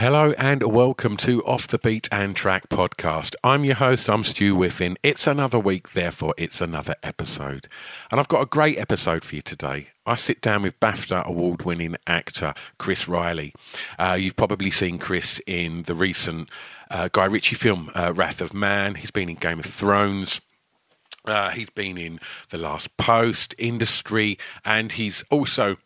Hello 0.00 0.32
and 0.38 0.62
welcome 0.62 1.18
to 1.18 1.44
Off 1.44 1.68
the 1.68 1.76
Beaten 1.76 2.32
Track 2.32 2.70
podcast. 2.70 3.34
I'm 3.44 3.66
your 3.66 3.74
host, 3.74 4.08
I'm 4.08 4.24
Stu 4.24 4.56
Whiffin. 4.56 4.96
It's 5.02 5.26
another 5.26 5.58
week, 5.58 5.92
therefore, 5.92 6.32
it's 6.38 6.62
another 6.62 6.94
episode. 7.02 7.68
And 8.10 8.18
I've 8.18 8.26
got 8.26 8.40
a 8.40 8.46
great 8.46 8.78
episode 8.78 9.26
for 9.26 9.36
you 9.36 9.42
today. 9.42 9.88
I 10.06 10.14
sit 10.14 10.40
down 10.40 10.62
with 10.62 10.80
BAFTA 10.80 11.26
award 11.26 11.66
winning 11.66 11.96
actor 12.06 12.54
Chris 12.78 13.08
Riley. 13.08 13.52
Uh, 13.98 14.16
you've 14.18 14.36
probably 14.36 14.70
seen 14.70 14.98
Chris 14.98 15.38
in 15.46 15.82
the 15.82 15.94
recent 15.94 16.48
uh, 16.90 17.10
Guy 17.12 17.26
Ritchie 17.26 17.56
film, 17.56 17.90
uh, 17.94 18.14
Wrath 18.16 18.40
of 18.40 18.54
Man. 18.54 18.94
He's 18.94 19.10
been 19.10 19.28
in 19.28 19.36
Game 19.36 19.58
of 19.58 19.66
Thrones. 19.66 20.40
Uh, 21.26 21.50
he's 21.50 21.68
been 21.68 21.98
in 21.98 22.20
The 22.48 22.56
Last 22.56 22.96
Post, 22.96 23.54
Industry, 23.58 24.38
and 24.64 24.92
he's 24.92 25.24
also 25.28 25.76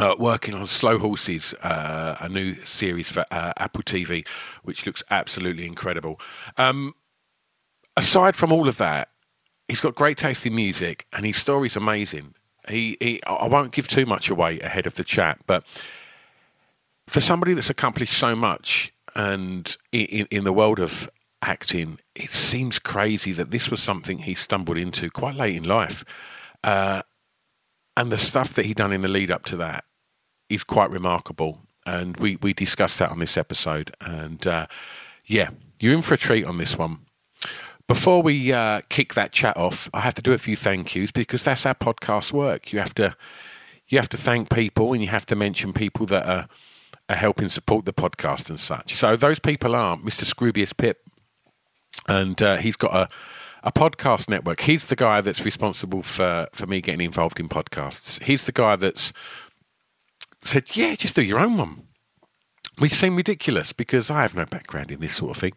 uh, 0.00 0.16
working 0.18 0.54
on 0.54 0.66
Slow 0.66 0.98
Horses, 0.98 1.54
uh, 1.62 2.16
a 2.20 2.28
new 2.28 2.56
series 2.64 3.10
for 3.10 3.24
uh, 3.30 3.52
Apple 3.58 3.82
TV, 3.82 4.26
which 4.64 4.86
looks 4.86 5.02
absolutely 5.10 5.66
incredible. 5.66 6.18
Um, 6.56 6.94
aside 7.96 8.34
from 8.34 8.50
all 8.50 8.66
of 8.66 8.78
that, 8.78 9.10
he's 9.68 9.80
got 9.80 9.94
great 9.94 10.16
taste 10.16 10.46
in 10.46 10.54
music, 10.54 11.06
and 11.12 11.26
his 11.26 11.36
story's 11.36 11.76
amazing. 11.76 12.34
He, 12.68 12.96
he, 13.00 13.22
I 13.24 13.46
won't 13.46 13.72
give 13.72 13.88
too 13.88 14.06
much 14.06 14.30
away 14.30 14.58
ahead 14.60 14.86
of 14.86 14.94
the 14.94 15.04
chat, 15.04 15.38
but 15.46 15.64
for 17.06 17.20
somebody 17.20 17.52
that's 17.52 17.70
accomplished 17.70 18.14
so 18.14 18.34
much, 18.34 18.92
and 19.14 19.76
in, 19.92 20.26
in 20.30 20.44
the 20.44 20.52
world 20.52 20.80
of 20.80 21.10
acting, 21.42 21.98
it 22.14 22.30
seems 22.30 22.78
crazy 22.78 23.32
that 23.32 23.50
this 23.50 23.70
was 23.70 23.82
something 23.82 24.18
he 24.18 24.34
stumbled 24.34 24.78
into 24.78 25.10
quite 25.10 25.34
late 25.34 25.56
in 25.56 25.64
life. 25.64 26.04
Uh, 26.64 27.02
and 27.96 28.10
the 28.10 28.18
stuff 28.18 28.54
that 28.54 28.64
he'd 28.64 28.76
done 28.76 28.92
in 28.92 29.02
the 29.02 29.08
lead 29.08 29.30
up 29.30 29.44
to 29.44 29.56
that 29.56 29.84
is 30.50 30.64
quite 30.64 30.90
remarkable. 30.90 31.60
And 31.86 32.16
we, 32.18 32.36
we 32.36 32.52
discussed 32.52 32.98
that 32.98 33.10
on 33.10 33.18
this 33.18 33.36
episode. 33.36 33.94
And 34.00 34.46
uh, 34.46 34.66
yeah, 35.26 35.50
you're 35.78 35.94
in 35.94 36.02
for 36.02 36.14
a 36.14 36.18
treat 36.18 36.44
on 36.44 36.58
this 36.58 36.76
one. 36.76 37.00
Before 37.88 38.22
we 38.22 38.52
uh, 38.52 38.82
kick 38.88 39.14
that 39.14 39.32
chat 39.32 39.56
off, 39.56 39.88
I 39.92 40.00
have 40.00 40.14
to 40.14 40.22
do 40.22 40.32
a 40.32 40.38
few 40.38 40.56
thank 40.56 40.94
yous 40.94 41.10
because 41.10 41.42
that's 41.42 41.64
how 41.64 41.72
podcasts 41.72 42.32
work. 42.32 42.72
You 42.72 42.78
have 42.78 42.94
to 42.94 43.16
you 43.88 43.98
have 43.98 44.08
to 44.10 44.16
thank 44.16 44.50
people 44.50 44.92
and 44.92 45.02
you 45.02 45.08
have 45.08 45.26
to 45.26 45.34
mention 45.34 45.72
people 45.72 46.06
that 46.06 46.24
are, 46.24 46.48
are 47.08 47.16
helping 47.16 47.48
support 47.48 47.86
the 47.86 47.92
podcast 47.92 48.48
and 48.48 48.60
such. 48.60 48.94
So 48.94 49.16
those 49.16 49.40
people 49.40 49.74
are 49.74 49.96
Mr. 49.96 50.22
Scroobius 50.24 50.76
Pip, 50.76 50.98
and 52.06 52.40
uh, 52.40 52.58
he's 52.58 52.76
got 52.76 52.94
a 52.94 53.08
a 53.62 53.72
podcast 53.72 54.28
network. 54.28 54.60
He's 54.60 54.86
the 54.86 54.96
guy 54.96 55.20
that's 55.20 55.44
responsible 55.44 56.02
for 56.02 56.46
for 56.52 56.66
me 56.66 56.80
getting 56.80 57.04
involved 57.04 57.40
in 57.40 57.48
podcasts. 57.48 58.22
He's 58.22 58.44
the 58.44 58.52
guy 58.52 58.76
that's 58.76 59.12
said, 60.42 60.76
"Yeah, 60.76 60.94
just 60.94 61.16
do 61.16 61.22
your 61.22 61.38
own 61.38 61.56
one." 61.56 61.86
Which 62.78 62.94
seemed 62.94 63.16
ridiculous 63.16 63.72
because 63.72 64.10
I 64.10 64.22
have 64.22 64.34
no 64.34 64.46
background 64.46 64.90
in 64.90 65.00
this 65.00 65.16
sort 65.16 65.32
of 65.32 65.40
thing, 65.40 65.52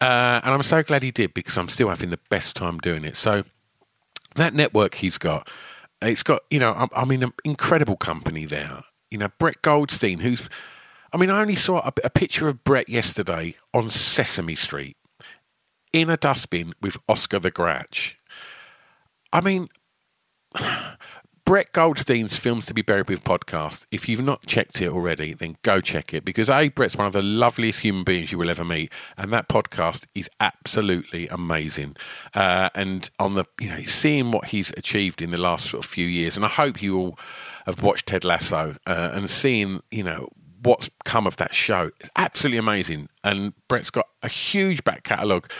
uh, 0.00 0.40
and 0.44 0.52
I'm 0.52 0.62
so 0.62 0.82
glad 0.82 1.02
he 1.02 1.10
did 1.10 1.32
because 1.34 1.56
I'm 1.56 1.68
still 1.68 1.88
having 1.88 2.10
the 2.10 2.20
best 2.28 2.56
time 2.56 2.78
doing 2.78 3.04
it. 3.04 3.16
So 3.16 3.44
that 4.34 4.54
network 4.54 4.96
he's 4.96 5.18
got, 5.18 5.48
it's 6.02 6.22
got 6.22 6.42
you 6.50 6.58
know, 6.58 6.72
I, 6.72 7.02
I 7.02 7.04
mean, 7.04 7.22
an 7.22 7.32
incredible 7.44 7.96
company 7.96 8.44
there. 8.44 8.82
You 9.10 9.18
know, 9.18 9.28
Brett 9.38 9.62
Goldstein, 9.62 10.18
who's 10.18 10.48
I 11.12 11.18
mean, 11.18 11.30
I 11.30 11.40
only 11.40 11.56
saw 11.56 11.78
a, 11.80 11.92
a, 12.04 12.10
picture 12.10 12.48
of 12.48 12.64
Brett 12.64 12.88
yesterday 12.88 13.56
on 13.74 13.90
Sesame 13.90 14.54
Street 14.54 14.96
in 15.92 16.08
a 16.08 16.16
dustbin 16.16 16.72
with 16.80 16.96
Oscar 17.08 17.38
the 17.38 17.50
Grouch. 17.50 18.16
I 19.32 19.42
mean, 19.42 19.68
Brett 21.52 21.72
Goldstein's 21.72 22.38
Films 22.38 22.64
to 22.64 22.72
be 22.72 22.80
Buried 22.80 23.10
with 23.10 23.24
podcast. 23.24 23.84
If 23.90 24.08
you've 24.08 24.24
not 24.24 24.46
checked 24.46 24.80
it 24.80 24.88
already, 24.88 25.34
then 25.34 25.58
go 25.60 25.82
check 25.82 26.14
it 26.14 26.24
because 26.24 26.48
A, 26.48 26.70
Brett's 26.70 26.96
one 26.96 27.06
of 27.06 27.12
the 27.12 27.20
loveliest 27.20 27.80
human 27.80 28.04
beings 28.04 28.32
you 28.32 28.38
will 28.38 28.48
ever 28.48 28.64
meet, 28.64 28.90
and 29.18 29.30
that 29.34 29.50
podcast 29.50 30.06
is 30.14 30.30
absolutely 30.40 31.28
amazing. 31.28 31.94
Uh, 32.32 32.70
and 32.74 33.10
on 33.18 33.34
the, 33.34 33.44
you 33.60 33.68
know, 33.68 33.84
seeing 33.84 34.32
what 34.32 34.46
he's 34.46 34.70
achieved 34.78 35.20
in 35.20 35.30
the 35.30 35.36
last 35.36 35.68
sort 35.68 35.84
of 35.84 35.90
few 35.90 36.06
years, 36.06 36.36
and 36.36 36.46
I 36.46 36.48
hope 36.48 36.80
you 36.80 36.96
all 36.96 37.18
have 37.66 37.82
watched 37.82 38.06
Ted 38.06 38.24
Lasso 38.24 38.74
uh, 38.86 39.10
and 39.12 39.28
seeing, 39.28 39.82
you 39.90 40.04
know, 40.04 40.30
what's 40.62 40.88
come 41.04 41.26
of 41.26 41.36
that 41.36 41.54
show. 41.54 41.90
It's 42.00 42.08
Absolutely 42.16 42.60
amazing. 42.60 43.10
And 43.24 43.52
Brett's 43.68 43.90
got 43.90 44.06
a 44.22 44.28
huge 44.28 44.84
back 44.84 45.02
catalogue 45.02 45.50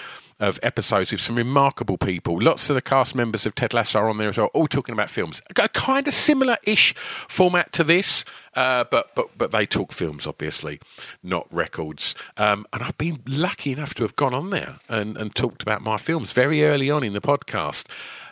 of 0.42 0.58
episodes 0.60 1.12
with 1.12 1.20
some 1.20 1.36
remarkable 1.36 1.96
people. 1.96 2.42
Lots 2.42 2.68
of 2.68 2.74
the 2.74 2.82
cast 2.82 3.14
members 3.14 3.46
of 3.46 3.54
Ted 3.54 3.72
Lasso 3.72 4.00
are 4.00 4.08
on 4.08 4.18
there 4.18 4.28
as 4.28 4.36
well, 4.36 4.48
all 4.48 4.66
talking 4.66 4.92
about 4.92 5.08
films. 5.08 5.40
A 5.48 5.68
kind 5.68 6.08
of 6.08 6.12
similar-ish 6.12 6.96
format 7.28 7.72
to 7.74 7.84
this, 7.84 8.24
uh, 8.54 8.84
but 8.90 9.14
but 9.14 9.38
but 9.38 9.52
they 9.52 9.66
talk 9.66 9.92
films, 9.92 10.26
obviously, 10.26 10.80
not 11.22 11.46
records. 11.52 12.16
Um, 12.36 12.66
and 12.72 12.82
I've 12.82 12.98
been 12.98 13.22
lucky 13.24 13.70
enough 13.70 13.94
to 13.94 14.02
have 14.02 14.16
gone 14.16 14.34
on 14.34 14.50
there 14.50 14.80
and, 14.88 15.16
and 15.16 15.32
talked 15.32 15.62
about 15.62 15.80
my 15.80 15.96
films 15.96 16.32
very 16.32 16.64
early 16.64 16.90
on 16.90 17.04
in 17.04 17.12
the 17.12 17.20
podcast. 17.20 17.84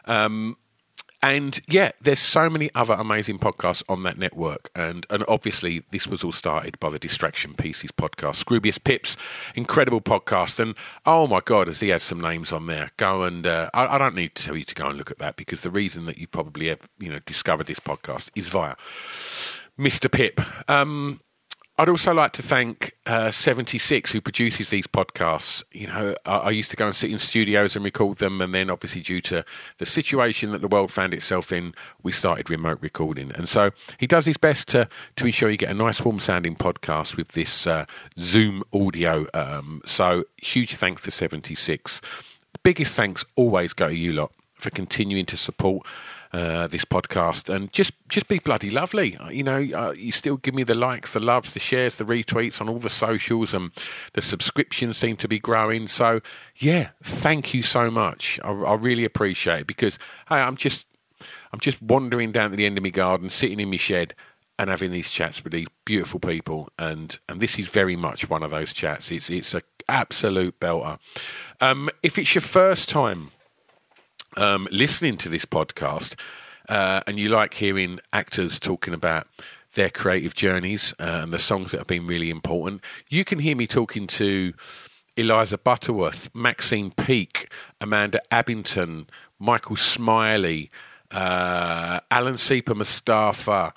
Um, 0.07 0.57
and 1.23 1.61
yeah, 1.69 1.93
there's 2.01 2.19
so 2.19 2.49
many 2.49 2.71
other 2.75 2.95
amazing 2.95 3.39
podcasts 3.39 3.83
on 3.89 4.03
that 4.05 4.17
network. 4.17 4.71
And 4.75 5.07
and 5.11 5.25
obviously, 5.29 5.83
this 5.91 6.07
was 6.07 6.25
all 6.25 6.33
started 6.33 6.79
by 6.81 6.91
the 6.91 6.99
Distraction 6.99 7.55
Pieces 7.55 7.91
podcast. 7.91 8.43
Scroobius 8.43 8.83
Pip's, 8.83 9.17
incredible 9.55 10.01
podcast. 10.01 10.59
And 10.59 10.75
oh 11.05 11.27
my 11.27 11.41
God, 11.45 11.67
has 11.67 11.81
he 11.81 11.89
had 11.89 12.03
some 12.03 12.21
names 12.21 12.53
on 12.53 12.67
there? 12.67 12.91
Go 12.97 13.25
and 13.25 13.47
uh, 13.47 13.69
I, 13.75 13.97
I, 13.97 13.99
don't 13.99 14.15
need 14.15 14.35
to 14.35 14.45
tell 14.45 14.57
you 14.57 14.65
to 14.65 14.75
go 14.75 14.89
and 14.89 14.97
look 14.97 15.11
at 15.11 15.19
that 15.19 15.37
because 15.37 15.61
the 15.61 15.71
reason 15.71 16.07
that 16.07 16.19
you 16.19 16.27
probably 16.27 16.69
have 16.69 16.81
you 16.99 17.11
know 17.11 17.19
discovered 17.27 17.67
this 17.67 17.81
podcast 17.81 18.31
is 18.35 18.49
via 18.49 18.77
Mr. 19.79 20.11
Pip. 20.11 20.41
Um, 20.71 21.21
I'd 21.79 21.89
also 21.89 22.13
like 22.13 22.33
to 22.35 22.43
thank 22.43 22.95
uh, 23.07 23.31
76 23.31 24.13
who 24.13 24.21
produces 24.21 24.69
these 24.69 24.87
podcasts. 24.87 25.63
You 25.73 25.87
know, 25.87 26.15
I, 26.27 26.37
I, 26.37 26.51
used 26.51 26.71
to 26.73 26.77
go 26.77 26.87
and 26.87 26.95
sit 26.95 27.11
in 27.11 27.19
studios 27.19 27.75
and 27.75 27.83
record 27.83 28.19
them, 28.19 28.43
and 28.43 28.55
then 28.55 28.69
obviously 28.69 29.01
due 29.01 29.23
to 29.23 29.45
the 29.79 29.87
situation 29.87 30.53
that 30.53 30.61
the 30.61 30.69
world 30.69 30.93
found 30.93 31.15
itself 31.15 31.53
in, 31.53 31.75
we 32.03 32.13
started 32.13 32.51
remote 32.51 32.79
recording. 32.83 33.33
And 33.35 33.49
so 33.49 33.71
he 33.99 34.07
does 34.07 34.27
his 34.27 34.37
best 34.37 34.69
to 34.69 34.89
to 35.17 35.27
ensure 35.27 35.51
you 35.51 35.57
get 35.57 35.71
a 35.71 35.75
nice, 35.75 36.05
warm 36.05 36.21
sounding 36.21 36.55
podcast 36.55 37.17
with 37.17 37.29
this 37.29 37.67
uh, 37.67 37.87
Zoom 38.19 38.63
audio. 38.75 39.27
Um, 39.33 39.81
so 39.87 40.25
huge 40.37 40.77
thanks 40.77 41.03
to 41.03 41.11
76. 41.11 42.03
biggest 42.63 42.95
thanks 42.95 43.25
always 43.37 43.73
go 43.73 43.89
to 43.89 43.97
you 43.97 44.13
lot 44.13 44.33
for 44.55 44.69
continuing 44.69 45.25
to 45.27 45.37
support 45.39 45.87
uh, 46.33 46.67
this 46.69 46.85
podcast 46.85 47.53
and 47.53 47.73
just 47.73 47.93
just 48.09 48.29
be 48.29 48.39
bloody 48.39 48.71
lovely. 48.71 49.17
Uh, 49.17 49.31
you 49.31 49.43
know, 49.43 49.67
uh, 49.75 49.93
you 49.93 50.13
still 50.13 50.37
give 50.37 50.55
me 50.55 50.63
the 50.63 50.75
likes, 50.75 51.13
the 51.13 51.21
loves, 51.21 51.55
the 51.55 51.61
shares, 51.61 51.97
the 51.97 52.05
retweets 52.05 52.61
on 52.61 52.69
all 52.69 52.79
the 52.79 52.91
socials, 52.91 53.53
and 53.53 53.73
the 54.13 54.23
subscriptions 54.23 54.97
seem 54.97 55.17
to 55.17 55.29
be 55.29 55.39
growing. 55.39 55.89
So 55.89 56.21
yeah, 56.57 56.91
thank 57.03 57.53
you 57.53 57.63
so 57.63 57.91
much. 57.91 58.39
I, 58.45 58.51
I 58.51 58.75
really 58.75 59.05
appreciate 59.05 59.61
it 59.61 59.67
because 59.67 59.99
hey, 60.29 60.37
I'm 60.37 60.57
just 60.57 60.87
I'm 61.53 61.61
just 61.61 61.83
wandering 61.83 62.33
down 62.33 62.51
to 62.51 62.57
the 62.57 62.67
end 62.67 62.79
of 62.79 62.85
my 62.85 62.91
garden, 62.91 63.31
sitting 63.31 63.59
in 63.59 63.71
my 63.71 63.77
shed 63.77 64.15
and 64.61 64.69
having 64.69 64.91
these 64.91 65.09
chats 65.09 65.43
with 65.43 65.55
these 65.55 65.69
beautiful 65.87 66.21
people 66.21 66.69
and 66.79 67.19
and 67.31 67.41
this 67.41 67.59
is 67.59 67.67
very 67.67 67.97
much 67.97 68.29
one 68.29 68.43
of 68.43 68.51
those 68.51 68.75
chats 68.75 69.11
it's 69.11 69.31
it's 69.31 69.55
a 69.55 69.63
absolute 69.89 70.61
belter 70.61 70.99
um, 71.63 71.89
if 72.03 72.19
it's 72.19 72.35
your 72.35 72.43
first 72.43 72.87
time 72.87 73.31
um, 74.37 74.69
listening 74.71 75.17
to 75.19 75.29
this 75.29 75.45
podcast 75.45 76.15
uh, 76.69 77.03
and 77.07 77.19
you 77.19 77.29
like 77.29 77.55
hearing 77.55 78.01
actors 78.13 78.59
talking 78.59 78.95
about 78.95 79.27
their 79.75 79.91
creative 79.91 80.35
journeys 80.35 80.95
uh, 80.99 81.21
and 81.23 81.33
the 81.33 81.39
songs 81.39 81.73
that 81.73 81.79
have 81.79 81.87
been 81.87 82.07
really 82.07 82.31
important. 82.31 82.83
You 83.09 83.25
can 83.25 83.39
hear 83.39 83.57
me 83.57 83.67
talking 83.67 84.07
to 84.09 84.53
Eliza 85.17 85.59
Butterworth, 85.59 86.29
Maxine 86.35 86.91
Peake, 86.93 87.53
Amanda 87.81 88.21
Abbington, 88.33 89.07
Michael 89.39 89.77
Smiley, 89.77 90.71
uh, 91.11 92.01
Alan 92.11 92.39
Seeper 92.39 92.75
Mustafa, 92.75 93.75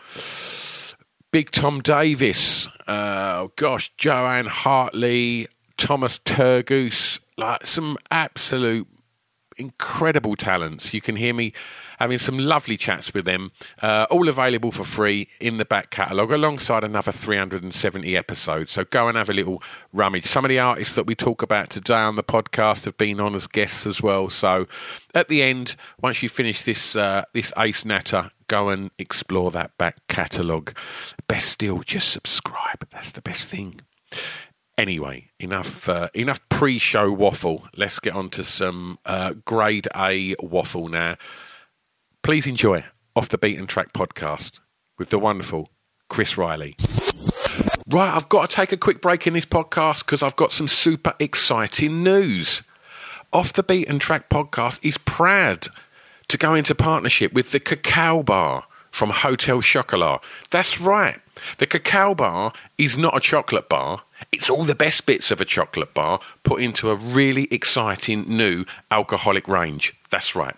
Big 1.32 1.52
Tom 1.52 1.82
Davis, 1.82 2.68
uh, 2.88 3.42
oh 3.44 3.52
gosh, 3.56 3.92
Joanne 3.98 4.46
Hartley, 4.46 5.48
Thomas 5.78 6.20
Turgoose, 6.20 7.20
like 7.38 7.66
some 7.66 7.98
absolute 8.12 8.88
incredible 9.64 10.36
talents. 10.36 10.94
You 10.94 11.02
can 11.02 11.16
hear 11.16 11.34
me 11.34 11.54
having 12.00 12.18
some 12.18 12.38
lovely 12.38 12.76
chats 12.76 13.14
with 13.14 13.26
them, 13.26 13.52
uh, 13.82 14.06
all 14.10 14.28
available 14.28 14.72
for 14.72 14.84
free 14.84 15.28
in 15.40 15.58
the 15.58 15.66
back 15.66 15.90
catalogue 15.90 16.32
alongside 16.32 16.84
another 16.84 17.12
370 17.12 18.18
episodes. 18.18 18.72
So 18.74 18.84
go 18.84 19.08
and 19.08 19.18
have 19.18 19.30
a 19.30 19.34
little 19.34 19.64
rummage. 19.94 20.26
Some 20.26 20.44
of 20.44 20.50
the 20.50 20.60
artists 20.60 20.96
that 20.96 21.06
we 21.06 21.16
talk 21.16 21.42
about 21.42 21.70
today 21.70 21.94
on 21.94 22.16
the 22.16 22.24
podcast 22.24 22.86
have 22.86 22.98
been 22.98 23.20
on 23.20 23.36
as 23.36 23.48
guests 23.48 23.86
as 23.86 24.02
well. 24.02 24.30
So 24.30 24.68
at 25.16 25.30
the 25.30 25.42
end, 25.42 25.76
once 26.02 26.22
you 26.22 26.30
finish 26.30 26.64
this 26.64 26.96
uh, 26.96 27.24
this 27.34 27.54
Ace 27.58 27.86
Natter, 27.86 28.32
go 28.48 28.70
and 28.70 28.92
explore 29.00 29.52
that 29.52 29.78
back 29.78 30.06
catalogue. 30.08 30.78
Best 31.28 31.50
still, 31.50 31.80
just 31.84 32.10
subscribe. 32.10 32.88
That's 32.92 33.12
the 33.12 33.22
best 33.22 33.48
thing. 33.48 33.82
Anyway, 34.78 35.30
enough 35.40 35.88
uh, 35.88 36.10
enough 36.16 36.40
pre-show 36.50 37.12
waffle. 37.12 37.68
Let's 37.78 38.00
get 38.00 38.14
on 38.16 38.30
to 38.32 38.44
some 38.44 38.98
uh, 39.06 39.34
grade 39.46 39.88
A 39.96 40.36
waffle 40.42 40.90
now. 40.90 41.18
Please 42.24 42.48
enjoy 42.48 42.84
Off 43.16 43.30
the 43.30 43.38
Beaten 43.38 43.68
Track 43.68 43.94
podcast 43.94 44.60
with 44.98 45.10
the 45.10 45.20
wonderful 45.20 45.70
Chris 46.10 46.38
Riley. 46.38 46.76
Right, 47.88 48.16
I've 48.16 48.30
got 48.30 48.50
to 48.50 48.56
take 48.56 48.72
a 48.72 48.78
quick 48.78 49.02
break 49.02 49.28
in 49.28 49.34
this 49.34 49.46
podcast 49.46 50.06
because 50.06 50.24
I've 50.24 50.36
got 50.38 50.52
some 50.52 50.68
super 50.68 51.14
exciting 51.20 52.02
news. 52.02 52.64
Off 53.32 53.54
the 53.54 53.64
Beaten 53.64 54.00
Track 54.00 54.30
podcast 54.30 54.80
is 54.82 54.98
proud 54.98 55.68
to 56.30 56.38
go 56.38 56.56
into 56.56 56.74
partnership 56.74 57.34
with 57.34 57.52
the 57.52 57.60
Cacao 57.60 58.24
Bar 58.24 58.64
from 58.90 59.10
Hotel 59.10 59.62
Chocolat. 59.62 60.22
That's 60.50 60.80
right. 60.80 61.20
The 61.58 61.68
Cacao 61.68 62.14
Bar 62.14 62.54
is 62.78 62.98
not 62.98 63.18
a 63.18 63.20
chocolate 63.20 63.68
bar. 63.68 64.04
It's 64.34 64.50
all 64.50 64.64
the 64.64 64.74
best 64.74 65.06
bits 65.06 65.30
of 65.30 65.42
a 65.42 65.46
chocolate 65.46 65.94
bar 65.94 66.20
put 66.42 66.60
into 66.60 66.90
a 66.90 66.96
really 66.96 67.48
exciting 67.52 68.26
new 68.28 68.66
alcoholic 68.90 69.48
range. 69.48 69.94
That's 70.10 70.36
right. 70.36 70.56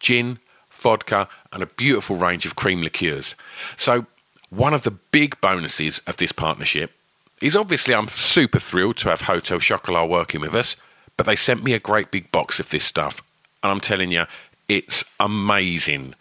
Gin, 0.00 0.38
vodka, 0.68 1.26
and 1.50 1.62
a 1.62 1.66
beautiful 1.66 2.16
range 2.16 2.44
of 2.44 2.56
cream 2.56 2.82
liqueurs. 2.82 3.34
So, 3.78 4.04
one 4.50 4.74
of 4.74 4.82
the 4.82 4.90
big 4.90 5.40
bonuses 5.40 6.02
of 6.06 6.18
this 6.18 6.30
partnership 6.30 6.92
is 7.40 7.56
obviously 7.56 7.94
I'm 7.94 8.08
super 8.08 8.58
thrilled 8.58 8.98
to 8.98 9.08
have 9.08 9.22
Hotel 9.22 9.60
Chocolat 9.60 10.10
working 10.10 10.42
with 10.42 10.54
us, 10.54 10.76
but 11.16 11.24
they 11.24 11.36
sent 11.36 11.64
me 11.64 11.72
a 11.72 11.78
great 11.78 12.10
big 12.10 12.30
box 12.30 12.60
of 12.60 12.68
this 12.68 12.84
stuff. 12.84 13.22
And 13.62 13.72
I'm 13.72 13.80
telling 13.80 14.12
you, 14.12 14.26
it's 14.68 15.06
amazing. 15.18 16.14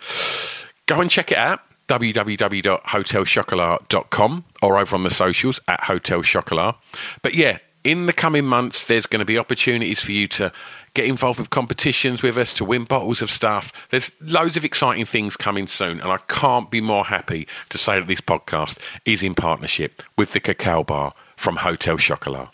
Go 0.86 1.02
and 1.02 1.12
check 1.12 1.34
it 1.34 1.38
out 1.38 1.60
www.hotelchocolat.com 1.88 4.46
or 4.62 4.78
over 4.80 4.96
on 4.96 5.04
the 5.04 5.10
socials 5.10 5.60
at 5.68 5.84
Hotel 5.84 6.24
Chocolat. 6.24 6.76
But 7.22 7.34
yeah, 7.36 7.60
in 7.84 8.06
the 8.08 8.14
coming 8.14 8.46
months, 8.46 8.86
there's 8.86 9.06
going 9.06 9.20
to 9.20 9.26
be 9.26 9.38
opportunities 9.38 10.00
for 10.00 10.12
you 10.12 10.28
to 10.30 10.52
get 10.96 11.06
involved 11.06 11.40
with 11.40 11.52
competitions 11.52 12.24
with 12.24 12.38
us, 12.38 12.54
to 12.56 12.66
win 12.66 12.86
bottles 12.86 13.22
of 13.22 13.30
stuff. 13.30 13.72
There's 13.92 14.12
loads 14.20 14.58
of 14.58 14.66
exciting 14.66 15.06
things 15.06 15.38
coming 15.38 15.68
soon, 15.68 16.02
and 16.02 16.12
I 16.12 16.18
can't 16.28 16.72
be 16.72 16.82
more 16.82 17.06
happy 17.06 17.48
to 17.70 17.78
say 17.78 18.00
that 18.00 18.08
this 18.08 18.22
podcast 18.22 18.80
is 19.06 19.22
in 19.22 19.36
partnership 19.36 20.02
with 20.18 20.34
the 20.34 20.40
Cacao 20.40 20.84
Bar 20.84 21.14
from 21.36 21.58
Hotel 21.58 21.98
Chocolat. 21.98 22.50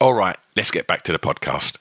All 0.00 0.14
right, 0.14 0.36
let's 0.54 0.70
get 0.70 0.86
back 0.86 1.02
to 1.04 1.12
the 1.12 1.18
podcast. 1.18 1.78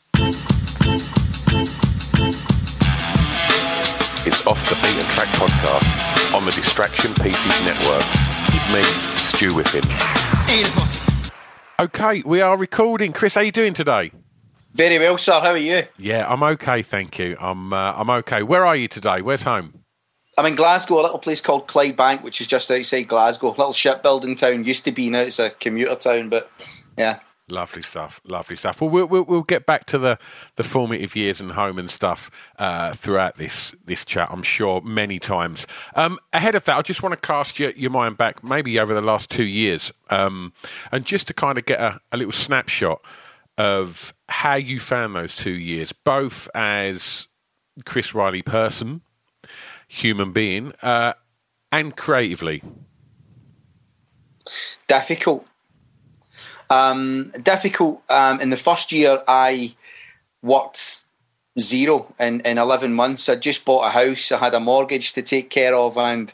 It's 4.25 4.44
Off 4.47 4.69
the 4.69 4.75
Beaten 4.75 5.06
Track 5.12 5.27
podcast 5.35 6.25
on 6.35 6.43
the 6.43 6.51
Distraction 6.51 7.13
Pieces 7.13 7.61
Network 7.63 8.03
with 8.51 8.67
me, 8.73 9.55
with 9.55 9.67
him. 9.67 9.83
Okay, 11.79 12.23
we 12.25 12.41
are 12.41 12.57
recording. 12.57 13.13
Chris, 13.13 13.35
how 13.35 13.41
are 13.41 13.45
you 13.45 13.53
doing 13.53 13.73
today? 13.73 14.11
Very 14.73 14.99
well, 14.99 15.17
sir. 15.17 15.39
How 15.39 15.51
are 15.51 15.57
you? 15.57 15.83
Yeah, 15.97 16.27
I'm 16.27 16.43
okay, 16.43 16.83
thank 16.83 17.17
you. 17.19 17.37
I'm 17.39 17.71
uh, 17.71 17.93
I'm 17.93 18.09
okay. 18.09 18.43
Where 18.43 18.65
are 18.65 18.75
you 18.75 18.89
today? 18.89 19.21
Where's 19.21 19.43
home? 19.43 19.79
I'm 20.37 20.45
in 20.45 20.55
Glasgow, 20.55 20.99
a 20.99 21.03
little 21.03 21.19
place 21.19 21.39
called 21.39 21.69
Clydebank, 21.69 22.21
which 22.21 22.41
is 22.41 22.47
just 22.47 22.69
outside 22.69 23.07
Glasgow. 23.07 23.47
A 23.47 23.55
little 23.55 23.71
shipbuilding 23.71 24.35
town. 24.35 24.65
Used 24.65 24.83
to 24.83 24.91
be, 24.91 25.09
now 25.09 25.21
it's 25.21 25.39
a 25.39 25.51
commuter 25.51 25.95
town, 25.95 26.27
but 26.27 26.51
yeah. 26.97 27.19
Lovely 27.47 27.83
stuff, 27.83 28.19
lovely 28.24 28.56
stuff. 28.56 28.81
Well, 28.81 28.89
we'll, 28.89 29.06
we'll, 29.06 29.24
we'll 29.24 29.44
get 29.44 29.68
back 29.68 29.86
to 29.88 30.00
the, 30.00 30.18
the 30.56 30.63
formative 30.63 31.15
years 31.15 31.39
and 31.39 31.51
home 31.51 31.77
and 31.77 31.92
stuff 31.92 32.31
uh, 32.57 32.95
throughout 32.95 33.38
this 33.38 33.71
this 33.86 34.03
chat. 34.03 34.30
I'm 34.31 34.42
sure 34.42 34.81
many 34.81 35.19
times. 35.19 35.68
Um, 35.94 36.18
ahead 36.33 36.56
of 36.56 36.65
that, 36.65 36.75
I 36.75 36.81
just 36.81 37.03
want 37.03 37.13
to 37.13 37.19
cast 37.27 37.59
your, 37.59 37.69
your 37.71 37.92
mind 37.92 38.18
back, 38.18 38.44
maybe 38.44 38.80
over 38.80 38.95
the 38.95 39.01
last 39.01 39.30
two 39.30 39.44
years, 39.44 39.94
um, 40.09 40.53
and 40.92 41.06
just 41.06 41.27
to 41.27 41.36
kind 41.36 41.59
of 41.59 41.65
get 41.65 41.80
a, 41.80 42.00
a 42.12 42.18
little 42.18 42.33
snapshot 42.33 43.00
of 43.59 44.12
how 44.27 44.56
you 44.56 44.80
found 44.80 45.15
those 45.15 45.36
two 45.36 45.53
years, 45.53 45.91
both 45.91 46.50
as 46.56 47.27
Chris 47.86 48.15
Riley 48.15 48.41
person, 48.41 49.01
human 49.88 50.31
being, 50.31 50.74
uh, 50.81 51.13
and 51.71 51.95
creatively. 51.95 52.63
Difficult 54.88 55.45
um, 56.69 57.31
difficult. 57.41 58.01
Um, 58.09 58.41
in 58.41 58.50
the 58.50 58.57
first 58.57 58.91
year, 58.91 59.21
I 59.27 59.75
worked 60.41 61.03
zero 61.59 62.13
in, 62.19 62.41
in 62.41 62.57
11 62.57 62.94
months. 62.94 63.29
I 63.29 63.35
just 63.35 63.65
bought 63.65 63.88
a 63.88 63.89
house. 63.89 64.31
I 64.31 64.38
had 64.38 64.53
a 64.53 64.59
mortgage 64.59 65.13
to 65.13 65.21
take 65.21 65.50
care 65.50 65.75
of. 65.75 65.97
And 65.97 66.33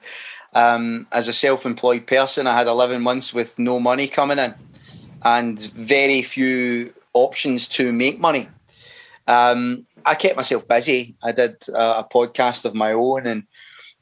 um, 0.53 1.07
as 1.11 1.27
a 1.27 1.33
self 1.33 1.65
employed 1.65 2.07
person, 2.07 2.47
I 2.47 2.57
had 2.57 2.67
11 2.67 3.01
months 3.01 3.33
with 3.33 3.57
no 3.57 3.79
money 3.79 4.07
coming 4.07 4.39
in 4.39 4.53
and 5.23 5.59
very 5.59 6.21
few 6.21 6.93
options 7.13 7.67
to 7.69 7.91
make 7.91 8.19
money. 8.19 8.49
Um, 9.27 9.85
I 10.05 10.15
kept 10.15 10.35
myself 10.35 10.67
busy. 10.67 11.15
I 11.21 11.31
did 11.31 11.57
a 11.73 12.03
podcast 12.03 12.65
of 12.65 12.73
my 12.73 12.93
own 12.93 13.27
and 13.27 13.43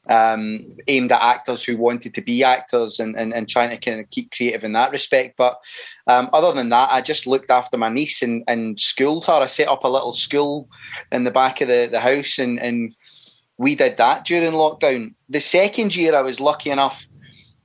um, 0.08 0.76
aimed 0.88 1.12
at 1.12 1.22
actors 1.22 1.62
who 1.62 1.76
wanted 1.76 2.14
to 2.14 2.22
be 2.22 2.42
actors 2.42 3.00
and, 3.00 3.16
and, 3.16 3.32
and 3.34 3.48
trying 3.48 3.70
to 3.70 3.76
kind 3.76 4.00
of 4.00 4.10
keep 4.10 4.32
creative 4.32 4.64
in 4.64 4.72
that 4.72 4.92
respect. 4.92 5.36
But 5.36 5.60
um, 6.06 6.30
other 6.32 6.52
than 6.52 6.70
that, 6.70 6.90
I 6.90 7.00
just 7.00 7.26
looked 7.26 7.50
after 7.50 7.76
my 7.76 7.88
niece 7.88 8.22
and, 8.22 8.42
and 8.48 8.80
schooled 8.80 9.26
her. 9.26 9.34
I 9.34 9.46
set 9.46 9.68
up 9.68 9.84
a 9.84 9.88
little 9.88 10.12
school 10.12 10.68
in 11.12 11.24
the 11.24 11.30
back 11.30 11.60
of 11.60 11.68
the, 11.68 11.88
the 11.90 12.00
house 12.00 12.38
and, 12.38 12.58
and 12.58 12.94
we 13.58 13.74
did 13.74 13.98
that 13.98 14.24
during 14.24 14.52
lockdown. 14.52 15.14
The 15.28 15.40
second 15.40 15.94
year, 15.94 16.16
I 16.16 16.22
was 16.22 16.40
lucky 16.40 16.70
enough 16.70 17.06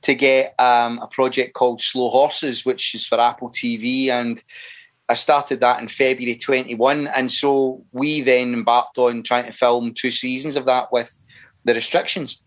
to 0.01 0.13
get 0.13 0.53
um, 0.59 0.99
a 0.99 1.07
project 1.07 1.53
called 1.53 1.81
Slow 1.81 2.09
Horses, 2.09 2.65
which 2.65 2.93
is 2.93 3.07
for 3.07 3.19
Apple 3.19 3.49
TV. 3.49 4.09
And 4.09 4.43
I 5.07 5.13
started 5.13 5.61
that 5.61 5.81
in 5.81 5.87
February 5.87 6.35
21. 6.35 7.07
And 7.07 7.31
so 7.31 7.85
we 7.93 8.21
then 8.21 8.53
embarked 8.53 8.97
on 8.97 9.23
trying 9.23 9.45
to 9.45 9.51
film 9.51 9.93
two 9.93 10.11
seasons 10.11 10.57
of 10.57 10.65
that 10.65 10.91
with 10.91 11.14
the 11.65 11.73
restrictions, 11.73 12.41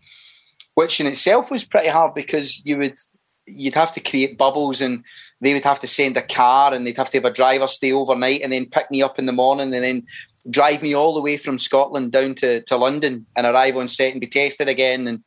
which 0.73 0.99
in 0.99 1.07
itself 1.07 1.51
was 1.51 1.63
pretty 1.63 1.89
hard 1.89 2.13
because 2.15 2.65
you 2.65 2.77
would 2.77 2.97
you'd 3.45 3.75
have 3.75 3.91
to 3.93 3.99
create 3.99 4.37
bubbles 4.37 4.79
and 4.79 5.03
they 5.41 5.53
would 5.53 5.63
have 5.63 5.79
to 5.79 5.87
send 5.87 6.17
a 6.17 6.21
car 6.21 6.73
and 6.73 6.85
they'd 6.85 6.97
have 6.97 7.09
to 7.09 7.17
have 7.17 7.25
a 7.25 7.33
driver 7.33 7.67
stay 7.67 7.91
overnight 7.91 8.41
and 8.41 8.53
then 8.53 8.65
pick 8.65 8.89
me 8.91 9.01
up 9.01 9.17
in 9.17 9.25
the 9.25 9.31
morning 9.31 9.73
and 9.73 9.83
then 9.83 10.05
drive 10.49 10.81
me 10.81 10.93
all 10.93 11.13
the 11.13 11.21
way 11.21 11.35
from 11.35 11.59
Scotland 11.59 12.11
down 12.11 12.35
to, 12.35 12.61
to 12.63 12.77
London 12.77 13.25
and 13.35 13.47
arrive 13.47 13.75
on 13.75 13.87
set 13.87 14.11
and 14.11 14.21
be 14.21 14.27
tested 14.27 14.67
again 14.67 15.07
and 15.07 15.23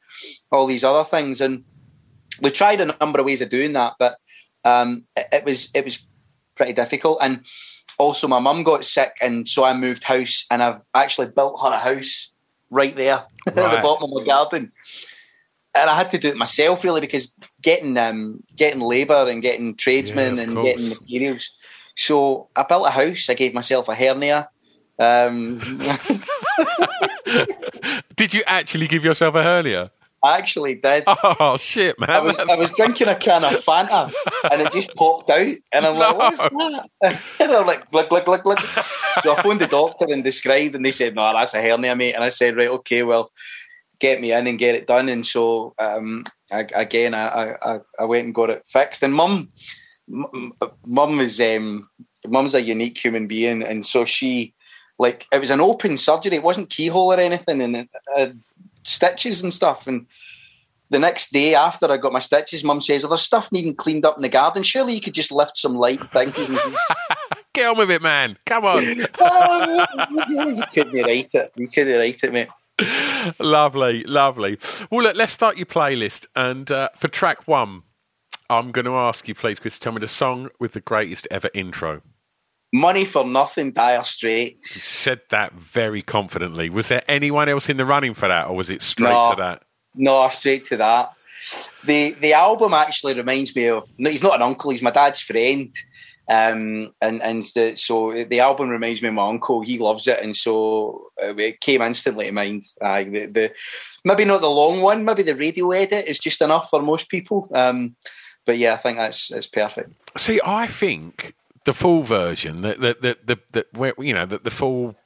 all 0.50 0.66
these 0.66 0.84
other 0.84 1.04
things. 1.04 1.40
And 1.40 1.64
we 2.40 2.50
tried 2.50 2.80
a 2.80 2.96
number 3.00 3.18
of 3.18 3.26
ways 3.26 3.40
of 3.40 3.50
doing 3.50 3.72
that, 3.72 3.94
but 3.98 4.18
um, 4.64 5.04
it, 5.16 5.26
it 5.32 5.44
was 5.44 5.70
it 5.74 5.84
was 5.84 6.06
pretty 6.54 6.72
difficult. 6.72 7.18
And 7.20 7.42
also 7.98 8.26
my 8.26 8.38
mum 8.38 8.62
got 8.62 8.84
sick 8.84 9.16
and 9.20 9.46
so 9.46 9.64
I 9.64 9.72
moved 9.74 10.04
house 10.04 10.46
and 10.50 10.62
I've 10.62 10.80
actually 10.94 11.28
built 11.28 11.60
her 11.62 11.72
a 11.72 11.78
house 11.78 12.31
right 12.72 12.96
there 12.96 13.22
right. 13.46 13.58
at 13.58 13.76
the 13.76 13.82
bottom 13.82 14.04
of 14.04 14.10
my 14.10 14.24
garden. 14.24 14.72
And 15.74 15.88
I 15.88 15.94
had 15.94 16.10
to 16.10 16.18
do 16.18 16.28
it 16.28 16.36
myself 16.36 16.82
really 16.84 17.00
because 17.00 17.34
getting 17.62 17.96
um, 17.96 18.42
getting 18.56 18.80
labour 18.80 19.28
and 19.28 19.40
getting 19.40 19.76
tradesmen 19.76 20.36
yeah, 20.36 20.42
and 20.42 20.54
course. 20.54 20.64
getting 20.64 20.88
materials. 20.88 21.50
So 21.96 22.48
I 22.56 22.64
built 22.64 22.86
a 22.86 22.90
house. 22.90 23.30
I 23.30 23.34
gave 23.34 23.54
myself 23.54 23.88
a 23.88 23.94
hernia. 23.94 24.48
Um, 24.98 25.60
did 28.16 28.34
you 28.34 28.42
actually 28.46 28.86
give 28.86 29.04
yourself 29.04 29.34
a 29.34 29.42
hernia? 29.42 29.90
I 30.22 30.38
actually 30.38 30.76
did. 30.76 31.04
Oh 31.06 31.56
shit, 31.56 31.98
man! 31.98 32.10
I 32.10 32.20
was, 32.20 32.38
I 32.38 32.54
was 32.54 32.70
drinking 32.76 33.08
a 33.08 33.16
can 33.16 33.44
of 33.44 33.64
Fanta, 33.64 34.12
and 34.50 34.62
it 34.62 34.72
just 34.72 34.94
popped 34.94 35.30
out, 35.30 35.56
and 35.72 35.86
I'm 35.86 35.94
no. 35.94 36.00
like, 36.00 36.16
"What's 36.18 36.42
that?" 37.00 37.20
and 37.40 37.52
I'm 37.52 37.66
like, 37.66 37.90
"Glug 37.90 38.08
glug 38.08 38.24
glug 38.24 38.42
glug." 38.42 38.60
So 39.22 39.34
I 39.34 39.42
phoned 39.42 39.60
the 39.60 39.66
doctor 39.66 40.06
and 40.08 40.22
described, 40.22 40.74
and 40.74 40.84
they 40.84 40.92
said, 40.92 41.14
"No, 41.14 41.32
that's 41.32 41.54
a 41.54 41.62
hernia, 41.62 41.96
mate." 41.96 42.14
And 42.14 42.22
I 42.22 42.28
said, 42.28 42.56
"Right, 42.56 42.68
okay, 42.68 43.02
well, 43.02 43.32
get 43.98 44.20
me 44.20 44.32
in 44.32 44.46
and 44.46 44.58
get 44.58 44.74
it 44.74 44.86
done." 44.86 45.08
And 45.08 45.26
so 45.26 45.74
um, 45.78 46.24
I, 46.52 46.66
again, 46.74 47.14
I, 47.14 47.56
I 47.60 47.80
I 47.98 48.04
went 48.04 48.26
and 48.26 48.34
got 48.34 48.50
it 48.50 48.64
fixed. 48.68 49.02
And 49.02 49.14
mum, 49.14 49.48
mum 50.86 51.20
is 51.20 51.40
um, 51.40 51.88
mum's 52.26 52.54
a 52.54 52.62
unique 52.62 52.98
human 52.98 53.26
being, 53.26 53.62
and 53.62 53.84
so 53.84 54.04
she 54.04 54.54
like 54.98 55.26
it 55.32 55.40
was 55.40 55.50
an 55.50 55.60
open 55.60 55.98
surgery. 55.98 56.36
It 56.36 56.42
wasn't 56.42 56.70
keyhole 56.70 57.12
or 57.12 57.20
anything, 57.20 57.60
and 57.60 57.88
uh, 58.16 58.28
stitches 58.84 59.42
and 59.42 59.52
stuff. 59.52 59.86
And 59.86 60.06
the 60.90 60.98
next 60.98 61.32
day 61.32 61.54
after 61.54 61.90
I 61.90 61.96
got 61.96 62.12
my 62.12 62.18
stitches, 62.18 62.62
mum 62.62 62.80
says, 62.80 63.04
"Oh, 63.04 63.08
there's 63.08 63.22
stuff 63.22 63.50
needing 63.50 63.74
cleaned 63.74 64.04
up 64.04 64.16
in 64.16 64.22
the 64.22 64.28
garden. 64.28 64.62
Surely 64.62 64.94
you 64.94 65.00
could 65.00 65.14
just 65.14 65.32
lift 65.32 65.56
some 65.56 65.74
light 65.74 66.00
things." 66.12 66.36
Get 67.54 67.68
on 67.68 67.78
with 67.78 67.90
it, 67.90 68.00
man. 68.00 68.38
Come 68.46 68.64
on. 68.64 69.06
oh, 69.20 69.86
you 70.28 70.62
couldn't 70.72 71.02
write 71.04 71.30
it. 71.34 71.52
You 71.56 71.68
couldn't 71.68 71.98
write 71.98 72.22
it, 72.22 72.32
mate. 72.32 72.48
lovely, 73.38 74.04
lovely. 74.04 74.58
Well, 74.90 75.02
look, 75.02 75.16
let's 75.16 75.32
start 75.32 75.58
your 75.58 75.66
playlist. 75.66 76.24
And 76.34 76.70
uh, 76.70 76.88
for 76.96 77.08
track 77.08 77.46
one, 77.46 77.82
I'm 78.48 78.70
going 78.70 78.86
to 78.86 78.94
ask 78.94 79.28
you, 79.28 79.34
please, 79.34 79.58
Chris, 79.58 79.74
to 79.74 79.80
tell 79.80 79.92
me 79.92 80.00
the 80.00 80.08
song 80.08 80.48
with 80.60 80.72
the 80.72 80.80
greatest 80.80 81.28
ever 81.30 81.50
intro. 81.52 82.00
Money 82.72 83.04
for 83.04 83.24
nothing, 83.24 83.72
Dire 83.72 84.02
Straits. 84.02 84.74
You 84.74 84.80
said 84.80 85.20
that 85.30 85.52
very 85.52 86.00
confidently. 86.00 86.70
Was 86.70 86.88
there 86.88 87.02
anyone 87.06 87.48
else 87.48 87.68
in 87.68 87.76
the 87.76 87.84
running 87.84 88.14
for 88.14 88.28
that, 88.28 88.48
or 88.48 88.56
was 88.56 88.70
it 88.70 88.80
straight 88.80 89.10
no, 89.10 89.30
to 89.30 89.42
that? 89.42 89.62
No, 89.94 90.28
straight 90.30 90.64
to 90.66 90.78
that. 90.78 91.12
The 91.84 92.12
the 92.12 92.32
album 92.32 92.72
actually 92.72 93.14
reminds 93.14 93.54
me 93.54 93.66
of. 93.66 93.90
No, 93.98 94.10
He's 94.10 94.22
not 94.22 94.36
an 94.36 94.42
uncle. 94.42 94.70
He's 94.70 94.82
my 94.82 94.90
dad's 94.90 95.20
friend. 95.20 95.74
Um, 96.28 96.94
and 97.02 97.22
and 97.22 97.44
the, 97.54 97.74
so 97.76 98.12
the 98.24 98.40
album 98.40 98.70
reminds 98.70 99.02
me 99.02 99.08
of 99.08 99.14
my 99.14 99.28
uncle. 99.28 99.60
He 99.60 99.78
loves 99.78 100.06
it, 100.06 100.20
and 100.22 100.34
so 100.34 101.08
uh, 101.22 101.34
it 101.36 101.60
came 101.60 101.82
instantly 101.82 102.26
to 102.26 102.32
mind. 102.32 102.64
Uh, 102.80 103.04
the, 103.04 103.26
the 103.26 103.52
maybe 104.04 104.24
not 104.24 104.40
the 104.40 104.48
long 104.48 104.80
one, 104.80 105.04
maybe 105.04 105.24
the 105.24 105.34
radio 105.34 105.72
edit 105.72 106.06
is 106.06 106.18
just 106.18 106.40
enough 106.40 106.70
for 106.70 106.80
most 106.80 107.08
people. 107.08 107.50
Um, 107.52 107.96
but 108.46 108.56
yeah, 108.56 108.74
I 108.74 108.76
think 108.76 108.98
that's 108.98 109.30
it's 109.30 109.46
perfect. 109.46 109.92
See, 110.16 110.40
I 110.44 110.66
think 110.68 111.34
the 111.64 111.72
full 111.72 112.02
version, 112.02 112.62
the 112.62 112.74
the 112.74 113.16
the 113.24 113.38
the, 113.52 113.66
the 113.72 113.94
you 114.02 114.14
know 114.14 114.26
the, 114.26 114.38
the 114.38 114.50
full 114.50 114.96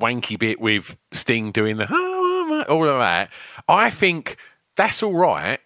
wanky 0.00 0.38
bit 0.38 0.60
with 0.60 0.96
Sting 1.12 1.52
doing 1.52 1.76
the 1.76 1.86
all 2.68 2.88
of 2.88 2.98
that, 2.98 3.30
I 3.68 3.90
think 3.90 4.36
that's 4.76 5.02
all 5.02 5.14
right. 5.14 5.60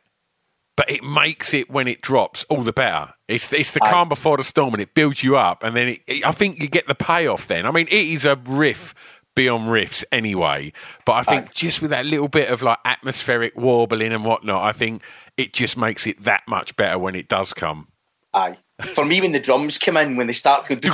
But 0.76 0.90
it 0.90 1.04
makes 1.04 1.54
it 1.54 1.70
when 1.70 1.86
it 1.86 2.00
drops 2.00 2.44
all 2.48 2.62
the 2.62 2.72
better. 2.72 3.14
It's 3.28 3.52
it's 3.52 3.70
the 3.70 3.78
calm 3.80 4.08
before 4.08 4.36
the 4.38 4.42
storm, 4.42 4.74
and 4.74 4.82
it 4.82 4.92
builds 4.92 5.22
you 5.22 5.36
up, 5.36 5.62
and 5.62 5.76
then 5.76 5.88
it, 5.88 6.00
it, 6.08 6.26
I 6.26 6.32
think 6.32 6.58
you 6.58 6.66
get 6.66 6.88
the 6.88 6.96
payoff. 6.96 7.46
Then 7.46 7.64
I 7.64 7.70
mean, 7.70 7.86
it 7.86 7.94
is 7.94 8.24
a 8.24 8.34
riff 8.44 8.92
beyond 9.36 9.68
riffs 9.68 10.02
anyway. 10.10 10.72
But 11.04 11.12
I 11.12 11.22
think 11.22 11.54
just 11.54 11.80
with 11.80 11.90
that 11.90 12.06
little 12.06 12.26
bit 12.28 12.50
of 12.50 12.60
like 12.60 12.78
atmospheric 12.84 13.56
warbling 13.56 14.12
and 14.12 14.24
whatnot, 14.24 14.64
I 14.64 14.72
think 14.72 15.02
it 15.36 15.52
just 15.52 15.76
makes 15.76 16.08
it 16.08 16.22
that 16.24 16.42
much 16.48 16.74
better 16.76 16.98
when 16.98 17.14
it 17.14 17.28
does 17.28 17.52
come. 17.52 17.88
Aye. 18.32 18.56
For 18.94 19.04
me, 19.04 19.20
when 19.20 19.32
the 19.32 19.40
drums 19.40 19.78
come 19.78 19.96
in, 19.96 20.16
when 20.16 20.26
they 20.26 20.32
start 20.32 20.66
going, 20.66 20.80
and 20.84 20.92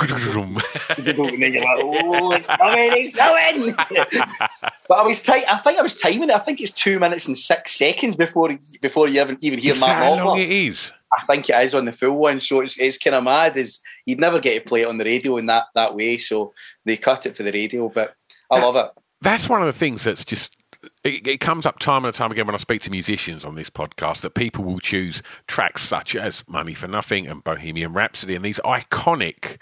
then 1.05 1.53
you're 1.53 1.63
like, 1.63 1.83
"Oh, 1.83 2.31
it's 2.31 2.47
coming, 2.47 2.91
it's 2.93 3.15
coming!" 3.15 3.75
but 4.87 4.97
I 4.97 5.03
was 5.03 5.21
tight. 5.21 5.45
I 5.49 5.57
think 5.57 5.79
I 5.79 5.81
was 5.81 5.95
timing 5.95 6.29
it. 6.29 6.35
I 6.35 6.39
think 6.39 6.61
it's 6.61 6.71
two 6.71 6.99
minutes 6.99 7.27
and 7.27 7.37
six 7.37 7.75
seconds 7.75 8.15
before 8.15 8.57
before 8.81 9.07
you 9.07 9.21
even 9.21 9.37
even 9.41 9.59
hear 9.59 9.73
Is 9.73 9.79
Matt 9.79 9.89
that 9.89 10.19
how 10.19 10.25
long 10.25 10.39
it 10.39 10.49
is? 10.49 10.91
I 11.13 11.25
think 11.25 11.49
it 11.49 11.63
is 11.63 11.75
on 11.75 11.85
the 11.85 11.91
full 11.91 12.17
one, 12.17 12.39
so 12.39 12.61
it's, 12.61 12.79
it's 12.79 12.97
kind 12.97 13.15
of 13.15 13.23
mad. 13.23 13.57
Is 13.57 13.81
you'd 14.05 14.19
never 14.19 14.39
get 14.39 14.63
to 14.63 14.67
play 14.67 14.81
it 14.81 14.87
on 14.87 14.97
the 14.97 15.05
radio 15.05 15.37
in 15.37 15.45
that 15.47 15.65
that 15.75 15.95
way, 15.95 16.17
so 16.17 16.53
they 16.85 16.97
cut 16.97 17.25
it 17.25 17.35
for 17.35 17.43
the 17.43 17.51
radio. 17.51 17.89
But 17.89 18.15
I 18.49 18.61
love 18.61 18.75
it. 18.75 18.91
That's 19.21 19.49
one 19.49 19.61
of 19.61 19.67
the 19.67 19.77
things 19.77 20.03
that's 20.03 20.25
just. 20.25 20.55
It, 21.03 21.27
it 21.27 21.39
comes 21.39 21.65
up 21.65 21.79
time 21.79 22.05
and 22.05 22.13
time 22.13 22.31
again 22.31 22.47
when 22.47 22.55
I 22.55 22.59
speak 22.59 22.81
to 22.83 22.89
musicians 22.91 23.45
on 23.45 23.55
this 23.55 23.69
podcast 23.69 24.21
that 24.21 24.33
people 24.33 24.63
will 24.63 24.79
choose 24.79 25.21
tracks 25.47 25.83
such 25.83 26.15
as 26.15 26.43
"Money 26.47 26.73
for 26.73 26.87
Nothing" 26.87 27.27
and 27.27 27.43
"Bohemian 27.43 27.93
Rhapsody" 27.93 28.35
and 28.35 28.43
these 28.43 28.59
iconic. 28.65 29.57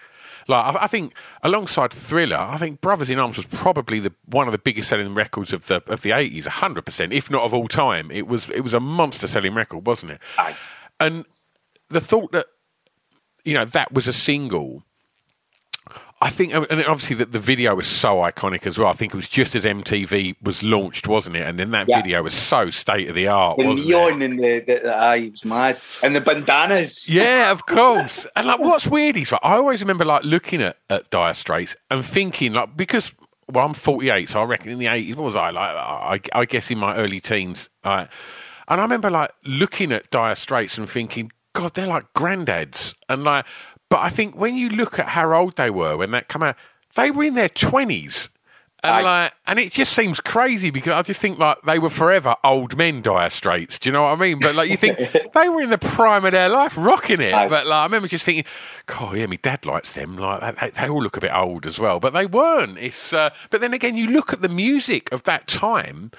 Like 0.47 0.75
I, 0.75 0.85
I 0.85 0.87
think, 0.87 1.13
alongside 1.43 1.91
Thriller, 1.91 2.37
I 2.37 2.57
think 2.57 2.79
"Brothers 2.79 3.09
in 3.09 3.19
Arms" 3.19 3.37
was 3.37 3.45
probably 3.47 3.99
the 3.99 4.13
one 4.25 4.47
of 4.47 4.53
the 4.53 4.57
biggest 4.57 4.89
selling 4.89 5.13
records 5.13 5.51
of 5.51 5.67
the 5.67 5.83
of 5.87 6.01
the 6.01 6.11
eighties, 6.11 6.45
hundred 6.45 6.85
percent, 6.85 7.11
if 7.11 7.29
not 7.29 7.43
of 7.43 7.53
all 7.53 7.67
time. 7.67 8.11
It 8.11 8.27
was 8.27 8.49
it 8.49 8.61
was 8.61 8.73
a 8.73 8.79
monster 8.79 9.27
selling 9.27 9.53
record, 9.53 9.85
wasn't 9.85 10.13
it? 10.13 10.21
Aye. 10.37 10.55
And 11.01 11.25
the 11.89 12.01
thought 12.01 12.31
that 12.31 12.45
you 13.43 13.53
know 13.53 13.65
that 13.65 13.91
was 13.91 14.07
a 14.07 14.13
single 14.13 14.83
I 16.21 16.29
think, 16.29 16.53
and 16.53 16.65
obviously 16.83 17.15
that 17.15 17.31
the 17.31 17.39
video 17.39 17.75
was 17.75 17.87
so 17.87 18.17
iconic 18.17 18.67
as 18.67 18.77
well. 18.77 18.89
I 18.89 18.91
think 18.91 19.13
it 19.13 19.15
was 19.15 19.29
just 19.29 19.55
as 19.55 19.63
MTV 19.63 20.35
was 20.41 20.61
launched, 20.61 21.07
wasn't 21.07 21.37
it? 21.37 21.47
And 21.47 21.57
then 21.57 21.71
that 21.71 21.87
Yeah. 21.87 21.95
video 21.97 22.23
was 22.23 22.33
so 22.33 22.69
state 22.71 23.07
of 23.07 23.15
the 23.15 23.29
art, 23.29 23.57
The 23.57 23.63
wasn't 23.65 23.87
neon 23.87 24.21
it? 24.21 24.25
and 24.25 24.39
the, 24.39 24.59
the, 24.59 24.79
the 24.83 24.95
eye 24.97 25.29
was 25.31 25.45
mad, 25.45 25.79
and 26.03 26.13
the 26.13 26.19
bandanas. 26.19 27.07
Yeah, 27.09 27.51
of 27.51 27.65
course. 27.65 28.27
And 28.35 28.47
like, 28.47 28.59
what's 28.59 28.85
weird 28.85 29.15
is 29.15 29.31
like, 29.31 29.39
I 29.43 29.55
always 29.55 29.79
remember 29.79 30.03
like 30.03 30.25
looking 30.25 30.61
at, 30.61 30.75
at 30.89 31.09
Dire 31.09 31.33
Straits 31.33 31.77
and 31.89 32.05
thinking 32.05 32.51
like 32.51 32.75
because 32.75 33.13
well, 33.51 33.65
I'm 33.65 33.73
48, 33.73 34.29
so 34.29 34.41
I 34.41 34.43
reckon 34.43 34.71
in 34.73 34.77
the 34.77 34.85
80s, 34.87 35.15
what 35.15 35.23
was 35.23 35.35
I 35.37 35.49
like? 35.51 35.75
I, 35.75 36.19
I 36.41 36.45
guess 36.45 36.69
in 36.69 36.77
my 36.79 36.95
early 36.97 37.19
teens, 37.21 37.69
uh, 37.85 38.05
and 38.67 38.79
I 38.81 38.83
remember 38.83 39.09
like 39.09 39.31
looking 39.45 39.91
at 39.93 40.11
Dire 40.11 40.35
Straits 40.35 40.77
and 40.77 40.87
thinking, 40.89 41.31
God, 41.53 41.73
they're 41.73 41.87
like 41.87 42.13
granddads, 42.13 42.93
and 43.07 43.23
like, 43.23 43.45
but 43.89 43.99
I 43.99 44.09
think 44.09 44.35
when 44.35 44.55
you 44.55 44.69
look 44.69 44.99
at 44.99 45.09
how 45.09 45.33
old 45.33 45.55
they 45.55 45.69
were 45.69 45.97
when 45.97 46.11
that 46.11 46.29
came 46.29 46.43
out, 46.43 46.55
they 46.95 47.11
were 47.11 47.23
in 47.23 47.35
their 47.35 47.49
20s. 47.49 48.29
And 48.81 48.95
Aye. 48.95 49.01
like, 49.01 49.33
and 49.45 49.59
it 49.59 49.73
just 49.73 49.91
seems 49.91 50.21
crazy 50.21 50.69
because 50.69 50.93
I 50.93 51.01
just 51.01 51.19
think 51.19 51.37
like 51.37 51.61
they 51.63 51.79
were 51.79 51.89
forever 51.89 52.37
old 52.45 52.77
men, 52.77 53.01
Dire 53.01 53.29
Straits. 53.29 53.77
Do 53.77 53.89
you 53.89 53.93
know 53.93 54.03
what 54.03 54.13
I 54.13 54.15
mean? 54.15 54.39
But 54.39 54.55
like, 54.55 54.69
you 54.69 54.77
think 54.77 54.97
they 55.33 55.49
were 55.49 55.61
in 55.61 55.69
the 55.69 55.77
prime 55.77 56.23
of 56.23 56.31
their 56.31 56.47
life, 56.47 56.77
rocking 56.77 57.19
it. 57.19 57.33
Aye. 57.33 57.49
But 57.49 57.67
like, 57.67 57.75
I 57.75 57.83
remember 57.83 58.07
just 58.07 58.23
thinking, 58.23 58.45
God, 58.85 59.17
yeah, 59.17 59.25
my 59.25 59.35
dad 59.35 59.65
likes 59.65 59.91
them. 59.91 60.17
Like, 60.17 60.57
they, 60.59 60.69
they 60.69 60.87
all 60.87 61.03
look 61.03 61.17
a 61.17 61.19
bit 61.19 61.33
old 61.33 61.65
as 61.65 61.77
well, 61.77 61.99
but 61.99 62.13
they 62.13 62.25
weren't. 62.25 62.77
It's, 62.77 63.11
uh, 63.11 63.31
but 63.49 63.59
then 63.59 63.73
again, 63.73 63.97
you 63.97 64.07
look 64.07 64.31
at 64.31 64.41
the 64.41 64.47
music 64.47 65.11
of 65.11 65.23
that 65.23 65.47
time 65.47 66.11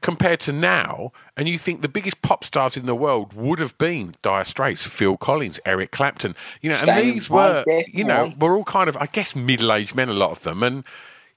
compared 0.00 0.40
to 0.40 0.52
now, 0.52 1.12
and 1.36 1.48
you 1.48 1.58
think 1.58 1.82
the 1.82 1.88
biggest 1.88 2.22
pop 2.22 2.44
stars 2.44 2.76
in 2.76 2.86
the 2.86 2.94
world 2.94 3.32
would 3.34 3.58
have 3.58 3.76
been 3.78 4.14
Dire 4.22 4.44
Straits, 4.44 4.82
Phil 4.82 5.16
Collins, 5.16 5.60
Eric 5.64 5.90
Clapton. 5.90 6.34
You 6.60 6.70
know, 6.70 6.76
and 6.76 7.04
these 7.04 7.28
were, 7.28 7.64
you 7.86 8.04
know, 8.04 8.32
were 8.38 8.56
all 8.56 8.64
kind 8.64 8.88
of, 8.88 8.96
I 8.96 9.06
guess, 9.06 9.34
middle-aged 9.34 9.94
men, 9.94 10.08
a 10.08 10.14
lot 10.14 10.32
of 10.32 10.42
them, 10.42 10.62
and 10.62 10.84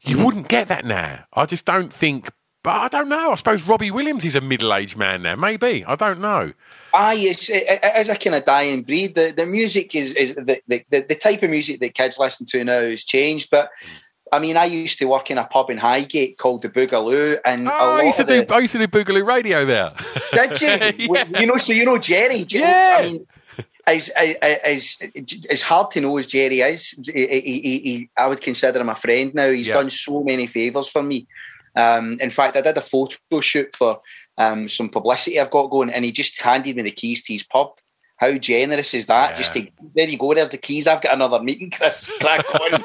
you 0.01 0.24
wouldn't 0.24 0.48
get 0.48 0.67
that 0.67 0.86
now. 0.86 1.25
I 1.34 1.46
just 1.46 1.65
don't 1.65 1.93
think. 1.93 2.29
But 2.63 2.72
I 2.72 2.88
don't 2.88 3.10
know. 3.10 3.34
I 3.34 3.36
suppose 3.36 3.63
Robbie 3.63 3.91
Williams 3.91 4.24
is 4.24 4.38
a 4.38 4.41
middle-aged 4.41 4.96
man 4.96 5.22
now. 5.24 5.36
Maybe 5.36 5.84
I 5.84 5.96
don't 5.96 6.22
know. 6.22 6.53
Ah, 6.93 7.10
Aye, 7.10 7.15
it's, 7.15 7.50
it, 7.50 7.63
it 7.67 7.98
is 7.98 8.08
a 8.08 8.15
kind 8.15 8.36
of 8.38 8.46
dying 8.46 8.84
breed. 8.84 9.15
The 9.15 9.32
the 9.32 9.46
music 9.46 9.93
is 9.96 10.13
is 10.13 10.34
the, 10.36 10.62
the, 10.67 10.86
the 10.89 11.15
type 11.15 11.43
of 11.43 11.50
music 11.50 11.82
that 11.82 11.93
kids 11.93 12.17
listen 12.17 12.46
to 12.48 12.63
now 12.63 12.79
has 12.79 13.03
changed. 13.03 13.50
But 13.51 13.70
I 14.35 14.39
mean, 14.39 14.57
I 14.57 14.65
used 14.65 14.97
to 14.99 15.05
work 15.05 15.29
in 15.31 15.37
a 15.37 15.43
pub 15.45 15.69
in 15.69 15.77
Highgate 15.77 16.37
called 16.37 16.61
the 16.63 16.69
Boogaloo, 16.69 17.39
and 17.45 17.67
Oh, 17.67 17.97
I 17.97 18.03
used 18.03 18.17
to 18.17 18.23
the, 18.23 18.43
do. 18.45 18.53
I 18.53 18.59
used 18.59 18.73
to 18.73 18.79
do 18.79 18.87
Boogaloo 18.87 19.25
Radio 19.25 19.65
there. 19.65 19.91
Did 20.33 20.61
you? 20.61 21.07
Yeah. 21.15 21.39
You 21.39 21.47
know, 21.47 21.57
so 21.57 21.73
you 21.73 21.85
know 21.85 21.97
Jerry. 21.97 22.43
Do 22.43 22.57
you 22.57 22.61
know- 22.63 22.67
Yeah. 22.69 22.97
I 22.99 23.05
mean, 23.11 23.27
as, 23.85 24.09
as 24.09 24.97
as 25.49 25.61
hard 25.61 25.91
to 25.91 26.01
know 26.01 26.17
as 26.17 26.27
Jerry 26.27 26.61
is, 26.61 26.97
he, 27.13 27.27
he, 27.27 27.41
he, 27.41 27.79
he- 27.79 28.09
I 28.17 28.27
would 28.27 28.41
consider 28.41 28.79
him 28.79 28.89
a 28.89 28.95
friend 28.95 29.33
now. 29.33 29.51
He's 29.51 29.67
Yeah. 29.67 29.75
done 29.75 29.89
so 29.89 30.23
many 30.23 30.47
favours 30.47 30.87
for 30.87 31.03
me. 31.03 31.27
Um, 31.75 32.17
in 32.21 32.29
fact, 32.29 32.55
I 32.55 32.61
did 32.61 32.77
a 32.77 32.81
photo 32.81 33.17
shoot 33.41 33.75
for 33.75 33.99
um, 34.37 34.69
some 34.69 34.89
publicity 34.89 35.39
I've 35.39 35.51
got 35.51 35.69
going, 35.69 35.89
and 35.91 36.05
he 36.05 36.11
just 36.11 36.41
handed 36.41 36.75
me 36.75 36.83
the 36.83 36.91
keys 36.91 37.23
to 37.23 37.33
his 37.33 37.43
pub. 37.43 37.71
How 38.17 38.34
generous 38.38 38.93
is 38.93 39.08
that? 39.08 39.32
Yeah. 39.32 39.38
Just 39.38 39.53
to 39.53 39.67
there 39.96 40.08
you 40.08 40.17
go. 40.17 40.34
There's 40.34 40.50
the 40.50 40.58
keys. 40.58 40.88
I've 40.88 41.01
got 41.01 41.13
another 41.13 41.41
meeting, 41.41 41.72
Chris. 41.72 42.10
Crack 42.20 42.46
on. 42.50 42.84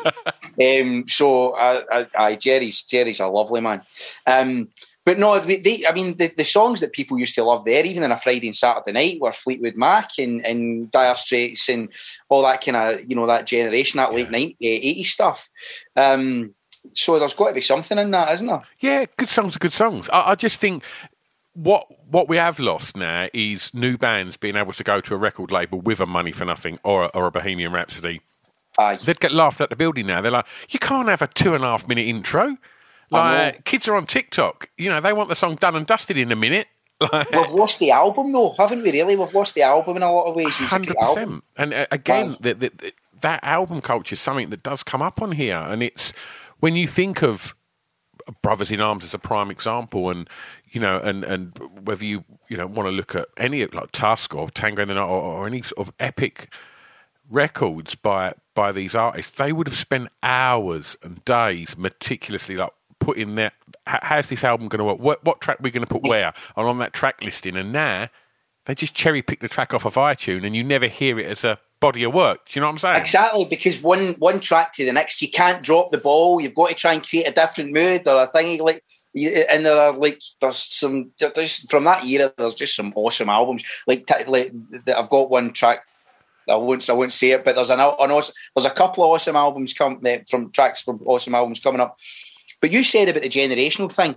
um, 0.81 1.05
so, 1.09 1.55
I, 1.55 1.83
I, 1.91 2.07
I, 2.17 2.37
Jerry's 2.37 2.83
Jerry's 2.83 3.21
a 3.21 3.27
lovely 3.27 3.61
man. 3.61 3.83
Um, 4.27 4.69
but 5.09 5.19
no, 5.19 5.39
they, 5.41 5.87
I 5.89 5.93
mean, 5.93 6.19
the, 6.19 6.27
the 6.27 6.45
songs 6.45 6.81
that 6.81 6.93
people 6.93 7.19
used 7.19 7.35
to 7.37 7.43
love 7.43 7.65
there, 7.65 7.83
even 7.83 8.03
on 8.03 8.13
a 8.13 8.19
Friday 8.19 8.47
and 8.47 8.55
Saturday 8.55 8.93
night, 8.93 9.21
were 9.23 9.33
Fleetwood 9.33 9.75
Mac 9.75 10.11
and, 10.19 10.45
and 10.45 10.91
Dire 10.91 11.17
Straits 11.17 11.71
and 11.71 11.89
all 12.29 12.43
that 12.43 12.63
kind 12.63 12.77
of, 12.77 13.09
you 13.09 13.17
know, 13.17 13.27
that 13.27 13.47
generation, 13.47 13.97
that 13.97 14.13
late 14.13 14.29
90s, 14.29 14.59
80s 14.61 15.07
stuff. 15.07 15.49
Um, 15.97 16.55
so 16.93 17.19
there's 17.19 17.33
got 17.33 17.49
to 17.49 17.55
be 17.55 17.63
something 17.63 17.97
in 17.97 18.11
that, 18.11 18.35
isn't 18.35 18.47
there? 18.47 18.63
Yeah, 18.81 19.07
good 19.17 19.31
songs 19.31 19.57
are 19.57 19.61
good 19.61 19.73
songs. 19.73 20.11
I, 20.11 20.33
I 20.33 20.35
just 20.35 20.61
think 20.61 20.85
what 21.59 21.87
what 22.09 22.29
we 22.29 22.37
have 22.37 22.61
lost 22.61 22.97
now 22.97 23.29
is 23.33 23.73
new 23.75 23.99
bands 23.99 24.37
being 24.37 24.55
able 24.57 24.73
to 24.73 24.85
go 24.85 25.01
to 25.01 25.15
a 25.15 25.17
record 25.17 25.51
label 25.51 25.81
with 25.81 25.99
a 25.99 26.07
Money 26.07 26.31
for 26.31 26.45
Nothing 26.45 26.79
or 26.85 27.05
a, 27.05 27.07
or 27.09 27.27
a 27.27 27.31
Bohemian 27.33 27.73
Rhapsody. 27.73 28.21
Aye. 28.79 28.99
They'd 29.05 29.19
get 29.19 29.33
laughed 29.33 29.61
at 29.61 29.69
the 29.69 29.75
building 29.77 30.07
now. 30.07 30.21
They're 30.21 30.31
like, 30.31 30.47
you 30.69 30.79
can't 30.79 31.09
have 31.09 31.21
a 31.21 31.27
two 31.27 31.57
and 31.57 31.65
a 31.65 31.67
half 31.67 31.89
minute 31.89 32.07
intro. 32.07 32.57
Like 33.11 33.65
kids 33.65 33.89
are 33.89 33.97
on 33.97 34.07
TikTok. 34.07 34.71
You 34.79 34.89
know, 34.89 35.01
they 35.01 35.13
want 35.13 35.31
the 35.31 35.35
song 35.35 35.57
done 35.57 35.75
and 35.75 35.87
dusted 35.87 36.17
in 36.17 36.31
a 36.31 36.37
minute. 36.37 36.69
Like, 37.13 37.31
We've 37.31 37.51
lost 37.51 37.79
the 37.79 37.93
album, 37.93 38.33
though, 38.33 38.57
haven't 38.59 38.83
we? 38.83 38.91
Really, 38.91 39.15
we've 39.15 39.33
lost 39.33 39.55
the 39.55 39.63
album 39.63 39.97
in 39.97 40.03
a 40.03 40.13
lot 40.13 40.25
of 40.25 40.35
ways. 40.35 40.57
Hundred 40.57 40.97
percent. 40.97 41.45
And 41.57 41.73
uh, 41.73 41.87
again, 41.93 42.31
Wow. 42.31 42.37
the, 42.41 42.55
the, 42.55 42.73
the, 42.77 42.93
that 43.21 43.39
album 43.45 43.81
culture 43.81 44.15
is 44.15 44.21
something 44.21 44.51
that 44.51 44.65
does 44.65 44.83
come 44.83 45.01
up 45.01 45.23
on 45.23 45.31
here, 45.31 45.57
and 45.57 45.81
it's 45.81 46.13
when 46.59 46.75
you 46.75 46.89
think 46.89 47.23
of 47.23 47.55
Brothers 48.43 48.73
in 48.73 48.81
Arms 48.81 49.05
as 49.05 49.15
a 49.15 49.19
prime 49.19 49.49
example, 49.49 50.11
and 50.11 50.29
you 50.71 50.81
know, 50.81 50.99
and 50.99 51.25
and 51.25 51.59
whether 51.85 52.05
you 52.05 52.25
you 52.49 52.57
know 52.57 52.67
want 52.67 52.87
to 52.87 52.93
look 52.93 53.15
at 53.15 53.29
any 53.37 53.65
like 53.67 53.93
Tusk 53.93 54.35
or 54.35 54.51
Tango 54.51 54.83
in 54.83 54.89
the 54.89 54.95
Night 54.95 55.03
or, 55.03 55.21
or 55.21 55.47
any 55.47 55.63
sort 55.63 55.87
of 55.87 55.95
epic 55.99 56.53
records 57.31 57.95
by 57.95 58.35
by 58.55 58.73
these 58.73 58.95
artists, 58.95 59.37
they 59.37 59.53
would 59.53 59.67
have 59.67 59.77
spent 59.77 60.09
hours 60.23 60.97
and 61.03 61.25
days 61.25 61.77
meticulously 61.77 62.57
like 62.57 62.73
putting 62.99 63.37
their 63.37 63.53
how's 63.87 64.29
this 64.29 64.45
album 64.45 64.69
going 64.69 64.79
to 64.79 64.85
work? 64.85 64.99
What 64.99 65.25
what 65.25 65.41
track 65.41 65.59
we're 65.61 65.71
going 65.71 65.87
to 65.87 65.93
put 65.93 66.03
where? 66.03 66.33
And 66.57 66.67
on 66.67 66.79
that 66.79 66.93
track 66.93 67.23
listing, 67.23 67.57
and 67.57 67.73
now 67.73 68.09
they 68.67 68.75
just 68.75 68.95
cherry 68.95 69.23
pick 69.23 69.41
the 69.41 69.49
track 69.49 69.73
off 69.73 69.85
of 69.85 69.95
iTunes, 69.95 70.45
and 70.45 70.55
you 70.55 70.65
never 70.65 70.87
hear 70.87 71.19
it 71.19 71.27
as 71.27 71.45
a 71.45 71.59
body 71.81 72.03
of 72.03 72.13
work. 72.13 72.41
Do 72.49 72.59
you 72.59 72.61
know 72.61 72.67
what 72.67 72.73
I'm 72.73 72.79
saying? 72.79 73.03
Exactly, 73.03 73.45
because 73.45 73.81
one 73.83 74.15
one 74.15 74.41
track 74.41 74.75
to 74.75 74.85
the 74.85 74.93
next, 74.93 75.23
you 75.23 75.31
can't 75.31 75.63
drop 75.63 75.91
the 75.93 75.99
ball. 75.99 76.41
You've 76.41 76.55
got 76.55 76.69
to 76.69 76.75
try 76.75 76.95
and 76.95 77.07
create 77.07 77.27
a 77.27 77.33
different 77.33 77.73
mood 77.73 78.07
or 78.07 78.23
a 78.23 78.27
thing 78.27 78.61
like. 78.61 78.85
And 79.27 79.65
there 79.65 79.79
are 79.79 79.93
like 79.93 80.21
there's 80.41 80.59
some 80.59 81.11
there's 81.19 81.67
from 81.71 81.85
that 81.85 82.05
era. 82.05 82.33
There's 82.37 82.55
just 82.55 82.77
some 82.77 82.93
awesome 82.95 83.29
albums. 83.29 83.65
Like, 83.87 84.09
like 84.29 84.53
I've 84.95 85.11
got 85.11 85.31
one 85.31 85.53
track. 85.53 85.85
I 86.49 86.57
won't 86.57 86.89
I 86.89 86.95
won't 86.95 87.13
say 87.13 87.33
it, 87.33 87.45
but 87.45 87.57
there's 87.57 87.71
an, 87.71 87.81
an 87.81 88.11
awesome, 88.11 88.35
there's 88.55 88.65
a 88.65 88.71
couple 88.71 89.05
of 89.05 89.11
awesome 89.11 89.37
albums 89.37 89.75
come 89.75 90.01
eh, 90.07 90.21
from 90.31 90.51
tracks 90.51 90.81
from 90.81 91.01
awesome 91.05 91.35
albums 91.35 91.61
coming 91.61 91.81
up. 91.81 91.99
But 92.61 92.73
you 92.73 92.83
said 92.83 93.09
about 93.09 93.23
the 93.23 93.29
generational 93.29 93.93
thing. 93.93 94.17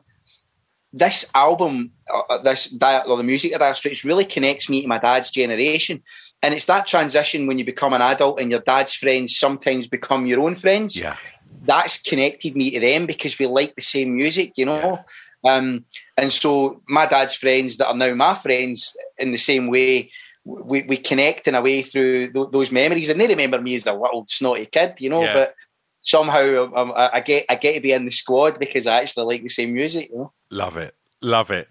This 0.94 1.30
album, 1.34 1.92
uh, 2.14 2.38
this 2.40 2.70
diet 2.70 3.06
or 3.08 3.16
the 3.16 3.24
music 3.24 3.54
of 3.54 3.60
Dire 3.60 3.74
Straits 3.74 4.04
really 4.04 4.26
connects 4.26 4.68
me 4.68 4.82
to 4.82 4.88
my 4.88 4.98
dad's 4.98 5.32
generation 5.32 6.04
and 6.44 6.54
it's 6.54 6.66
that 6.66 6.88
transition 6.88 7.46
when 7.46 7.60
you 7.60 7.66
become 7.66 7.94
an 7.94 8.02
adult 8.02 8.40
and 8.40 8.50
your 8.50 8.62
dad's 8.62 8.96
friends 8.96 9.38
sometimes 9.38 9.88
become 9.88 10.26
your 10.26 10.40
own 10.42 10.56
friends. 10.56 10.98
Yeah. 10.98 11.18
That's 11.62 12.02
connected 12.02 12.56
me 12.56 12.72
to 12.72 12.80
them 12.80 13.06
because 13.06 13.38
we 13.38 13.46
like 13.46 13.76
the 13.76 13.82
same 13.82 14.16
music, 14.16 14.54
you 14.56 14.66
know. 14.66 15.04
Yeah. 15.44 15.54
Um, 15.54 15.86
and 16.18 16.32
so 16.32 16.82
my 16.88 17.06
dad's 17.06 17.36
friends 17.36 17.78
that 17.78 17.88
are 17.88 17.96
now 17.96 18.14
my 18.14 18.36
friends 18.36 18.96
in 19.18 19.32
the 19.32 19.38
same 19.38 19.68
way, 19.68 20.12
we, 20.44 20.84
we 20.84 20.98
connect 20.98 21.48
in 21.48 21.56
a 21.56 21.62
way 21.62 21.82
through 21.82 22.32
th- 22.32 22.52
those 22.52 22.72
memories. 22.72 23.10
And 23.10 23.20
they 23.20 23.28
remember 23.28 23.62
me 23.62 23.76
as 23.76 23.84
the 23.84 23.94
little 23.94 24.26
snotty 24.28 24.66
kid, 24.66 24.96
you 25.00 25.10
know. 25.10 25.24
Yeah. 25.24 25.34
But 25.34 25.56
somehow 26.04 26.74
um, 26.76 26.94
I, 26.96 27.10
I, 27.14 27.20
get 27.22 27.46
I 27.50 27.56
get 27.56 27.76
to 27.76 27.80
be 27.80 27.92
in 27.92 28.06
the 28.06 28.12
squad 28.12 28.60
because 28.60 28.88
I 28.88 29.00
actually 29.00 29.26
like 29.26 29.44
the 29.44 29.50
same 29.50 29.74
music. 29.74 30.10
You 30.12 30.18
know? 30.18 30.34
Love 30.50 30.78
it, 30.78 30.96
love 31.22 31.52
it. 31.52 31.68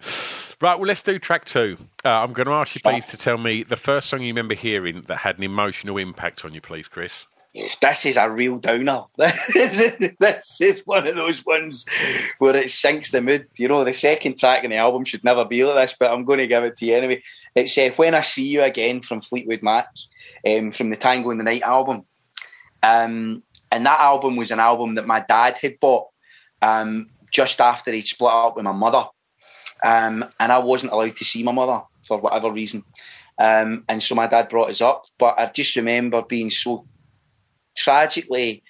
Right, 0.61 0.77
well, 0.77 0.87
let's 0.87 1.01
do 1.01 1.17
track 1.17 1.45
two. 1.45 1.77
Uh, 2.05 2.09
I'm 2.09 2.33
going 2.33 2.45
to 2.45 2.53
ask 2.53 2.75
you, 2.75 2.81
please, 2.81 3.07
to 3.07 3.17
tell 3.17 3.39
me 3.39 3.63
the 3.63 3.75
first 3.77 4.09
song 4.09 4.21
you 4.21 4.27
remember 4.27 4.53
hearing 4.53 5.01
that 5.07 5.17
had 5.17 5.39
an 5.39 5.43
emotional 5.43 5.97
impact 5.97 6.45
on 6.45 6.53
you, 6.53 6.61
please, 6.61 6.87
Chris. 6.87 7.25
This 7.53 8.05
is 8.05 8.15
a 8.15 8.29
real 8.29 8.59
downer. 8.59 9.03
this 9.17 10.61
is 10.61 10.81
one 10.85 11.05
of 11.05 11.15
those 11.15 11.45
ones 11.45 11.85
where 12.39 12.55
it 12.55 12.71
sinks 12.71 13.11
the 13.11 13.21
mood. 13.21 13.47
You 13.57 13.67
know, 13.67 13.83
the 13.83 13.93
second 13.93 14.39
track 14.39 14.63
in 14.63 14.71
the 14.71 14.77
album 14.77 15.03
should 15.03 15.23
never 15.23 15.43
be 15.43 15.65
like 15.65 15.75
this, 15.75 15.95
but 15.99 16.11
I'm 16.11 16.23
going 16.23 16.39
to 16.39 16.47
give 16.47 16.63
it 16.63 16.77
to 16.77 16.85
you 16.85 16.95
anyway. 16.95 17.23
It's 17.53 17.77
uh, 17.77 17.89
When 17.97 18.15
I 18.15 18.21
See 18.21 18.47
You 18.47 18.63
Again 18.63 19.01
from 19.01 19.21
Fleetwood 19.21 19.63
Mac, 19.63 19.87
um, 20.47 20.71
from 20.71 20.91
the 20.91 20.95
Tango 20.95 21.31
in 21.31 21.39
the 21.39 21.43
Night 21.43 21.63
album. 21.63 22.05
Um, 22.83 23.43
and 23.69 23.85
that 23.85 23.99
album 23.99 24.37
was 24.37 24.51
an 24.51 24.59
album 24.59 24.95
that 24.95 25.07
my 25.07 25.19
dad 25.19 25.57
had 25.57 25.79
bought 25.81 26.07
um, 26.61 27.09
just 27.31 27.59
after 27.59 27.91
he'd 27.91 28.07
split 28.07 28.31
up 28.31 28.55
with 28.55 28.63
my 28.63 28.71
mother. 28.71 29.05
Um, 29.83 30.25
and 30.39 30.51
I 30.51 30.59
wasn't 30.59 30.93
allowed 30.93 31.17
to 31.17 31.25
see 31.25 31.43
my 31.43 31.51
mother 31.51 31.81
for 32.07 32.17
whatever 32.17 32.51
reason. 32.51 32.83
Um, 33.37 33.83
and 33.89 34.03
so 34.03 34.15
my 34.15 34.27
dad 34.27 34.49
brought 34.49 34.69
us 34.69 34.81
up. 34.81 35.05
But 35.17 35.39
I 35.39 35.47
just 35.47 35.75
remember 35.75 36.21
being 36.21 36.49
so 36.49 36.85
tragically 37.75 38.63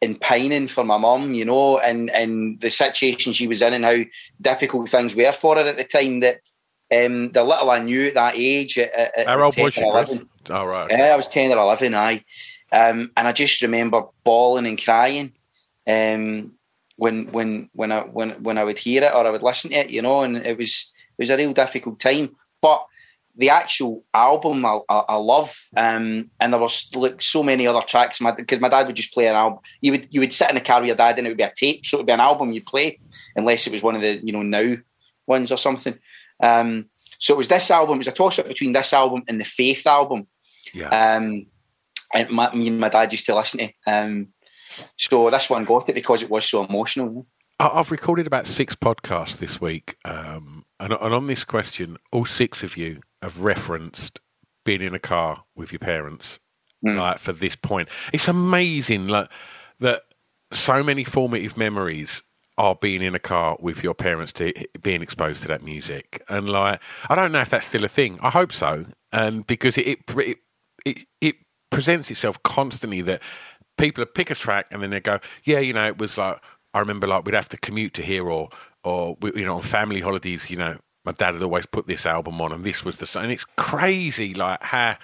in 0.00 0.16
pining 0.16 0.68
for 0.68 0.84
my 0.84 0.96
mum, 0.96 1.34
you 1.34 1.44
know, 1.44 1.78
and, 1.78 2.10
and 2.10 2.60
the 2.60 2.70
situation 2.70 3.32
she 3.32 3.48
was 3.48 3.62
in 3.62 3.72
and 3.72 3.84
how 3.84 3.96
difficult 4.40 4.88
things 4.88 5.14
were 5.14 5.32
for 5.32 5.56
her 5.56 5.62
at 5.62 5.76
the 5.76 5.84
time 5.84 6.20
that 6.20 6.40
um, 6.92 7.32
the 7.32 7.42
little 7.42 7.70
I 7.70 7.78
knew 7.78 8.08
at 8.08 8.14
that 8.14 8.34
age, 8.36 8.78
at, 8.78 8.92
at, 8.94 9.26
How 9.26 9.42
old 9.42 9.56
was 9.56 9.74
she, 9.74 9.82
11, 9.82 10.28
oh, 10.50 10.64
right. 10.64 10.90
Yeah, 10.90 11.06
I 11.06 11.16
was 11.16 11.28
10 11.28 11.50
or 11.52 11.58
11, 11.58 11.94
I. 11.94 12.24
Um, 12.70 13.12
and 13.16 13.28
I 13.28 13.32
just 13.32 13.62
remember 13.62 14.02
bawling 14.24 14.66
and 14.66 14.82
crying. 14.82 15.32
Um, 15.86 16.52
when 16.96 17.26
when 17.32 17.68
when 17.72 17.92
I 17.92 18.00
when 18.00 18.42
when 18.42 18.58
I 18.58 18.64
would 18.64 18.78
hear 18.78 19.02
it 19.02 19.12
or 19.12 19.26
I 19.26 19.30
would 19.30 19.42
listen 19.42 19.70
to 19.70 19.76
it, 19.76 19.90
you 19.90 20.02
know, 20.02 20.22
and 20.22 20.36
it 20.36 20.56
was 20.56 20.90
it 21.18 21.22
was 21.22 21.30
a 21.30 21.36
real 21.36 21.52
difficult 21.52 22.00
time. 22.00 22.36
But 22.60 22.84
the 23.36 23.50
actual 23.50 24.04
album 24.14 24.64
I, 24.64 24.78
I, 24.88 24.98
I 25.08 25.14
love, 25.16 25.56
um, 25.76 26.30
and 26.40 26.52
there 26.52 26.60
was 26.60 26.88
like 26.94 27.20
so 27.20 27.42
many 27.42 27.66
other 27.66 27.82
tracks. 27.82 28.18
Because 28.18 28.60
my, 28.60 28.68
my, 28.68 28.76
dad 28.76 28.86
would 28.86 28.96
just 28.96 29.12
play 29.12 29.26
an 29.26 29.34
album. 29.34 29.58
You 29.80 29.92
would 29.92 30.08
you 30.10 30.20
would 30.20 30.32
sit 30.32 30.50
in 30.50 30.56
a 30.56 30.60
car 30.60 30.80
with 30.80 30.88
your 30.88 30.96
dad, 30.96 31.18
and 31.18 31.26
it 31.26 31.30
would 31.30 31.36
be 31.36 31.42
a 31.42 31.52
tape, 31.56 31.84
so 31.84 31.96
it 31.96 32.00
would 32.00 32.06
be 32.06 32.12
an 32.12 32.20
album 32.20 32.52
you'd 32.52 32.66
play, 32.66 33.00
unless 33.34 33.66
it 33.66 33.72
was 33.72 33.82
one 33.82 33.96
of 33.96 34.02
the 34.02 34.20
you 34.24 34.32
know 34.32 34.42
now 34.42 34.76
ones 35.26 35.50
or 35.50 35.58
something. 35.58 35.98
Um, 36.40 36.86
so 37.18 37.34
it 37.34 37.38
was 37.38 37.48
this 37.48 37.70
album. 37.70 37.96
It 37.96 37.98
was 37.98 38.08
a 38.08 38.12
toss 38.12 38.38
up 38.38 38.48
between 38.48 38.72
this 38.72 38.92
album 38.92 39.22
and 39.28 39.40
the 39.40 39.44
Faith 39.44 39.86
album. 39.86 40.26
Yeah. 40.72 40.88
Um, 40.88 41.46
and 42.12 42.30
my, 42.30 42.54
me 42.54 42.68
and 42.68 42.78
my 42.78 42.88
dad 42.88 43.12
used 43.12 43.26
to 43.26 43.34
listen 43.34 43.60
to. 43.60 43.72
Um, 43.86 44.28
so 44.96 45.30
this 45.30 45.50
one 45.50 45.64
got 45.64 45.88
it 45.88 45.94
because 45.94 46.22
it 46.22 46.30
was 46.30 46.44
so 46.44 46.64
emotional. 46.64 47.26
I've 47.58 47.90
recorded 47.90 48.26
about 48.26 48.46
six 48.46 48.74
podcasts 48.74 49.36
this 49.36 49.60
week, 49.60 49.96
um, 50.04 50.64
and, 50.80 50.92
and, 50.92 51.14
on 51.14 51.28
this 51.28 51.44
question, 51.44 51.96
all 52.10 52.26
six 52.26 52.64
of 52.64 52.76
you 52.76 53.00
have 53.24 53.40
referenced 53.40 54.20
being 54.64 54.82
in 54.82 54.94
a 54.94 54.98
car 54.98 55.44
with 55.56 55.72
your 55.72 55.78
parents, 55.78 56.38
mm. 56.84 56.96
like 56.96 57.18
for 57.18 57.32
this 57.32 57.56
point. 57.56 57.88
It's 58.12 58.28
amazing, 58.28 59.08
like 59.08 59.30
that. 59.80 60.02
So 60.52 60.84
many 60.84 61.02
formative 61.02 61.56
memories 61.56 62.22
are 62.56 62.76
being 62.76 63.02
in 63.02 63.14
a 63.14 63.18
car 63.18 63.56
with 63.58 63.82
your 63.82 63.94
parents 63.94 64.30
to 64.32 64.52
being 64.80 65.02
exposed 65.02 65.42
to 65.42 65.48
that 65.48 65.64
music, 65.64 66.22
and 66.28 66.48
like 66.48 66.80
I 67.08 67.14
don't 67.14 67.32
know 67.32 67.40
if 67.40 67.50
that's 67.50 67.66
still 67.66 67.84
a 67.84 67.88
thing. 67.88 68.18
I 68.22 68.30
hope 68.30 68.52
so, 68.52 68.86
and 69.12 69.46
because 69.46 69.76
it 69.76 69.98
it 70.16 70.38
it, 70.84 70.98
it 71.20 71.36
presents 71.70 72.10
itself 72.10 72.40
constantly 72.44 73.00
that 73.02 73.20
people 73.76 74.04
pick 74.06 74.30
a 74.30 74.34
track 74.34 74.66
and 74.70 74.82
then 74.82 74.90
they 74.90 75.00
go, 75.00 75.18
yeah, 75.42 75.58
you 75.58 75.72
know, 75.72 75.86
it 75.86 75.98
was 75.98 76.16
like 76.16 76.40
I 76.72 76.78
remember 76.78 77.06
like 77.06 77.24
we'd 77.24 77.34
have 77.34 77.48
to 77.50 77.56
commute 77.56 77.94
to 77.94 78.02
here 78.02 78.28
or 78.28 78.50
or 78.84 79.16
you 79.22 79.44
know 79.44 79.56
on 79.56 79.62
family 79.62 80.00
holidays, 80.00 80.50
you 80.50 80.56
know, 80.56 80.78
my 81.04 81.12
dad 81.12 81.34
had 81.34 81.42
always 81.42 81.66
put 81.66 81.86
this 81.86 82.06
album 82.06 82.40
on 82.40 82.52
and 82.52 82.64
this 82.64 82.84
was 82.84 82.96
the 82.96 83.20
and 83.20 83.30
it's 83.30 83.44
crazy 83.56 84.34
like 84.34 84.62
how 84.62 84.96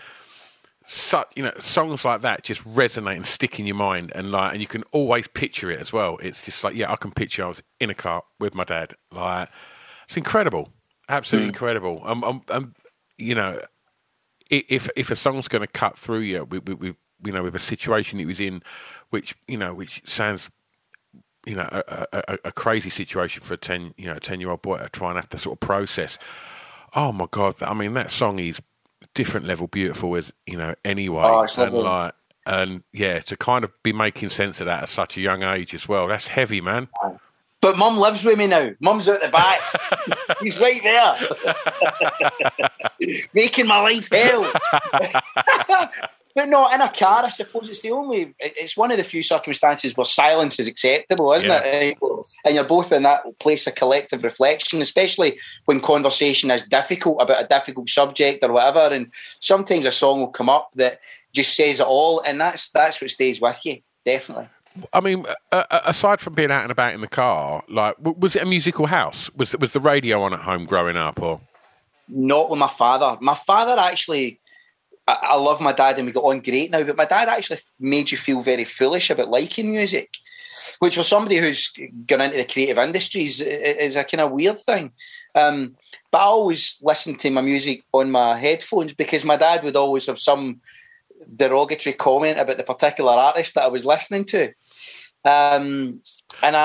such 0.86 1.28
you 1.36 1.42
know 1.42 1.52
songs 1.60 2.04
like 2.04 2.22
that 2.22 2.42
just 2.42 2.64
resonate 2.64 3.16
and 3.16 3.26
stick 3.26 3.60
in 3.60 3.66
your 3.66 3.76
mind 3.76 4.10
and 4.14 4.32
like 4.32 4.52
and 4.52 4.60
you 4.60 4.66
can 4.66 4.82
always 4.90 5.28
picture 5.28 5.70
it 5.70 5.78
as 5.78 5.92
well. 5.92 6.18
It's 6.20 6.44
just 6.44 6.64
like 6.64 6.74
yeah, 6.74 6.90
I 6.90 6.96
can 6.96 7.12
picture 7.12 7.44
I 7.44 7.48
was 7.48 7.62
in 7.78 7.90
a 7.90 7.94
car 7.94 8.24
with 8.40 8.54
my 8.54 8.64
dad. 8.64 8.94
Like 9.12 9.48
it's 10.04 10.16
incredible, 10.16 10.72
absolutely 11.08 11.50
mm. 11.50 11.52
incredible. 11.52 12.02
Um, 12.04 12.24
um, 12.24 12.42
um, 12.48 12.74
you 13.18 13.36
know, 13.36 13.60
if 14.50 14.88
if 14.96 15.10
a 15.12 15.16
song's 15.16 15.46
going 15.46 15.62
to 15.62 15.68
cut 15.68 15.96
through 15.96 16.20
you, 16.20 16.44
we, 16.44 16.58
we, 16.58 16.74
we 16.74 16.94
you 17.24 17.32
know, 17.32 17.42
with 17.42 17.54
a 17.54 17.60
situation 17.60 18.18
he 18.18 18.24
was 18.24 18.40
in, 18.40 18.62
which 19.10 19.36
you 19.46 19.58
know, 19.58 19.72
which 19.74 20.02
sounds, 20.06 20.50
you 21.46 21.54
know, 21.54 21.68
a, 21.70 22.06
a, 22.12 22.38
a 22.46 22.52
crazy 22.52 22.90
situation 22.90 23.42
for 23.42 23.54
a 23.54 23.56
ten, 23.56 23.94
you 23.96 24.06
know, 24.06 24.18
ten 24.18 24.40
year 24.40 24.50
old 24.50 24.62
boy 24.62 24.78
to 24.78 24.88
try 24.90 25.08
and 25.08 25.16
have 25.16 25.28
to 25.30 25.38
sort 25.38 25.56
of 25.56 25.60
process. 25.60 26.18
Oh 26.94 27.12
my 27.12 27.26
god! 27.30 27.56
I 27.62 27.74
mean, 27.74 27.94
that 27.94 28.10
song 28.10 28.38
is 28.38 28.60
different 29.14 29.46
level 29.46 29.66
beautiful 29.66 30.14
as 30.16 30.32
you 30.46 30.56
know 30.56 30.74
anyway, 30.84 31.22
oh, 31.24 31.46
and 31.56 31.74
like, 31.74 32.14
and 32.46 32.82
yeah, 32.92 33.20
to 33.20 33.36
kind 33.36 33.64
of 33.64 33.70
be 33.82 33.92
making 33.92 34.28
sense 34.28 34.60
of 34.60 34.66
that 34.66 34.82
at 34.82 34.88
such 34.88 35.16
a 35.16 35.20
young 35.20 35.42
age 35.42 35.74
as 35.74 35.88
well. 35.88 36.06
That's 36.06 36.28
heavy, 36.28 36.60
man. 36.60 36.88
But 37.60 37.76
mum 37.76 37.98
lives 37.98 38.24
with 38.24 38.38
me 38.38 38.46
now. 38.46 38.70
Mum's 38.80 39.08
out 39.08 39.20
the 39.20 39.28
back. 39.28 39.60
He's 40.40 40.58
right 40.58 40.82
there. 40.82 41.14
Making 43.34 43.66
my 43.66 43.80
life 43.80 44.08
hell. 44.10 44.50
But 46.34 46.48
no, 46.48 46.68
in 46.72 46.80
a 46.80 46.88
car, 46.88 47.24
I 47.24 47.28
suppose 47.28 47.68
it's 47.68 47.82
the 47.82 47.90
only. 47.90 48.34
It's 48.38 48.76
one 48.76 48.90
of 48.92 48.96
the 48.96 49.04
few 49.04 49.22
circumstances 49.22 49.96
where 49.96 50.04
silence 50.04 50.60
is 50.60 50.68
acceptable, 50.68 51.32
isn't 51.32 51.50
yeah. 51.50 51.58
it? 51.58 51.98
And 52.44 52.54
you're 52.54 52.64
both 52.64 52.92
in 52.92 53.02
that 53.02 53.22
place 53.40 53.66
of 53.66 53.74
collective 53.74 54.22
reflection, 54.22 54.80
especially 54.80 55.40
when 55.64 55.80
conversation 55.80 56.50
is 56.50 56.64
difficult 56.64 57.20
about 57.20 57.44
a 57.44 57.48
difficult 57.48 57.88
subject 57.88 58.44
or 58.44 58.52
whatever. 58.52 58.94
And 58.94 59.10
sometimes 59.40 59.86
a 59.86 59.92
song 59.92 60.20
will 60.20 60.28
come 60.28 60.48
up 60.48 60.70
that 60.76 61.00
just 61.32 61.56
says 61.56 61.80
it 61.80 61.86
all, 61.86 62.20
and 62.20 62.40
that's 62.40 62.70
that's 62.70 63.00
what 63.00 63.10
stays 63.10 63.40
with 63.40 63.64
you, 63.66 63.80
definitely. 64.04 64.48
I 64.92 65.00
mean, 65.00 65.26
uh, 65.50 65.64
aside 65.84 66.20
from 66.20 66.34
being 66.34 66.52
out 66.52 66.62
and 66.62 66.70
about 66.70 66.94
in 66.94 67.00
the 67.00 67.08
car, 67.08 67.64
like, 67.68 67.96
was 67.98 68.36
it 68.36 68.42
a 68.42 68.46
musical 68.46 68.86
house? 68.86 69.28
Was 69.34 69.56
was 69.56 69.72
the 69.72 69.80
radio 69.80 70.22
on 70.22 70.32
at 70.32 70.40
home 70.40 70.64
growing 70.64 70.96
up, 70.96 71.20
or? 71.20 71.40
Not 72.08 72.50
with 72.50 72.58
my 72.58 72.68
father. 72.68 73.18
My 73.20 73.34
father 73.34 73.80
actually 73.80 74.40
I, 75.12 75.36
love 75.36 75.60
my 75.60 75.72
dad 75.72 75.98
and 75.98 76.06
we 76.06 76.12
got 76.12 76.24
on 76.24 76.40
great 76.40 76.70
now, 76.70 76.82
but 76.82 76.96
my 76.96 77.04
dad 77.04 77.28
actually 77.28 77.58
made 77.78 78.10
you 78.10 78.18
feel 78.18 78.42
very 78.42 78.64
foolish 78.64 79.10
about 79.10 79.30
liking 79.30 79.70
music, 79.70 80.10
which 80.78 80.96
for 80.96 81.04
somebody 81.04 81.38
who's 81.38 81.72
gone 82.06 82.20
into 82.20 82.36
the 82.36 82.44
creative 82.44 82.78
industries 82.78 83.40
is 83.40 83.96
a 83.96 84.04
kind 84.04 84.20
of 84.20 84.32
weird 84.32 84.60
thing. 84.60 84.92
Um, 85.34 85.76
but 86.10 86.18
I 86.18 86.24
always 86.24 86.78
listened 86.82 87.20
to 87.20 87.30
my 87.30 87.40
music 87.40 87.82
on 87.92 88.10
my 88.10 88.36
headphones 88.36 88.94
because 88.94 89.24
my 89.24 89.36
dad 89.36 89.62
would 89.62 89.76
always 89.76 90.06
have 90.06 90.18
some 90.18 90.60
derogatory 91.36 91.94
comment 91.94 92.38
about 92.38 92.56
the 92.56 92.64
particular 92.64 93.12
artist 93.12 93.54
that 93.54 93.64
I 93.64 93.68
was 93.68 93.84
listening 93.84 94.24
to. 94.26 94.52
Um, 95.24 96.02
and 96.42 96.56
I, 96.56 96.64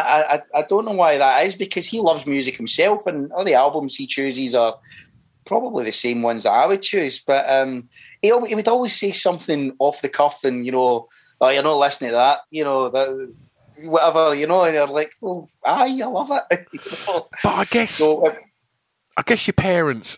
I, 0.56 0.60
I 0.60 0.62
don't 0.64 0.86
know 0.86 0.94
why 0.94 1.18
that 1.18 1.46
is 1.46 1.56
because 1.56 1.88
he 1.88 2.00
loves 2.00 2.26
music 2.26 2.56
himself, 2.56 3.06
and 3.06 3.32
all 3.34 3.44
the 3.44 3.56
albums 3.56 3.96
he 3.96 4.08
chooses 4.08 4.56
are 4.56 4.78
probably 5.46 5.86
the 5.86 5.92
same 5.92 6.22
ones 6.22 6.44
that 6.44 6.52
I 6.52 6.66
would 6.66 6.82
choose. 6.82 7.22
But 7.26 7.50
um, 7.50 7.90
he, 8.26 8.48
he 8.50 8.56
would 8.56 8.68
always 8.68 8.98
say 8.98 9.12
something 9.12 9.76
off 9.80 10.02
the 10.02 10.10
cuff, 10.10 10.44
and 10.44 10.66
you 10.66 10.72
know, 10.72 11.08
oh, 11.42 11.50
you're 11.50 11.64
not 11.64 11.78
listening 11.78 12.12
to 12.12 12.16
that, 12.16 12.40
you 12.50 12.64
know, 12.64 12.90
that, 12.90 13.34
whatever, 13.84 14.34
you 14.34 14.48
know, 14.48 14.64
and 14.64 14.76
you're 14.76 14.88
like, 14.88 15.12
oh, 15.22 15.48
aye, 15.66 16.00
I 16.02 16.08
love 16.08 16.32
it. 16.52 16.68
But 17.44 17.54
I 17.54 17.66
guess, 17.66 17.96
so, 17.96 18.28
um, 18.28 18.34
I 19.18 19.22
guess 19.22 19.48
your 19.48 19.54
parents 19.54 20.18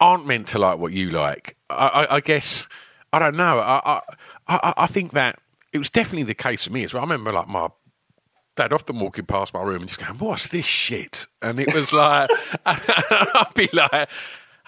aren't 0.00 0.26
meant 0.26 0.48
to 0.48 0.58
like 0.58 0.78
what 0.78 0.92
you 0.92 1.10
like. 1.10 1.56
I, 1.70 1.86
I, 1.86 2.16
I 2.16 2.20
guess 2.20 2.66
I 3.12 3.18
don't 3.18 3.36
know. 3.36 3.58
I, 3.58 4.00
I 4.48 4.74
I 4.76 4.86
think 4.86 5.12
that 5.12 5.38
it 5.72 5.78
was 5.78 5.90
definitely 5.90 6.24
the 6.24 6.34
case 6.34 6.64
for 6.64 6.72
me 6.72 6.84
as 6.84 6.92
well. 6.92 7.02
I 7.02 7.04
remember 7.04 7.32
like 7.32 7.48
my 7.48 7.68
dad 8.56 8.72
often 8.72 8.98
walking 8.98 9.26
past 9.26 9.54
my 9.54 9.62
room 9.62 9.82
and 9.82 9.88
just 9.88 10.00
going, 10.00 10.18
"What's 10.18 10.48
this 10.48 10.64
shit?" 10.64 11.26
And 11.40 11.60
it 11.60 11.72
was 11.72 11.92
like 11.92 12.30
I'd 12.66 13.52
be 13.54 13.68
like. 13.72 14.08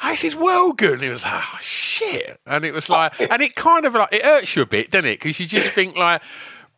Oh, 0.03 0.11
this 0.11 0.25
is 0.25 0.35
well 0.35 0.73
good. 0.73 0.95
And 0.95 1.05
it 1.05 1.11
was 1.11 1.23
like, 1.23 1.35
oh, 1.35 1.59
shit. 1.61 2.41
And 2.47 2.65
it 2.65 2.75
was 2.75 2.91
oh, 2.91 2.95
like, 2.95 3.21
and 3.21 3.43
it 3.43 3.55
kind 3.55 3.85
of 3.85 3.95
like, 3.95 4.13
it 4.13 4.25
hurts 4.25 4.57
you 4.57 4.63
a 4.63 4.67
bit, 4.67 4.91
doesn't 4.91 5.07
it? 5.07 5.21
Because 5.21 5.39
you 5.39 5.47
just 5.47 5.73
think 5.73 5.97
like, 5.97 6.23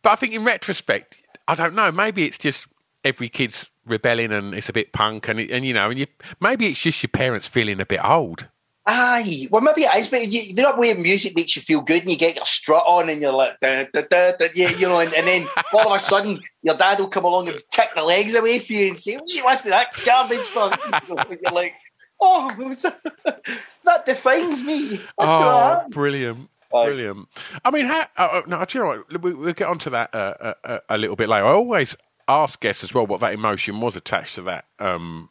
but 0.03 0.11
I 0.11 0.15
think 0.15 0.33
in 0.33 0.43
retrospect, 0.43 1.15
I 1.47 1.55
don't 1.55 1.75
know, 1.75 1.91
maybe 1.91 2.25
it's 2.25 2.37
just 2.37 2.67
every 3.03 3.29
kid's 3.29 3.69
rebelling 3.85 4.31
and 4.31 4.53
it's 4.53 4.69
a 4.69 4.73
bit 4.73 4.93
punk 4.93 5.27
and, 5.29 5.39
and 5.39 5.65
you 5.65 5.73
know, 5.73 5.89
and 5.89 5.99
you, 5.99 6.07
maybe 6.39 6.67
it's 6.67 6.79
just 6.79 7.01
your 7.01 7.09
parents 7.09 7.47
feeling 7.47 7.79
a 7.79 7.85
bit 7.85 8.03
old. 8.03 8.47
Aye, 8.89 9.49
well, 9.51 9.61
maybe 9.61 9.83
it 9.83 9.93
is, 9.97 10.09
but 10.09 10.25
you, 10.29 10.53
the 10.53 10.73
way 10.77 10.93
music 10.93 11.35
makes 11.35 11.57
you 11.57 11.61
feel 11.61 11.81
good, 11.81 12.03
and 12.03 12.11
you 12.11 12.17
get 12.17 12.37
your 12.37 12.45
strut 12.45 12.85
on, 12.87 13.09
and 13.09 13.21
you're 13.21 13.33
like, 13.33 13.59
da, 13.59 13.85
da, 13.91 14.01
da, 14.09 14.31
da, 14.39 14.47
yeah, 14.55 14.69
you 14.69 14.87
know, 14.87 15.01
and, 15.01 15.13
and, 15.13 15.27
then 15.27 15.45
all 15.73 15.93
of 15.93 16.01
a 16.01 16.05
sudden, 16.05 16.39
your 16.63 16.75
dad 16.77 16.97
will 16.97 17.09
come 17.09 17.25
along 17.25 17.49
and 17.49 17.61
kick 17.69 17.89
the 17.93 18.01
legs 18.01 18.33
away 18.33 18.59
from 18.59 18.77
you 18.77 18.87
and 18.87 18.97
say, 18.97 19.17
"What 19.17 19.27
you 19.27 19.45
listen 19.45 19.65
to 19.65 19.69
that 19.71 19.87
garbage 20.05 20.39
for?" 20.39 20.71
You're 21.41 21.51
like, 21.51 21.73
"Oh, 22.19 22.49
that 23.83 24.05
defines 24.05 24.63
me." 24.63 24.97
That's 24.97 25.07
oh, 25.19 25.85
brilliant. 25.89 26.49
Brilliant. 26.69 27.27
I 27.63 27.71
mean, 27.71 27.85
how, 27.85 28.01
uh, 28.17 28.27
uh 28.33 28.41
no, 28.47 28.65
do 28.65 28.77
you 28.77 28.83
know 28.83 29.03
what? 29.09 29.23
We, 29.23 29.33
will 29.33 29.53
get 29.53 29.67
onto 29.67 29.89
that 29.89 30.13
uh, 30.13 30.33
uh, 30.39 30.53
uh, 30.63 30.79
a 30.89 30.97
little 30.97 31.15
bit 31.15 31.29
later. 31.29 31.45
I 31.45 31.51
always 31.51 31.95
ask 32.27 32.59
guests 32.59 32.83
as 32.83 32.93
well 32.93 33.07
what 33.07 33.21
that 33.21 33.33
emotion 33.33 33.79
was 33.79 33.95
attached 33.95 34.35
to 34.35 34.41
that 34.43 34.65
um, 34.79 35.29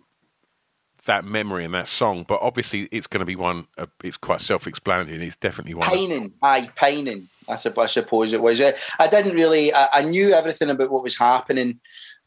that 1.06 1.24
memory 1.24 1.64
and 1.64 1.74
that 1.74 1.88
song, 1.88 2.24
but 2.28 2.40
obviously 2.42 2.88
it's 2.90 3.06
going 3.06 3.20
to 3.20 3.26
be 3.26 3.36
one. 3.36 3.66
Uh, 3.78 3.86
it's 4.02 4.16
quite 4.16 4.40
self-explanatory. 4.40 5.26
It's 5.26 5.36
definitely 5.36 5.74
one. 5.74 5.88
Pining, 5.88 6.32
aye, 6.42 6.68
pining. 6.74 7.28
I 7.48 7.56
suppose 7.56 8.32
it 8.32 8.42
was. 8.42 8.60
I 8.60 9.06
didn't 9.06 9.34
really. 9.34 9.72
I, 9.72 9.88
I 9.92 10.02
knew 10.02 10.32
everything 10.32 10.70
about 10.70 10.90
what 10.90 11.02
was 11.02 11.16
happening, 11.16 11.80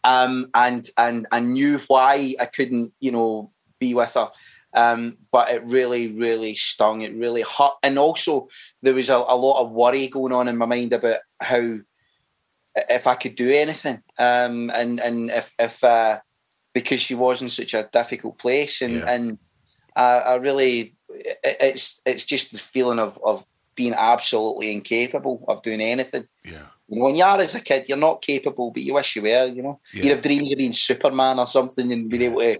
um, 0.03 0.49
and 0.53 0.89
and 0.97 1.27
I 1.31 1.39
knew 1.39 1.79
why 1.87 2.35
I 2.39 2.45
couldn't, 2.45 2.93
you 2.99 3.11
know, 3.11 3.51
be 3.79 3.93
with 3.93 4.13
her. 4.13 4.29
Um, 4.73 5.17
but 5.31 5.49
it 5.49 5.63
really, 5.63 6.07
really 6.07 6.55
stung. 6.55 7.01
It 7.01 7.15
really 7.15 7.41
hurt, 7.41 7.73
and 7.81 7.97
also 7.97 8.49
there 8.81 8.93
was 8.93 9.09
a, 9.09 9.15
a 9.15 9.35
lot 9.35 9.61
of 9.61 9.71
worry 9.71 10.07
going 10.07 10.31
on 10.31 10.47
in 10.47 10.57
my 10.57 10.67
mind 10.67 10.93
about 10.93 11.19
how 11.39 11.79
if 12.75 13.07
I 13.07 13.15
could 13.15 13.35
do 13.35 13.51
anything, 13.51 14.03
um, 14.17 14.69
and 14.69 14.99
and 14.99 15.31
if 15.31 15.53
if 15.57 15.83
uh, 15.83 16.19
because 16.73 17.01
she 17.01 17.15
was 17.15 17.41
in 17.41 17.49
such 17.49 17.73
a 17.73 17.89
difficult 17.91 18.37
place, 18.37 18.81
and 18.81 18.95
yeah. 18.95 19.11
and 19.11 19.37
I, 19.95 20.03
I 20.03 20.35
really 20.35 20.95
it's 21.43 21.99
it's 22.05 22.25
just 22.25 22.51
the 22.51 22.59
feeling 22.59 22.99
of 22.99 23.19
of 23.23 23.45
being 23.75 23.93
absolutely 23.93 24.73
incapable 24.73 25.45
of 25.47 25.63
doing 25.63 25.81
anything. 25.81 26.27
Yeah. 26.45 26.65
You 26.87 26.99
know, 26.99 27.05
when 27.05 27.15
you 27.15 27.23
are 27.23 27.39
as 27.39 27.55
a 27.55 27.61
kid, 27.61 27.85
you're 27.87 27.97
not 27.97 28.21
capable, 28.21 28.71
but 28.71 28.83
you 28.83 28.95
wish 28.95 29.15
you 29.15 29.21
were. 29.21 29.45
You 29.45 29.63
know, 29.63 29.79
yeah. 29.93 30.03
you 30.03 30.09
have 30.11 30.21
dreams 30.21 30.51
of 30.51 30.57
being 30.57 30.73
Superman 30.73 31.39
or 31.39 31.47
something 31.47 31.91
and 31.91 32.09
being 32.09 32.23
able 32.23 32.41
to 32.41 32.59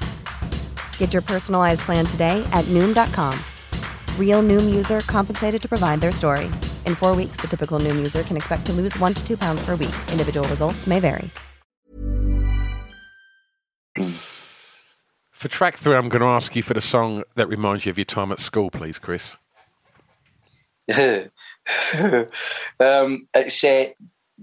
Get 1.01 1.13
your 1.13 1.23
personalized 1.23 1.81
plan 1.81 2.05
today 2.05 2.47
at 2.51 2.63
Noom.com. 2.65 3.33
Real 4.19 4.43
Noom 4.43 4.75
user 4.75 4.99
compensated 4.99 5.59
to 5.63 5.67
provide 5.67 5.99
their 5.99 6.11
story. 6.11 6.45
In 6.85 6.93
four 6.93 7.15
weeks, 7.15 7.41
the 7.41 7.47
typical 7.47 7.79
Noom 7.79 7.95
user 7.95 8.21
can 8.21 8.37
expect 8.37 8.67
to 8.67 8.73
lose 8.73 8.95
one 8.99 9.15
to 9.15 9.25
two 9.27 9.35
pounds 9.35 9.65
per 9.65 9.75
week. 9.75 9.95
Individual 10.11 10.47
results 10.47 10.85
may 10.85 10.99
vary. 10.99 11.31
For 15.31 15.47
track 15.47 15.77
three, 15.77 15.95
I'm 15.95 16.07
going 16.07 16.21
to 16.21 16.27
ask 16.27 16.55
you 16.55 16.61
for 16.61 16.75
the 16.75 16.81
song 16.81 17.23
that 17.33 17.47
reminds 17.47 17.87
you 17.87 17.89
of 17.89 17.97
your 17.97 18.05
time 18.05 18.31
at 18.31 18.39
school, 18.39 18.69
please, 18.69 18.99
Chris. 18.99 19.35
um, 22.79 23.27
it's 23.33 23.63
uh, 23.63 23.87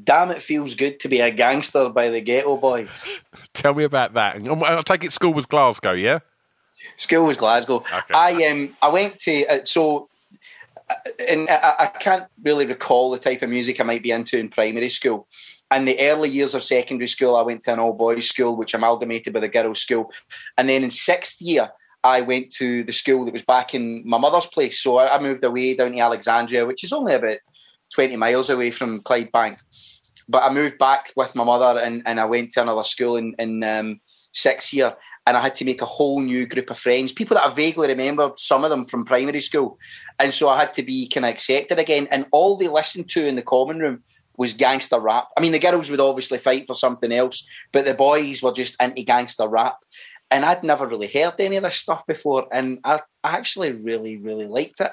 Damn 0.03 0.33
It 0.33 0.43
Feels 0.43 0.75
Good 0.75 0.99
to 0.99 1.09
Be 1.09 1.21
a 1.21 1.31
Gangster 1.31 1.89
by 1.89 2.11
the 2.11 2.21
Geto 2.21 2.61
Boys. 2.61 2.89
Tell 3.55 3.75
me 3.75 3.85
about 3.85 4.15
that. 4.15 4.45
I'll 4.45 4.83
take 4.83 5.05
it 5.05 5.13
school 5.13 5.33
was 5.33 5.47
Glasgow, 5.47 5.93
yeah? 5.93 6.19
School 6.99 7.25
was 7.25 7.39
Glasgow. 7.39 7.77
Okay. 7.77 8.15
I 8.15 8.45
um 8.49 8.77
I 8.83 8.89
went 8.89 9.19
to 9.21 9.47
uh, 9.47 9.65
so 9.65 10.09
uh, 10.91 10.95
and 11.29 11.49
I, 11.49 11.75
I, 11.81 11.87
can't 11.87 12.27
really 12.43 12.67
recall 12.67 13.11
the 13.11 13.19
type 13.19 13.43
of 13.43 13.51
music 13.51 13.81
I 13.81 13.85
might 13.85 14.03
be 14.03 14.11
into 14.11 14.39
in 14.39 14.49
primary 14.49 14.89
school 14.89 15.27
in 15.75 15.85
the 15.85 16.01
early 16.01 16.31
years 16.31 16.55
of 16.55 16.65
secondary 16.65 17.09
school, 17.09 17.37
I 17.37 17.43
went 17.43 17.63
to 17.65 17.73
an 17.73 17.79
all 17.79 17.93
boys 17.93 18.29
school, 18.29 18.57
which 18.57 18.75
amalgamated 18.75 19.35
with 19.35 19.45
a 19.45 19.49
girls' 19.49 19.83
school. 19.83 20.11
And 20.57 20.69
then 20.69 20.83
in 20.83 20.91
sixth 20.91 21.41
year, 21.41 21.71
I 22.03 22.23
went 22.23 22.51
to 22.53 22.85
the 22.85 22.93
school 22.93 23.25
that 23.25 23.35
was 23.35 23.43
back 23.45 23.75
in 23.75 24.03
my 24.07 24.19
mother's 24.19 24.47
place. 24.47 24.81
So 24.83 24.99
I, 24.99 25.21
moved 25.21 25.45
away 25.45 25.75
down 25.75 25.93
to 25.93 25.99
Alexandria, 25.99 26.65
which 26.65 26.85
is 26.85 26.93
only 26.93 27.15
about 27.15 27.39
20 27.93 28.17
miles 28.17 28.51
away 28.51 28.71
from 28.71 29.03
Clydebank. 29.03 29.59
But 30.29 30.45
I 30.45 30.53
moved 30.53 30.79
back 30.79 31.13
with 31.17 31.35
my 31.35 31.45
mother 31.45 31.81
and, 31.81 32.03
and 32.07 32.21
I 32.21 32.25
went 32.25 32.53
to 32.53 32.63
another 32.63 32.85
school 32.85 33.17
in, 33.17 33.35
in 33.39 33.63
um, 33.63 34.01
sixth 34.33 34.73
year. 34.73 34.95
And 35.29 35.37
I 35.37 35.43
had 35.43 35.55
to 35.57 35.65
make 35.67 35.83
a 35.83 35.85
whole 35.85 36.23
new 36.23 36.47
group 36.47 36.71
of 36.71 36.79
friends, 36.79 37.13
people 37.13 37.35
that 37.35 37.45
I 37.45 37.53
vaguely 37.53 37.89
remember, 37.89 38.33
some 38.37 38.65
of 38.65 38.71
them 38.71 38.87
from 38.87 39.05
primary 39.05 39.43
school. 39.43 39.79
And 40.19 40.33
so 40.33 40.49
I 40.49 40.59
had 40.59 40.73
to 40.73 40.83
be 40.83 41.07
kind 41.07 41.27
of 41.27 41.31
accepted 41.33 41.79
again. 41.79 42.09
And 42.11 42.25
all 42.33 42.57
they 42.57 42.69
listened 42.69 43.11
to 43.11 43.27
in 43.27 43.37
the 43.37 43.43
common 43.43 43.79
room 43.79 44.03
was 44.39 44.55
gangster 44.55 44.99
rap. 44.99 45.29
I 45.37 45.43
mean, 45.43 45.53
the 45.53 45.59
girls 45.59 45.91
would 45.91 46.01
obviously 46.01 46.39
fight 46.39 46.67
for 46.67 46.73
something 46.73 47.13
else, 47.13 47.47
but 47.73 47.85
the 47.85 47.93
boys 47.93 48.43
were 48.43 48.55
just 48.55 48.75
into 48.81 49.03
gangster 49.03 49.47
rap. 49.47 49.77
And 50.31 50.47
I'd 50.47 50.65
never 50.65 50.87
really 50.87 51.09
heard 51.09 51.35
any 51.39 51.57
of 51.57 51.63
this 51.63 51.77
stuff 51.77 52.07
before, 52.07 52.49
and 52.51 52.81
I, 52.85 53.01
I 53.23 53.37
actually 53.37 53.73
really, 53.73 54.17
really 54.17 54.47
liked 54.47 54.81
it. 54.81 54.93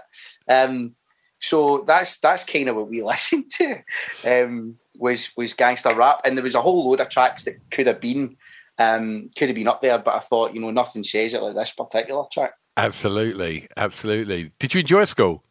Um, 0.49 0.95
so 1.39 1.83
that's 1.85 2.17
that's 2.19 2.45
kind 2.45 2.69
of 2.69 2.75
what 2.75 2.89
we 2.89 3.03
listened 3.11 3.51
to 3.57 3.81
um, 4.25 4.77
was 4.97 5.31
was 5.35 5.53
gangster 5.53 5.93
rap, 5.93 6.21
and 6.23 6.37
there 6.37 6.43
was 6.43 6.55
a 6.55 6.61
whole 6.61 6.89
load 6.89 7.01
of 7.01 7.09
tracks 7.09 7.43
that 7.43 7.57
could 7.69 7.87
have 7.87 8.01
been 8.01 8.37
Um, 8.77 9.29
could 9.37 9.47
have 9.47 9.55
been 9.55 9.67
up 9.67 9.81
there, 9.81 9.97
but 9.97 10.15
I 10.15 10.19
thought, 10.19 10.53
you 10.53 10.59
know, 10.59 10.71
nothing 10.71 11.03
says 11.03 11.33
it 11.33 11.41
like 11.41 11.55
this 11.55 11.71
particular 11.71 12.23
track. 12.31 12.53
Absolutely, 12.77 13.67
absolutely. 13.77 14.51
Did 14.59 14.73
you 14.73 14.81
enjoy 14.81 15.05
school? 15.05 15.43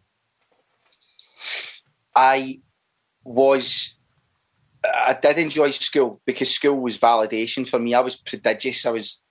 I 2.14 2.60
was 3.24 3.96
I 4.84 5.16
did 5.20 5.38
enjoy 5.38 5.70
school 5.70 6.20
because 6.26 6.54
school 6.54 6.76
was 6.76 6.98
validation 6.98 7.66
for 7.66 7.78
me. 7.78 7.94
I 7.94 8.00
was 8.00 8.16
prodigious. 8.16 8.84
I 8.84 8.90
was 8.90 9.22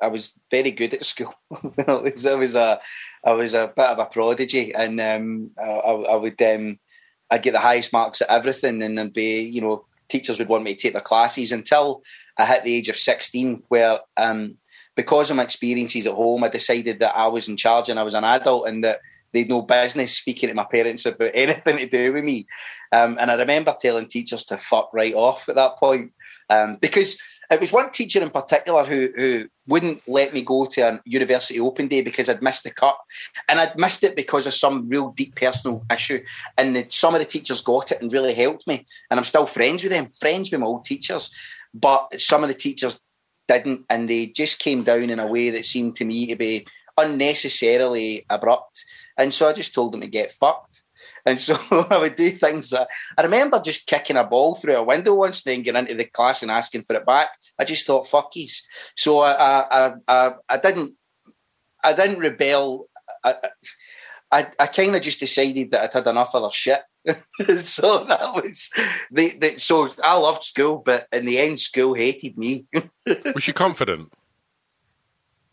I 0.00 0.08
was 0.08 0.38
very 0.50 0.70
good 0.70 0.94
at 0.94 1.04
school. 1.04 1.34
I, 1.88 1.94
was, 1.94 2.26
a 2.26 2.80
I 3.24 3.32
was 3.32 3.54
a 3.54 3.72
bit 3.74 3.86
of 3.86 3.98
a 3.98 4.06
prodigy, 4.06 4.74
and 4.74 5.00
um, 5.00 5.50
I, 5.58 5.64
I, 5.64 6.16
would 6.16 6.40
um, 6.42 6.78
I'd 7.30 7.42
get 7.42 7.52
the 7.52 7.60
highest 7.60 7.92
marks 7.92 8.20
at 8.20 8.28
everything, 8.28 8.82
and 8.82 8.98
then 8.98 9.08
be 9.08 9.40
you 9.40 9.60
know 9.62 9.86
teachers 10.08 10.38
would 10.38 10.48
want 10.48 10.64
me 10.64 10.74
to 10.74 10.80
take 10.80 10.92
their 10.92 11.00
classes 11.00 11.52
until 11.52 12.02
I 12.38 12.46
hit 12.46 12.64
the 12.64 12.74
age 12.74 12.88
of 12.88 12.96
sixteen, 12.96 13.62
where 13.68 14.00
um, 14.16 14.56
because 14.96 15.30
of 15.30 15.36
my 15.36 15.42
experiences 15.42 16.06
at 16.06 16.14
home, 16.14 16.44
I 16.44 16.48
decided 16.48 17.00
that 17.00 17.16
I 17.16 17.26
was 17.26 17.48
in 17.48 17.56
charge 17.56 17.88
and 17.88 17.98
I 17.98 18.02
was 18.02 18.14
an 18.14 18.24
adult, 18.24 18.68
and 18.68 18.84
that 18.84 19.00
they'd 19.32 19.48
no 19.48 19.62
business 19.62 20.16
speaking 20.16 20.48
to 20.48 20.54
my 20.54 20.64
parents 20.64 21.06
about 21.06 21.30
anything 21.34 21.78
to 21.78 21.86
do 21.86 22.12
with 22.12 22.24
me. 22.24 22.46
Um, 22.92 23.16
and 23.20 23.30
I 23.30 23.34
remember 23.34 23.74
telling 23.80 24.06
teachers 24.06 24.44
to 24.46 24.58
fuck 24.58 24.90
right 24.92 25.14
off 25.14 25.48
at 25.48 25.54
that 25.54 25.76
point 25.78 26.12
um, 26.50 26.76
because 26.76 27.18
it 27.50 27.60
was 27.60 27.72
one 27.72 27.90
teacher 27.90 28.22
in 28.22 28.30
particular 28.30 28.84
who 28.84 29.10
who 29.14 29.46
wouldn't 29.66 30.02
let 30.08 30.32
me 30.32 30.42
go 30.42 30.66
to 30.66 30.80
a 30.80 31.00
university 31.04 31.60
open 31.60 31.86
day 31.86 32.02
because 32.02 32.28
I'd 32.28 32.42
missed 32.42 32.64
the 32.64 32.70
cut, 32.70 32.96
and 33.48 33.60
I'd 33.60 33.76
missed 33.76 34.04
it 34.04 34.16
because 34.16 34.46
of 34.46 34.54
some 34.54 34.88
real 34.88 35.10
deep 35.10 35.36
personal 35.36 35.84
issue. 35.92 36.22
And 36.56 36.74
the, 36.74 36.86
some 36.88 37.14
of 37.14 37.20
the 37.20 37.26
teachers 37.26 37.62
got 37.62 37.92
it 37.92 38.00
and 38.00 38.12
really 38.12 38.34
helped 38.34 38.66
me, 38.66 38.86
and 39.10 39.20
I'm 39.20 39.24
still 39.24 39.46
friends 39.46 39.82
with 39.82 39.92
them, 39.92 40.10
friends 40.18 40.50
with 40.50 40.60
my 40.60 40.66
old 40.66 40.84
teachers. 40.84 41.30
But 41.74 42.20
some 42.20 42.42
of 42.42 42.48
the 42.48 42.54
teachers 42.54 43.00
didn't, 43.48 43.84
and 43.88 44.08
they 44.08 44.26
just 44.26 44.58
came 44.58 44.84
down 44.84 45.10
in 45.10 45.18
a 45.18 45.26
way 45.26 45.50
that 45.50 45.64
seemed 45.64 45.96
to 45.96 46.04
me 46.04 46.26
to 46.26 46.36
be 46.36 46.66
unnecessarily 46.96 48.26
abrupt. 48.28 48.84
And 49.16 49.32
so 49.32 49.48
I 49.48 49.52
just 49.52 49.74
told 49.74 49.92
them 49.92 50.00
to 50.02 50.06
get 50.06 50.32
fucked. 50.32 50.82
And 51.24 51.40
so 51.40 51.58
I 51.90 51.98
would 51.98 52.16
do 52.16 52.30
things 52.30 52.70
that 52.70 52.88
I 53.16 53.22
remember 53.22 53.60
just 53.60 53.86
kicking 53.86 54.16
a 54.16 54.24
ball 54.24 54.54
through 54.54 54.76
a 54.76 54.82
window 54.82 55.14
once, 55.14 55.42
then 55.42 55.62
getting 55.62 55.82
into 55.82 55.94
the 55.94 56.04
class 56.04 56.42
and 56.42 56.50
asking 56.50 56.82
for 56.82 56.96
it 56.96 57.06
back. 57.06 57.28
I 57.58 57.64
just 57.64 57.86
thought 57.86 58.08
fuckies. 58.08 58.58
So 58.96 59.20
I 59.20 59.32
I 59.32 59.92
I, 60.08 60.32
I 60.48 60.56
didn't 60.58 60.94
I 61.82 61.92
didn't 61.92 62.20
rebel. 62.20 62.88
I 63.24 63.36
I, 64.30 64.50
I 64.58 64.66
kind 64.66 64.96
of 64.96 65.02
just 65.02 65.20
decided 65.20 65.70
that 65.70 65.82
I'd 65.82 65.92
had 65.92 66.06
enough 66.06 66.34
of 66.34 66.42
their 66.42 66.50
shit. 66.52 66.80
so 67.62 68.04
that 68.04 68.34
was 68.34 68.70
the, 69.10 69.30
the 69.30 69.58
so 69.58 69.90
I 70.02 70.16
loved 70.16 70.44
school, 70.44 70.82
but 70.84 71.08
in 71.12 71.24
the 71.24 71.38
end, 71.38 71.58
school 71.58 71.94
hated 71.94 72.38
me. 72.38 72.66
was 73.34 73.46
you 73.46 73.52
confident? 73.52 74.12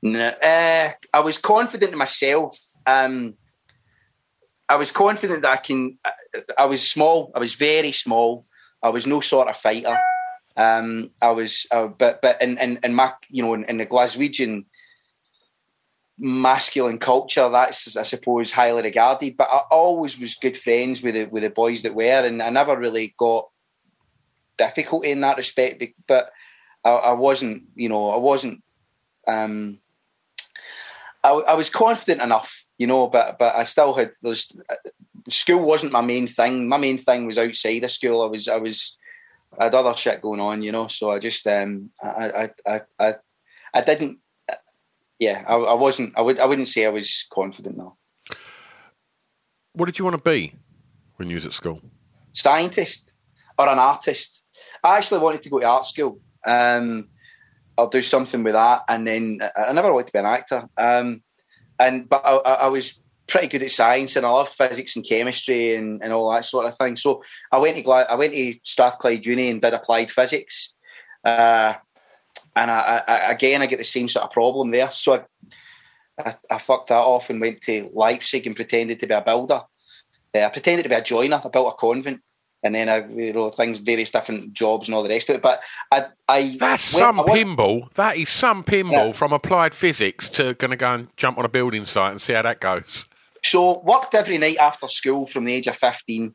No, 0.02 0.28
uh, 0.28 0.92
I 1.14 1.20
was 1.20 1.40
confident 1.40 1.92
in 1.92 1.98
myself. 1.98 2.58
Um, 2.86 3.34
I 4.68 4.76
was 4.76 4.92
confident 4.92 5.42
that 5.42 5.52
I 5.52 5.58
can. 5.58 5.98
I 6.58 6.66
was 6.66 6.88
small. 6.88 7.32
I 7.36 7.40
was 7.40 7.56
very 7.56 7.92
small. 7.92 8.46
I 8.84 8.90
was 8.90 9.08
no 9.08 9.20
sort 9.20 9.50
of 9.50 9.58
fighter. 9.58 9.98
Um, 10.56 11.10
I 11.22 11.32
was, 11.32 11.66
uh, 11.72 11.88
but 11.88 12.22
but 12.22 12.42
in, 12.42 12.58
in 12.60 12.80
in 12.84 12.94
my 12.94 13.14
you 13.30 13.44
know 13.44 13.56
in, 13.56 13.64
in 13.66 13.78
the 13.78 13.86
Glaswegian 13.86 14.66
masculine 16.20 17.00
culture, 17.00 17.50
that's 17.50 17.96
I 17.96 18.04
suppose 18.04 18.52
highly 18.52 18.84
regarded. 18.84 19.38
But 19.38 19.50
I 19.52 19.62
always 19.72 20.20
was 20.20 20.36
good 20.36 20.58
friends 20.58 21.02
with 21.02 21.16
the 21.16 21.26
with 21.26 21.44
the 21.44 21.50
boys 21.50 21.84
that 21.84 21.96
were, 21.96 22.26
and 22.26 22.42
I 22.42 22.50
never 22.50 22.78
really 22.78 23.16
got 23.18 23.50
difficulty 24.58 25.12
in 25.12 25.22
that 25.22 25.38
respect. 25.38 25.84
But 26.08 26.32
I, 26.84 26.90
I 26.90 27.12
wasn't, 27.14 27.64
you 27.76 27.90
know, 27.90 28.10
I 28.10 28.18
wasn't. 28.18 28.64
Um, 29.28 29.80
I, 31.24 31.30
I 31.32 31.54
was 31.56 31.70
confident 31.70 32.22
enough 32.22 32.66
you 32.80 32.88
know, 32.88 33.08
but 33.08 33.38
but 33.38 33.56
I 33.56 33.66
still 33.66 33.94
had 33.94 34.14
those. 34.24 34.52
School 35.30 35.62
wasn't 35.62 35.92
my 35.92 36.02
main 36.02 36.26
thing. 36.28 36.68
My 36.68 36.78
main 36.78 36.98
thing 36.98 37.28
was 37.28 37.38
outside 37.38 37.84
of 37.84 37.92
school. 37.92 38.24
I 38.24 38.28
was 38.28 38.48
I 38.48 38.56
was 38.56 38.98
I 39.60 39.66
had 39.66 39.76
other 39.76 39.96
shit 39.96 40.22
going 40.22 40.40
on, 40.40 40.64
you 40.64 40.72
know. 40.72 40.88
So 40.88 41.12
I 41.12 41.20
just 41.20 41.46
um 41.46 41.92
I 42.02 42.08
I 42.08 42.50
I 42.66 42.82
I, 42.98 43.16
I 43.74 43.82
didn't. 43.82 44.20
Yeah, 45.20 45.44
I, 45.48 45.56
I 45.56 45.74
wasn't. 45.74 46.18
I 46.18 46.22
would. 46.22 46.40
I 46.40 46.46
wouldn't 46.46 46.70
say 46.70 46.86
I 46.86 46.90
was 46.90 47.28
confident 47.32 47.78
now. 47.78 47.98
What 49.74 49.86
did 49.86 50.00
you 50.00 50.06
want 50.06 50.18
to 50.18 50.30
be 50.30 50.56
when 51.18 51.30
you 51.30 51.36
was 51.36 51.46
at 51.46 51.54
school? 51.54 51.82
Scientist 52.34 53.14
or 53.58 53.68
an 53.68 53.80
artist. 53.80 54.44
I 54.84 54.98
actually 54.98 55.20
wanted 55.20 55.44
to 55.44 55.50
go 55.50 55.60
to 55.60 55.68
art 55.68 55.86
school. 55.86 56.20
Um, 56.46 57.10
I'll 57.78 57.90
do 57.90 58.02
something 58.02 58.44
with 58.44 58.54
that, 58.54 58.84
and 58.88 59.06
then 59.06 59.40
I 59.56 59.74
never 59.74 59.92
wanted 59.94 60.08
to 60.08 60.14
be 60.14 60.20
an 60.20 60.26
actor. 60.26 60.70
Um, 60.78 61.22
and 61.80 62.08
but 62.08 62.22
I, 62.26 62.36
I, 62.36 62.68
was 62.68 63.00
pretty 63.28 63.48
good 63.48 63.64
at 63.64 63.72
science 63.72 64.16
and 64.16 64.26
I 64.26 64.30
love 64.30 64.50
physics 64.50 64.96
and 64.96 65.08
chemistry 65.08 65.76
and, 65.76 66.04
and 66.04 66.12
all 66.12 66.32
that 66.32 66.44
sort 66.46 66.66
of 66.66 66.76
thing. 66.76 66.98
So 66.98 67.24
I 67.52 67.58
went 67.58 67.78
to 67.78 67.92
I 67.92 68.16
went 68.16 68.34
to 68.34 68.56
Strathclyde 68.64 69.26
Uni 69.26 69.50
and 69.50 69.62
did 69.62 69.74
applied 69.74 70.12
physics. 70.12 70.74
Uh, 71.24 71.76
and 72.56 72.72
I, 72.72 73.04
I, 73.08 73.32
again, 73.32 73.62
I 73.62 73.66
get 73.66 73.80
the 73.80 73.86
same 73.86 74.10
sort 74.10 74.26
of 74.26 74.32
problem 74.32 74.72
there. 74.72 74.92
So 74.92 75.14
I, 75.14 75.24
I, 76.24 76.36
I, 76.52 76.58
fucked 76.58 76.90
that 76.90 76.96
off 76.96 77.30
and 77.30 77.40
went 77.40 77.62
to 77.62 77.90
Leipzig 77.94 78.46
and 78.48 78.56
pretended 78.56 79.00
to 79.00 79.08
be 79.08 79.14
a 79.14 79.22
builder. 79.22 79.62
Uh, 80.34 80.40
I 80.40 80.50
pretended 80.50 80.84
to 80.84 80.90
be 80.90 80.96
a 80.96 81.02
joiner. 81.02 81.42
I 81.44 81.48
built 81.48 81.74
a 81.74 81.78
convent 81.78 82.22
and 82.62 82.76
then 82.76 82.90
I, 82.90 83.08
you 83.08 83.34
know, 83.34 83.50
things, 83.52 83.80
various 83.80 84.12
different 84.12 84.54
jobs 84.54 84.88
and 84.88 84.96
all 84.96 85.04
the 85.04 85.10
rest 85.10 85.30
of 85.30 85.38
it. 85.38 85.42
But 85.42 85.62
I, 85.92 86.06
I 86.28 86.58
that's 86.60 86.94
went, 86.94 87.02
some 87.02 87.18
went, 87.18 87.30
pinball. 87.30 87.94
That 87.94 88.18
is 88.18 88.30
some 88.30 88.64
pinball 88.64 89.08
yeah. 89.08 89.12
from 89.14 89.32
applied 89.32 89.74
physics 89.74 90.30
to 90.32 90.54
going 90.56 90.72
to 90.72 90.78
go 90.78 90.94
and 90.94 91.08
jump 91.18 91.38
on 91.38 91.46
a 91.46 91.50
building 91.50 91.86
site 91.86 92.12
and 92.12 92.22
see 92.22 92.34
how 92.34 92.42
that 92.42 92.60
goes. 92.60 93.06
So 93.44 93.80
worked 93.80 94.16
every 94.16 94.38
night 94.38 94.58
after 94.58 94.88
school 94.88 95.26
from 95.26 95.46
the 95.46 95.54
age 95.54 95.68
of 95.68 95.78
fifteen. 95.78 96.34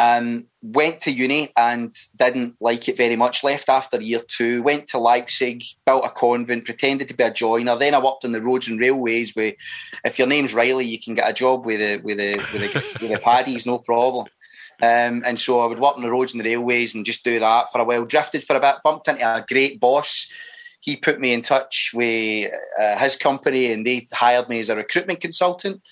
Um, 0.00 0.46
went 0.62 1.02
to 1.02 1.10
uni 1.10 1.52
and 1.58 1.94
didn't 2.16 2.54
like 2.58 2.88
it 2.88 2.96
very 2.96 3.16
much. 3.16 3.44
Left 3.44 3.68
after 3.68 4.00
year 4.00 4.22
two. 4.26 4.62
Went 4.62 4.86
to 4.88 4.98
Leipzig, 4.98 5.62
built 5.84 6.06
a 6.06 6.08
convent, 6.08 6.64
pretended 6.64 7.08
to 7.08 7.14
be 7.14 7.22
a 7.22 7.30
joiner. 7.30 7.76
Then 7.76 7.94
I 7.94 8.02
worked 8.02 8.24
on 8.24 8.32
the 8.32 8.40
roads 8.40 8.66
and 8.66 8.80
railways. 8.80 9.36
Where, 9.36 9.52
if 10.02 10.18
your 10.18 10.26
name's 10.26 10.54
Riley, 10.54 10.86
you 10.86 10.98
can 10.98 11.14
get 11.14 11.28
a 11.28 11.34
job 11.34 11.66
with 11.66 11.80
the 11.80 11.98
with 11.98 12.16
the 12.16 12.36
with 12.50 12.72
the, 12.72 12.84
with 13.02 13.10
the 13.10 13.18
paddies, 13.18 13.66
no 13.66 13.78
problem. 13.78 14.26
Um, 14.80 15.22
and 15.26 15.38
so 15.38 15.60
I 15.60 15.66
would 15.66 15.78
work 15.78 15.96
on 15.96 16.02
the 16.02 16.10
roads 16.10 16.32
and 16.32 16.42
the 16.42 16.48
railways 16.48 16.94
and 16.94 17.04
just 17.04 17.22
do 17.22 17.38
that 17.38 17.70
for 17.70 17.82
a 17.82 17.84
while. 17.84 18.06
Drifted 18.06 18.42
for 18.42 18.56
a 18.56 18.60
bit, 18.60 18.76
bumped 18.82 19.08
into 19.08 19.22
a 19.22 19.44
great 19.46 19.80
boss. 19.80 20.30
He 20.80 20.96
put 20.96 21.20
me 21.20 21.34
in 21.34 21.42
touch 21.42 21.90
with 21.92 22.50
uh, 22.80 22.96
his 22.96 23.16
company 23.16 23.70
and 23.70 23.86
they 23.86 24.08
hired 24.10 24.48
me 24.48 24.60
as 24.60 24.70
a 24.70 24.76
recruitment 24.76 25.20
consultant. 25.20 25.82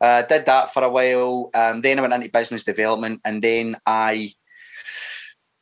Uh, 0.00 0.22
did 0.22 0.46
that 0.46 0.72
for 0.72 0.82
a 0.82 0.88
while. 0.88 1.50
Um, 1.54 1.82
then 1.82 1.98
I 1.98 2.02
went 2.02 2.14
into 2.14 2.30
business 2.30 2.64
development 2.64 3.20
and 3.24 3.42
then 3.42 3.76
I 3.84 4.32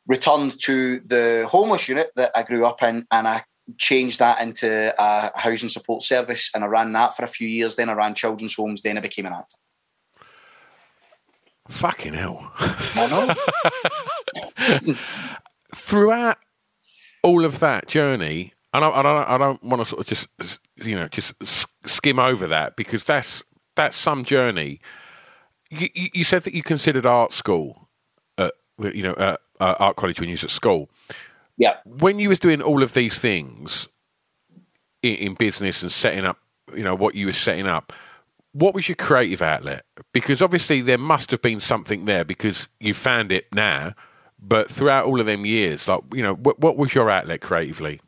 returned 0.07 0.59
to 0.61 1.01
the 1.05 1.47
homeless 1.49 1.87
unit 1.89 2.11
that 2.15 2.31
I 2.35 2.43
grew 2.43 2.65
up 2.65 2.81
in 2.81 3.05
and 3.11 3.27
I 3.27 3.43
changed 3.77 4.19
that 4.19 4.41
into 4.41 4.93
a 4.97 5.31
housing 5.37 5.69
support 5.69 6.03
service 6.03 6.51
and 6.55 6.63
I 6.63 6.67
ran 6.67 6.93
that 6.93 7.15
for 7.15 7.23
a 7.23 7.27
few 7.27 7.47
years. 7.47 7.75
Then 7.75 7.89
I 7.89 7.93
ran 7.93 8.15
children's 8.15 8.55
homes. 8.55 8.81
Then 8.81 8.97
I 8.97 9.01
became 9.01 9.25
an 9.25 9.33
actor. 9.33 9.57
Fucking 11.69 12.13
hell. 12.13 12.51
I 12.57 13.35
know. 14.87 14.95
Throughout 15.75 16.37
all 17.21 17.45
of 17.45 17.59
that 17.59 17.87
journey, 17.87 18.53
and 18.73 18.83
I, 18.83 18.89
I, 18.89 19.03
don't, 19.03 19.29
I 19.29 19.37
don't 19.37 19.63
want 19.63 19.81
to 19.81 19.85
sort 19.85 20.01
of 20.01 20.07
just, 20.07 20.27
you 20.83 20.95
know, 20.95 21.07
just 21.09 21.33
skim 21.85 22.17
over 22.17 22.47
that 22.47 22.75
because 22.75 23.03
that's 23.03 23.43
that's 23.79 23.95
some 23.95 24.25
journey. 24.25 24.81
You, 25.71 25.87
you 25.93 26.23
said 26.25 26.43
that 26.43 26.53
you 26.53 26.63
considered 26.63 27.05
art 27.05 27.31
school, 27.31 27.87
at, 28.37 28.53
you 28.93 29.03
know, 29.03 29.13
uh, 29.13 29.37
art 29.59 29.95
college 29.95 30.19
when 30.19 30.27
you 30.27 30.33
was 30.33 30.43
at 30.43 30.51
school. 30.51 30.89
Yeah. 31.57 31.77
When 31.85 32.19
you 32.19 32.27
was 32.27 32.39
doing 32.39 32.61
all 32.61 32.83
of 32.83 32.93
these 32.93 33.17
things 33.17 33.87
in, 35.01 35.15
in 35.15 35.33
business 35.35 35.81
and 35.81 35.91
setting 35.91 36.25
up, 36.25 36.37
you 36.75 36.83
know, 36.83 36.93
what 36.93 37.15
you 37.15 37.27
were 37.27 37.33
setting 37.33 37.67
up, 37.67 37.93
what 38.51 38.73
was 38.73 38.89
your 38.89 38.97
creative 38.97 39.41
outlet? 39.41 39.85
Because 40.11 40.41
obviously 40.41 40.81
there 40.81 40.97
must 40.97 41.31
have 41.31 41.41
been 41.41 41.61
something 41.61 42.03
there 42.03 42.25
because 42.25 42.67
you 42.81 42.93
found 42.93 43.31
it 43.31 43.45
now, 43.53 43.93
but 44.41 44.69
throughout 44.69 45.05
all 45.05 45.21
of 45.21 45.25
them 45.25 45.45
years, 45.45 45.87
like 45.87 46.01
you 46.13 46.23
know, 46.23 46.33
what, 46.33 46.59
what 46.59 46.75
was 46.75 46.93
your 46.93 47.09
outlet 47.09 47.39
creatively? 47.39 48.01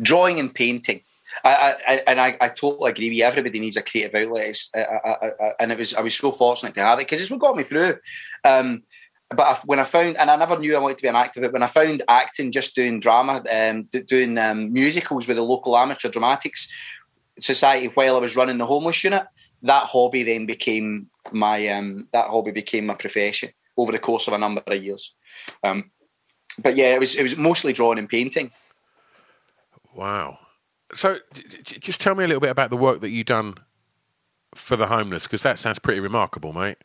Drawing 0.00 0.38
and 0.38 0.54
painting. 0.54 1.00
I, 1.44 2.02
and 2.06 2.20
I, 2.20 2.36
I, 2.40 2.48
totally 2.48 2.90
agree 2.90 3.08
with 3.08 3.18
you. 3.18 3.24
Everybody 3.24 3.58
needs 3.58 3.76
a 3.76 3.82
creative 3.82 4.14
outlet, 4.14 4.58
I, 4.74 5.52
and 5.58 5.72
it 5.72 5.78
was 5.78 5.94
I 5.94 6.00
was 6.00 6.14
so 6.14 6.32
fortunate 6.32 6.74
to 6.74 6.82
have 6.82 6.98
it 6.98 7.02
because 7.02 7.20
it's 7.20 7.30
what 7.30 7.40
got 7.40 7.56
me 7.56 7.64
through. 7.64 7.98
Um, 8.44 8.82
but 9.34 9.66
when 9.66 9.78
I 9.78 9.84
found, 9.84 10.16
and 10.18 10.30
I 10.30 10.36
never 10.36 10.58
knew 10.58 10.76
I 10.76 10.78
wanted 10.78 10.98
to 10.98 11.02
be 11.02 11.08
an 11.08 11.16
actor, 11.16 11.40
but 11.40 11.52
when 11.52 11.62
I 11.62 11.66
found 11.66 12.02
acting, 12.08 12.52
just 12.52 12.74
doing 12.74 13.00
drama, 13.00 13.42
um, 13.50 13.84
doing 14.06 14.36
um, 14.38 14.72
musicals 14.72 15.26
with 15.26 15.36
the 15.36 15.42
local 15.42 15.76
amateur 15.76 16.10
dramatics 16.10 16.68
society 17.40 17.86
while 17.86 18.16
I 18.16 18.20
was 18.20 18.36
running 18.36 18.58
the 18.58 18.66
homeless 18.66 19.02
unit, 19.02 19.24
that 19.62 19.86
hobby 19.86 20.22
then 20.22 20.46
became 20.46 21.08
my 21.30 21.68
um, 21.68 22.08
that 22.12 22.28
hobby 22.28 22.50
became 22.50 22.86
my 22.86 22.94
profession 22.94 23.50
over 23.76 23.92
the 23.92 23.98
course 23.98 24.26
of 24.28 24.34
a 24.34 24.38
number 24.38 24.62
of 24.66 24.84
years. 24.84 25.14
Um, 25.62 25.90
but 26.58 26.76
yeah, 26.76 26.94
it 26.94 27.00
was 27.00 27.14
it 27.14 27.22
was 27.22 27.36
mostly 27.36 27.72
drawing 27.72 27.98
and 27.98 28.08
painting. 28.08 28.50
Wow. 29.94 30.38
So, 30.94 31.18
just 31.64 32.00
tell 32.00 32.14
me 32.14 32.24
a 32.24 32.26
little 32.26 32.40
bit 32.40 32.50
about 32.50 32.70
the 32.70 32.76
work 32.76 33.00
that 33.00 33.10
you've 33.10 33.26
done 33.26 33.54
for 34.54 34.76
the 34.76 34.86
homeless, 34.86 35.24
because 35.24 35.42
that 35.42 35.58
sounds 35.58 35.78
pretty 35.78 36.00
remarkable, 36.00 36.52
mate. 36.52 36.78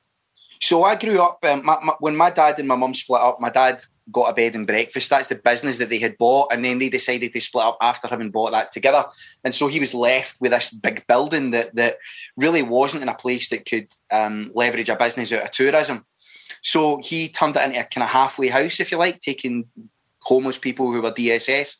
So 0.61 0.83
I 0.83 0.95
grew 0.95 1.21
up 1.21 1.39
um, 1.43 1.63
my, 1.65 1.77
my, 1.83 1.93
when 1.99 2.15
my 2.15 2.29
dad 2.29 2.59
and 2.59 2.67
my 2.67 2.75
mum 2.75 2.93
split 2.93 3.21
up. 3.21 3.39
My 3.39 3.49
dad 3.49 3.81
got 4.11 4.29
a 4.29 4.33
bed 4.33 4.55
and 4.55 4.65
breakfast. 4.65 5.09
That's 5.09 5.27
the 5.27 5.35
business 5.35 5.77
that 5.77 5.89
they 5.89 5.99
had 5.99 6.17
bought, 6.17 6.51
and 6.51 6.63
then 6.63 6.79
they 6.79 6.89
decided 6.89 7.33
to 7.33 7.39
split 7.39 7.65
up 7.65 7.77
after 7.81 8.07
having 8.07 8.31
bought 8.31 8.51
that 8.51 8.71
together. 8.71 9.05
And 9.43 9.53
so 9.53 9.67
he 9.67 9.79
was 9.79 9.93
left 9.93 10.39
with 10.39 10.51
this 10.51 10.73
big 10.73 11.05
building 11.07 11.51
that 11.51 11.75
that 11.75 11.97
really 12.35 12.63
wasn't 12.63 13.03
in 13.03 13.09
a 13.09 13.15
place 13.15 13.49
that 13.49 13.65
could 13.65 13.87
um, 14.11 14.51
leverage 14.55 14.89
a 14.89 14.95
business 14.95 15.31
out 15.31 15.43
of 15.43 15.51
tourism. 15.51 16.05
So 16.61 16.99
he 17.03 17.29
turned 17.29 17.57
it 17.57 17.63
into 17.63 17.79
a 17.79 17.83
kind 17.83 18.03
of 18.03 18.09
halfway 18.09 18.47
house, 18.47 18.79
if 18.79 18.91
you 18.91 18.97
like, 18.97 19.19
taking 19.19 19.65
homeless 20.21 20.57
people 20.57 20.91
who 20.91 21.01
were 21.01 21.11
DSS. 21.11 21.75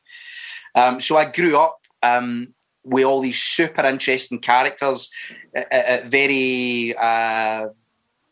Um, 0.75 1.01
so 1.01 1.17
I 1.17 1.25
grew 1.25 1.57
up 1.57 1.79
um, 2.03 2.53
with 2.83 3.05
all 3.05 3.21
these 3.21 3.41
super 3.41 3.85
interesting 3.85 4.39
characters 4.39 5.09
at, 5.53 5.71
at 5.71 6.05
very 6.05 6.95
uh, 6.97 7.67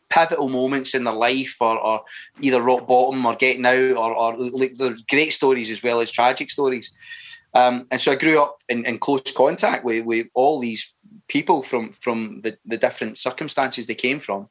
pivotal 0.08 0.48
moments 0.48 0.94
in 0.94 1.04
their 1.04 1.14
life, 1.14 1.56
or, 1.60 1.78
or, 1.78 2.04
either 2.40 2.62
rock 2.62 2.86
bottom 2.86 3.26
or 3.26 3.36
getting 3.36 3.66
out, 3.66 3.96
or, 3.96 4.14
or 4.14 4.36
like 4.36 4.74
there's 4.74 5.02
great 5.02 5.32
stories 5.32 5.70
as 5.70 5.82
well 5.82 6.00
as 6.00 6.10
tragic 6.10 6.50
stories. 6.50 6.92
Um, 7.54 7.86
and 7.90 8.00
so 8.00 8.12
I 8.12 8.16
grew 8.16 8.40
up 8.40 8.58
in, 8.68 8.84
in 8.84 8.98
close 8.98 9.32
contact 9.32 9.84
with, 9.84 10.04
with 10.04 10.26
all 10.34 10.58
these 10.60 10.92
people 11.28 11.62
from 11.62 11.92
from 11.92 12.40
the, 12.42 12.56
the 12.66 12.76
different 12.76 13.18
circumstances 13.18 13.86
they 13.86 13.94
came 13.94 14.20
from. 14.20 14.48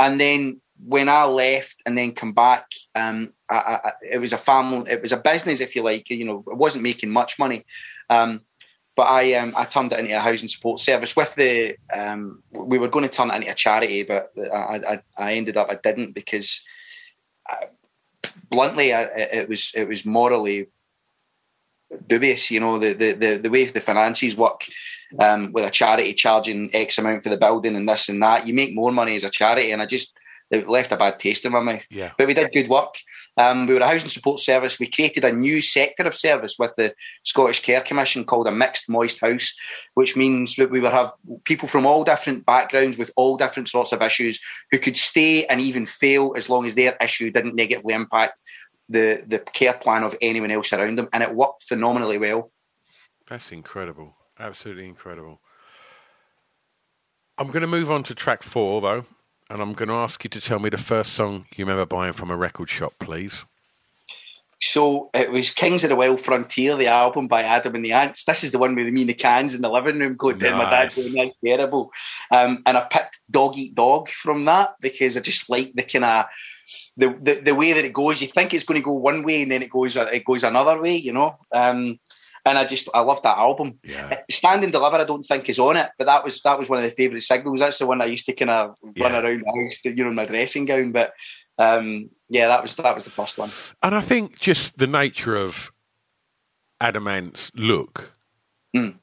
And 0.00 0.20
then 0.20 0.60
when 0.84 1.08
I 1.08 1.24
left 1.24 1.82
and 1.84 1.98
then 1.98 2.12
come 2.12 2.32
back, 2.32 2.66
um, 2.94 3.32
I, 3.50 3.80
I, 3.84 3.92
it 4.12 4.18
was 4.18 4.32
a 4.32 4.38
family, 4.38 4.90
it 4.90 5.02
was 5.02 5.10
a 5.10 5.16
business, 5.16 5.60
if 5.60 5.74
you 5.74 5.82
like. 5.82 6.08
You 6.08 6.24
know, 6.24 6.44
it 6.46 6.56
wasn't 6.56 6.84
making 6.84 7.10
much 7.10 7.38
money, 7.38 7.64
um, 8.10 8.42
but 8.96 9.04
I 9.04 9.34
um, 9.34 9.54
I 9.56 9.64
turned 9.64 9.92
it 9.92 10.00
into 10.00 10.16
a 10.16 10.20
housing 10.20 10.48
support 10.48 10.80
service. 10.80 11.14
With 11.14 11.34
the 11.36 11.76
um, 11.92 12.42
we 12.50 12.78
were 12.78 12.88
going 12.88 13.04
to 13.04 13.08
turn 13.08 13.30
it 13.30 13.36
into 13.36 13.50
a 13.50 13.54
charity, 13.54 14.02
but 14.02 14.32
I 14.52 14.80
I, 14.88 15.02
I 15.16 15.34
ended 15.34 15.56
up 15.56 15.68
I 15.70 15.76
didn't 15.76 16.14
because, 16.14 16.62
I, 17.48 17.52
uh, 17.52 18.28
bluntly, 18.50 18.92
I, 18.92 19.02
it 19.02 19.48
was 19.48 19.70
it 19.74 19.86
was 19.86 20.04
morally 20.04 20.66
dubious. 22.08 22.50
You 22.50 22.60
know, 22.60 22.78
the 22.80 22.92
the 22.92 23.12
the, 23.12 23.36
the 23.36 23.50
way 23.50 23.66
the 23.66 23.80
finances 23.80 24.36
work. 24.36 24.64
Um, 25.18 25.52
with 25.52 25.64
a 25.64 25.70
charity 25.70 26.12
charging 26.12 26.68
X 26.74 26.98
amount 26.98 27.22
for 27.22 27.30
the 27.30 27.38
building 27.38 27.74
and 27.76 27.88
this 27.88 28.10
and 28.10 28.22
that, 28.22 28.46
you 28.46 28.52
make 28.52 28.74
more 28.74 28.92
money 28.92 29.16
as 29.16 29.24
a 29.24 29.30
charity, 29.30 29.70
and 29.70 29.80
I 29.80 29.86
just 29.86 30.14
it 30.50 30.68
left 30.68 30.92
a 30.92 30.96
bad 30.96 31.18
taste 31.18 31.44
in 31.44 31.52
my 31.52 31.60
mouth. 31.60 31.86
Yeah. 31.90 32.12
But 32.16 32.26
we 32.26 32.34
did 32.34 32.52
good 32.52 32.68
work. 32.68 32.94
Um, 33.36 33.66
we 33.66 33.74
were 33.74 33.80
a 33.80 33.86
housing 33.86 34.08
support 34.08 34.40
service. 34.40 34.78
We 34.78 34.90
created 34.90 35.24
a 35.24 35.32
new 35.32 35.60
sector 35.60 36.04
of 36.04 36.14
service 36.14 36.56
with 36.58 36.74
the 36.76 36.94
Scottish 37.24 37.62
Care 37.62 37.82
Commission 37.82 38.24
called 38.24 38.46
a 38.46 38.52
mixed 38.52 38.88
moist 38.88 39.20
house, 39.20 39.54
which 39.94 40.16
means 40.16 40.56
that 40.56 40.70
we 40.70 40.80
would 40.80 40.92
have 40.92 41.12
people 41.44 41.68
from 41.68 41.86
all 41.86 42.02
different 42.02 42.46
backgrounds 42.46 42.96
with 42.96 43.10
all 43.16 43.36
different 43.36 43.68
sorts 43.68 43.92
of 43.92 44.00
issues 44.00 44.40
who 44.70 44.78
could 44.78 44.96
stay 44.96 45.44
and 45.46 45.60
even 45.60 45.84
fail 45.84 46.32
as 46.36 46.48
long 46.48 46.64
as 46.64 46.74
their 46.74 46.96
issue 47.00 47.30
didn't 47.30 47.54
negatively 47.54 47.92
impact 47.92 48.40
the, 48.88 49.22
the 49.26 49.38
care 49.38 49.74
plan 49.74 50.02
of 50.02 50.16
anyone 50.22 50.50
else 50.50 50.72
around 50.72 50.96
them. 50.96 51.08
And 51.12 51.22
it 51.22 51.34
worked 51.34 51.64
phenomenally 51.64 52.16
well. 52.16 52.50
That's 53.28 53.52
incredible. 53.52 54.16
Absolutely 54.38 54.86
incredible. 54.86 55.40
I'm 57.36 57.48
going 57.48 57.60
to 57.60 57.66
move 57.66 57.90
on 57.90 58.02
to 58.04 58.14
track 58.14 58.42
four, 58.42 58.80
though 58.80 59.04
and 59.50 59.62
I'm 59.62 59.72
going 59.72 59.88
to 59.88 59.94
ask 59.94 60.22
you 60.24 60.30
to 60.30 60.40
tell 60.40 60.58
me 60.58 60.68
the 60.68 60.78
first 60.78 61.14
song 61.14 61.46
you 61.56 61.64
remember 61.64 61.86
buying 61.86 62.12
from 62.12 62.30
a 62.30 62.36
record 62.36 62.68
shop, 62.68 62.94
please. 62.98 63.44
So 64.60 65.08
it 65.14 65.30
was 65.30 65.52
Kings 65.52 65.84
of 65.84 65.90
the 65.90 65.96
Wild 65.96 66.20
Frontier, 66.20 66.76
the 66.76 66.88
album 66.88 67.28
by 67.28 67.44
Adam 67.44 67.76
and 67.76 67.84
the 67.84 67.92
Ants. 67.92 68.24
This 68.24 68.42
is 68.42 68.50
the 68.50 68.58
one 68.58 68.74
with 68.74 68.88
me 68.88 69.02
and 69.02 69.10
the 69.10 69.14
cans 69.14 69.54
in 69.54 69.62
the 69.62 69.70
living 69.70 70.00
room 70.00 70.16
going 70.16 70.38
nice. 70.38 70.52
my 70.52 70.68
dad 70.68 70.92
going, 70.94 71.14
that's 71.14 71.36
terrible. 71.44 71.92
Um, 72.32 72.62
and 72.66 72.76
I've 72.76 72.90
picked 72.90 73.20
Dog 73.30 73.56
Eat 73.56 73.76
Dog 73.76 74.08
from 74.08 74.44
that 74.46 74.74
because 74.80 75.16
I 75.16 75.20
just 75.20 75.48
like 75.48 75.72
the 75.74 75.84
kind 75.84 76.04
of 76.04 76.24
the, 76.96 77.16
the, 77.22 77.34
the 77.34 77.54
way 77.54 77.72
that 77.72 77.84
it 77.84 77.92
goes. 77.92 78.20
You 78.20 78.26
think 78.26 78.52
it's 78.52 78.64
going 78.64 78.80
to 78.80 78.84
go 78.84 78.94
one 78.94 79.22
way 79.22 79.42
and 79.42 79.52
then 79.52 79.62
it 79.62 79.70
goes 79.70 79.96
it 79.96 80.24
goes 80.24 80.42
another 80.42 80.80
way, 80.80 80.96
you 80.96 81.12
know. 81.12 81.38
Um, 81.52 82.00
and 82.48 82.58
I 82.58 82.64
just 82.64 82.88
I 82.94 83.00
love 83.00 83.22
that 83.22 83.38
album. 83.38 83.78
Yeah. 83.82 84.08
Uh, 84.12 84.16
Stand 84.30 84.64
and 84.64 84.72
Deliver, 84.72 84.96
I 84.96 85.04
don't 85.04 85.22
think 85.22 85.48
is 85.48 85.58
on 85.58 85.76
it, 85.76 85.90
but 85.98 86.06
that 86.06 86.24
was 86.24 86.40
that 86.42 86.58
was 86.58 86.68
one 86.68 86.78
of 86.78 86.84
the 86.84 86.90
favourite 86.90 87.22
singles. 87.22 87.60
That's 87.60 87.78
the 87.78 87.86
one 87.86 88.00
I 88.00 88.06
used 88.06 88.26
to 88.26 88.32
kind 88.32 88.50
of 88.50 88.76
yeah. 88.94 89.04
run 89.04 89.24
around 89.24 89.42
the 89.42 89.64
house, 89.64 89.80
you 89.84 90.02
know, 90.02 90.10
in 90.10 90.14
my 90.14 90.26
dressing 90.26 90.64
gown. 90.64 90.92
But 90.92 91.12
um, 91.58 92.10
yeah, 92.28 92.48
that 92.48 92.62
was 92.62 92.76
that 92.76 92.94
was 92.94 93.04
the 93.04 93.10
first 93.10 93.38
one. 93.38 93.50
And 93.82 93.94
I 93.94 94.00
think 94.00 94.38
just 94.38 94.78
the 94.78 94.86
nature 94.86 95.36
of 95.36 95.72
Adam 96.80 97.06
Ant's 97.06 97.50
look. 97.54 98.14
Mm. 98.74 98.94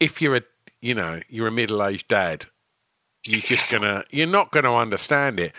If 0.00 0.20
you're 0.20 0.36
a 0.36 0.42
you 0.80 0.94
know 0.94 1.20
you're 1.28 1.48
a 1.48 1.52
middle 1.52 1.84
aged 1.84 2.08
dad, 2.08 2.46
you're 3.26 3.40
just 3.40 3.70
gonna 3.70 4.04
you're 4.10 4.26
not 4.26 4.50
gonna 4.50 4.74
understand 4.74 5.38
it. 5.38 5.52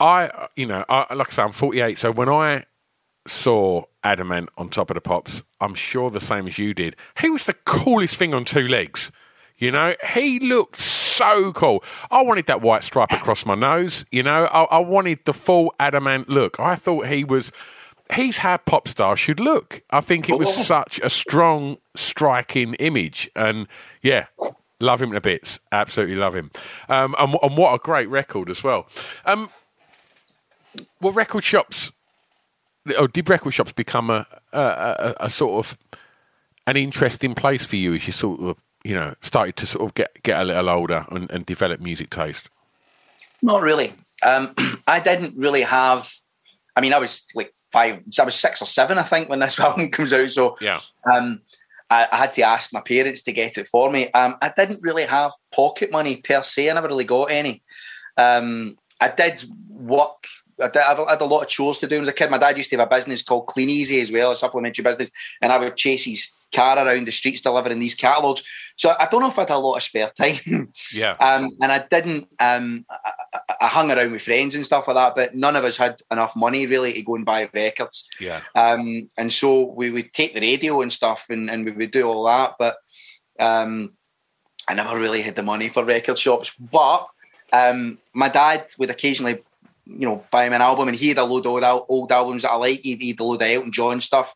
I 0.00 0.48
you 0.56 0.66
know 0.66 0.84
I, 0.88 1.12
like 1.14 1.28
I 1.28 1.32
say 1.32 1.42
I'm 1.42 1.52
48, 1.52 1.98
so 1.98 2.12
when 2.12 2.28
I 2.28 2.64
saw 3.26 3.84
Adam 4.08 4.32
Ant 4.32 4.48
on 4.56 4.70
top 4.70 4.88
of 4.88 4.94
the 4.94 5.02
pops, 5.02 5.42
I'm 5.60 5.74
sure 5.74 6.10
the 6.10 6.18
same 6.18 6.46
as 6.46 6.56
you 6.56 6.72
did. 6.72 6.96
He 7.20 7.28
was 7.28 7.44
the 7.44 7.52
coolest 7.52 8.16
thing 8.16 8.32
on 8.32 8.46
two 8.46 8.66
legs. 8.66 9.12
You 9.58 9.70
know, 9.70 9.94
he 10.14 10.38
looked 10.38 10.78
so 10.78 11.52
cool. 11.52 11.84
I 12.10 12.22
wanted 12.22 12.46
that 12.46 12.62
white 12.62 12.84
stripe 12.84 13.12
across 13.12 13.44
my 13.44 13.54
nose. 13.54 14.06
You 14.10 14.22
know, 14.22 14.46
I, 14.46 14.62
I 14.64 14.78
wanted 14.78 15.18
the 15.26 15.34
full 15.34 15.74
Adam 15.78 16.06
Ant 16.06 16.30
look. 16.30 16.58
I 16.58 16.76
thought 16.76 17.06
he 17.06 17.22
was. 17.22 17.52
He's 18.14 18.38
how 18.38 18.56
pop 18.56 18.88
stars 18.88 19.20
should 19.20 19.40
look. 19.40 19.82
I 19.90 20.00
think 20.00 20.30
it 20.30 20.38
was 20.38 20.54
such 20.66 20.98
a 21.02 21.10
strong, 21.10 21.76
striking 21.94 22.74
image, 22.74 23.30
and 23.36 23.66
yeah, 24.00 24.26
love 24.80 25.02
him 25.02 25.12
to 25.12 25.20
bits. 25.20 25.60
Absolutely 25.70 26.16
love 26.16 26.34
him. 26.34 26.50
Um, 26.88 27.14
and, 27.18 27.36
and 27.42 27.58
what 27.58 27.74
a 27.74 27.78
great 27.78 28.08
record 28.08 28.48
as 28.48 28.64
well. 28.64 28.86
Um, 29.26 29.50
well, 31.02 31.12
record 31.12 31.44
shops 31.44 31.90
oh, 32.96 33.06
did 33.06 33.28
record 33.28 33.52
shops 33.52 33.72
become 33.72 34.10
a, 34.10 34.26
a, 34.52 34.60
a, 34.60 35.14
a 35.20 35.30
sort 35.30 35.66
of 35.66 35.78
an 36.66 36.76
interesting 36.76 37.34
place 37.34 37.64
for 37.64 37.76
you 37.76 37.94
as 37.94 38.06
you 38.06 38.12
sort 38.12 38.40
of 38.40 38.56
you 38.84 38.94
know 38.94 39.14
started 39.22 39.56
to 39.56 39.66
sort 39.66 39.84
of 39.84 39.94
get 39.94 40.22
get 40.22 40.40
a 40.40 40.44
little 40.44 40.68
older 40.68 41.04
and, 41.10 41.30
and 41.30 41.46
develop 41.46 41.80
music 41.80 42.10
taste? 42.10 42.48
Not 43.42 43.62
really. 43.62 43.94
Um, 44.22 44.54
I 44.86 45.00
didn't 45.00 45.36
really 45.36 45.62
have. 45.62 46.12
I 46.76 46.80
mean, 46.80 46.92
I 46.92 46.98
was 46.98 47.26
like 47.34 47.52
five. 47.72 48.02
I 48.18 48.24
was 48.24 48.34
six 48.34 48.62
or 48.62 48.66
seven, 48.66 48.98
I 48.98 49.02
think, 49.02 49.28
when 49.28 49.40
this 49.40 49.58
album 49.60 49.90
comes 49.90 50.12
out. 50.12 50.30
So 50.30 50.56
yeah. 50.60 50.80
Um, 51.12 51.40
I, 51.90 52.06
I, 52.12 52.16
had 52.18 52.34
to 52.34 52.42
ask 52.42 52.72
my 52.72 52.82
parents 52.82 53.22
to 53.22 53.32
get 53.32 53.56
it 53.56 53.66
for 53.66 53.90
me. 53.90 54.10
Um, 54.12 54.36
I 54.42 54.52
didn't 54.54 54.82
really 54.82 55.06
have 55.06 55.32
pocket 55.52 55.90
money 55.90 56.16
per 56.16 56.42
se. 56.42 56.68
I 56.68 56.74
never 56.74 56.88
really 56.88 57.04
got 57.04 57.30
any. 57.30 57.62
Um, 58.18 58.76
I 59.00 59.08
did 59.08 59.44
work 59.70 60.26
I 60.60 60.70
had 61.08 61.20
a 61.20 61.24
lot 61.24 61.42
of 61.42 61.48
chores 61.48 61.78
to 61.80 61.86
do 61.86 62.02
as 62.02 62.08
a 62.08 62.12
kid. 62.12 62.30
My 62.30 62.38
dad 62.38 62.56
used 62.56 62.70
to 62.70 62.76
have 62.76 62.86
a 62.86 62.94
business 62.94 63.22
called 63.22 63.46
Clean 63.46 63.68
Easy 63.68 64.00
as 64.00 64.10
well, 64.10 64.32
a 64.32 64.36
supplementary 64.36 64.82
business, 64.82 65.10
and 65.40 65.52
I 65.52 65.58
would 65.58 65.76
chase 65.76 66.04
his 66.04 66.32
car 66.52 66.78
around 66.78 67.06
the 67.06 67.12
streets 67.12 67.42
delivering 67.42 67.78
these 67.78 67.94
catalogues. 67.94 68.42
So 68.76 68.94
I 68.98 69.06
don't 69.06 69.20
know 69.20 69.28
if 69.28 69.38
I 69.38 69.42
had 69.42 69.50
a 69.50 69.58
lot 69.58 69.76
of 69.76 69.82
spare 69.82 70.10
time. 70.10 70.72
Yeah. 70.92 71.12
Um, 71.12 71.50
and 71.60 71.70
I 71.70 71.78
didn't. 71.78 72.28
Um, 72.40 72.86
I, 72.88 73.12
I, 73.60 73.68
hung 73.68 73.90
around 73.90 74.12
with 74.12 74.22
friends 74.22 74.54
and 74.54 74.64
stuff 74.64 74.88
like 74.88 74.96
that, 74.96 75.14
but 75.14 75.34
none 75.34 75.56
of 75.56 75.64
us 75.64 75.76
had 75.76 76.00
enough 76.10 76.34
money 76.34 76.66
really 76.66 76.92
to 76.94 77.02
go 77.02 77.14
and 77.14 77.26
buy 77.26 77.48
records. 77.52 78.08
Yeah. 78.18 78.40
Um, 78.54 79.10
and 79.18 79.32
so 79.32 79.64
we 79.64 79.90
would 79.90 80.12
take 80.12 80.34
the 80.34 80.40
radio 80.40 80.80
and 80.80 80.92
stuff, 80.92 81.26
and, 81.30 81.50
and 81.50 81.64
we 81.64 81.72
would 81.72 81.90
do 81.90 82.06
all 82.08 82.24
that, 82.24 82.54
but 82.58 82.76
um, 83.38 83.92
I 84.66 84.74
never 84.74 84.98
really 84.98 85.22
had 85.22 85.36
the 85.36 85.42
money 85.42 85.68
for 85.68 85.84
record 85.84 86.18
shops. 86.18 86.52
But 86.58 87.08
um, 87.52 87.98
my 88.14 88.28
dad 88.28 88.66
would 88.78 88.90
occasionally 88.90 89.40
you 89.88 90.06
know, 90.06 90.24
buy 90.30 90.44
him 90.44 90.52
an 90.52 90.62
album, 90.62 90.88
and 90.88 90.96
he 90.96 91.08
had 91.08 91.18
a 91.18 91.24
load 91.24 91.46
of 91.46 91.84
old, 91.88 92.12
albums 92.12 92.42
that 92.42 92.52
I 92.52 92.56
like. 92.56 92.80
He, 92.80 92.96
he 92.96 93.08
had 93.08 93.20
a 93.20 93.24
load 93.24 93.42
of 93.42 93.48
Elton 93.48 93.72
John 93.72 94.00
stuff, 94.00 94.34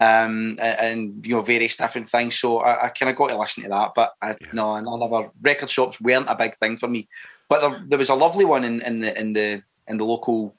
um, 0.00 0.58
and, 0.60 0.80
and, 0.80 1.26
you 1.26 1.36
know, 1.36 1.42
various 1.42 1.76
different 1.76 2.10
things. 2.10 2.38
So 2.38 2.58
I, 2.58 2.86
I 2.86 2.88
kind 2.88 3.10
of 3.10 3.16
got 3.16 3.28
to 3.28 3.38
listen 3.38 3.62
to 3.62 3.68
that. 3.70 3.92
But 3.94 4.12
I, 4.20 4.30
yeah. 4.30 4.36
no, 4.52 4.72
I 4.72 4.80
never. 4.80 5.30
Record 5.40 5.70
shops 5.70 6.00
weren't 6.00 6.28
a 6.28 6.34
big 6.34 6.56
thing 6.56 6.76
for 6.76 6.88
me. 6.88 7.08
But 7.48 7.60
there, 7.60 7.84
there 7.88 7.98
was 7.98 8.10
a 8.10 8.14
lovely 8.14 8.44
one 8.44 8.64
in, 8.64 8.82
in 8.82 9.00
the 9.00 9.18
in 9.18 9.32
the 9.32 9.62
in 9.86 9.96
the 9.96 10.04
local 10.04 10.54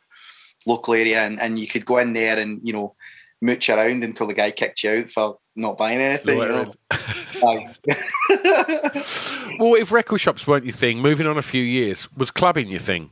local 0.66 0.94
area, 0.94 1.22
and, 1.22 1.40
and 1.40 1.60
you 1.60 1.68
could 1.68 1.86
go 1.86 1.98
in 1.98 2.14
there 2.14 2.40
and 2.40 2.62
you 2.64 2.74
know 2.74 2.96
mooch 3.42 3.70
around 3.70 4.04
until 4.04 4.28
the 4.28 4.34
guy 4.34 4.52
kicked 4.52 4.84
you 4.84 4.92
out 4.92 5.10
for 5.10 5.38
not 5.56 5.78
buying 5.78 6.00
anything. 6.00 6.38
You 6.38 6.46
know? 6.46 6.74
well, 9.60 9.76
if 9.76 9.92
record 9.92 10.20
shops 10.20 10.48
weren't 10.48 10.66
your 10.66 10.76
thing, 10.76 11.00
moving 11.00 11.28
on 11.28 11.38
a 11.38 11.44
few 11.44 11.64
years, 11.64 12.08
was 12.16 12.32
clubbing 12.32 12.68
your 12.68 12.80
thing? 12.80 13.10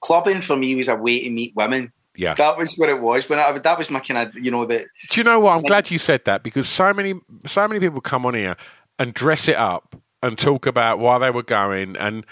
Clubbing 0.00 0.40
for 0.40 0.56
me 0.56 0.74
was 0.74 0.88
a 0.88 0.96
way 0.96 1.24
to 1.24 1.30
meet 1.30 1.54
women. 1.54 1.92
Yeah, 2.16 2.34
that 2.34 2.58
was 2.58 2.74
what 2.74 2.88
it 2.88 3.00
was. 3.00 3.28
When 3.28 3.38
I, 3.38 3.56
that 3.56 3.78
was 3.78 3.90
my 3.90 4.00
kind 4.00 4.28
of, 4.28 4.34
you 4.36 4.50
know, 4.50 4.64
that. 4.64 4.86
Do 5.10 5.20
you 5.20 5.24
know 5.24 5.38
what? 5.38 5.56
I'm 5.56 5.62
glad 5.62 5.90
you 5.90 5.98
said 5.98 6.24
that 6.24 6.42
because 6.42 6.68
so 6.68 6.92
many, 6.92 7.14
so 7.46 7.68
many 7.68 7.78
people 7.78 8.00
come 8.00 8.26
on 8.26 8.34
here 8.34 8.56
and 8.98 9.14
dress 9.14 9.48
it 9.48 9.56
up 9.56 9.94
and 10.22 10.36
talk 10.36 10.66
about 10.66 10.98
why 10.98 11.18
they 11.18 11.30
were 11.30 11.44
going, 11.44 11.96
and 11.96 12.26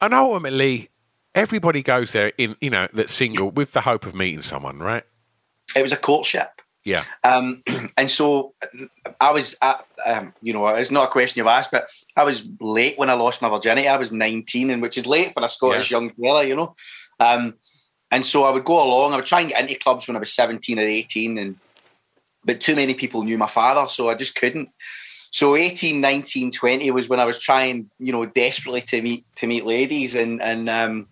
and 0.00 0.14
ultimately, 0.14 0.90
everybody 1.34 1.82
goes 1.82 2.12
there 2.12 2.32
in, 2.38 2.56
you 2.60 2.70
know, 2.70 2.88
that's 2.92 3.14
single 3.14 3.50
with 3.50 3.72
the 3.72 3.80
hope 3.80 4.06
of 4.06 4.14
meeting 4.14 4.42
someone, 4.42 4.78
right? 4.78 5.04
It 5.76 5.82
was 5.82 5.92
a 5.92 5.96
courtship. 5.96 6.60
Yeah. 6.84 7.04
Um, 7.24 7.62
and 7.96 8.10
so 8.10 8.54
I 9.20 9.30
was, 9.30 9.56
at, 9.60 9.84
um, 10.04 10.32
you 10.42 10.52
know, 10.52 10.66
it's 10.68 10.90
not 10.90 11.08
a 11.08 11.12
question 11.12 11.38
you've 11.38 11.46
asked, 11.46 11.70
but 11.70 11.88
I 12.16 12.24
was 12.24 12.48
late 12.60 12.98
when 12.98 13.10
I 13.10 13.14
lost 13.14 13.42
my 13.42 13.48
virginity. 13.48 13.88
I 13.88 13.96
was 13.96 14.12
19, 14.12 14.70
and 14.70 14.82
which 14.82 14.98
is 14.98 15.06
late 15.06 15.34
for 15.34 15.44
a 15.44 15.48
Scottish 15.48 15.90
yeah. 15.90 15.98
young 15.98 16.10
fella, 16.10 16.44
you 16.44 16.56
know. 16.56 16.74
Um, 17.20 17.54
and 18.10 18.24
so 18.24 18.44
I 18.44 18.50
would 18.50 18.64
go 18.64 18.82
along. 18.82 19.12
I 19.12 19.16
would 19.16 19.26
try 19.26 19.40
and 19.40 19.50
get 19.50 19.60
into 19.60 19.78
clubs 19.78 20.08
when 20.08 20.16
I 20.16 20.20
was 20.20 20.32
17 20.32 20.78
or 20.78 20.82
18, 20.82 21.38
and 21.38 21.56
but 22.44 22.60
too 22.60 22.76
many 22.76 22.94
people 22.94 23.22
knew 23.22 23.36
my 23.36 23.46
father, 23.46 23.88
so 23.88 24.08
I 24.08 24.14
just 24.14 24.34
couldn't. 24.34 24.70
So 25.30 25.56
18, 25.56 26.00
19, 26.00 26.52
20 26.52 26.90
was 26.90 27.08
when 27.08 27.20
I 27.20 27.26
was 27.26 27.38
trying, 27.38 27.90
you 27.98 28.12
know, 28.12 28.24
desperately 28.24 28.80
to 28.82 29.02
meet 29.02 29.26
to 29.36 29.46
meet 29.46 29.66
ladies, 29.66 30.14
and 30.14 30.40
and 30.40 30.70
um, 30.70 31.08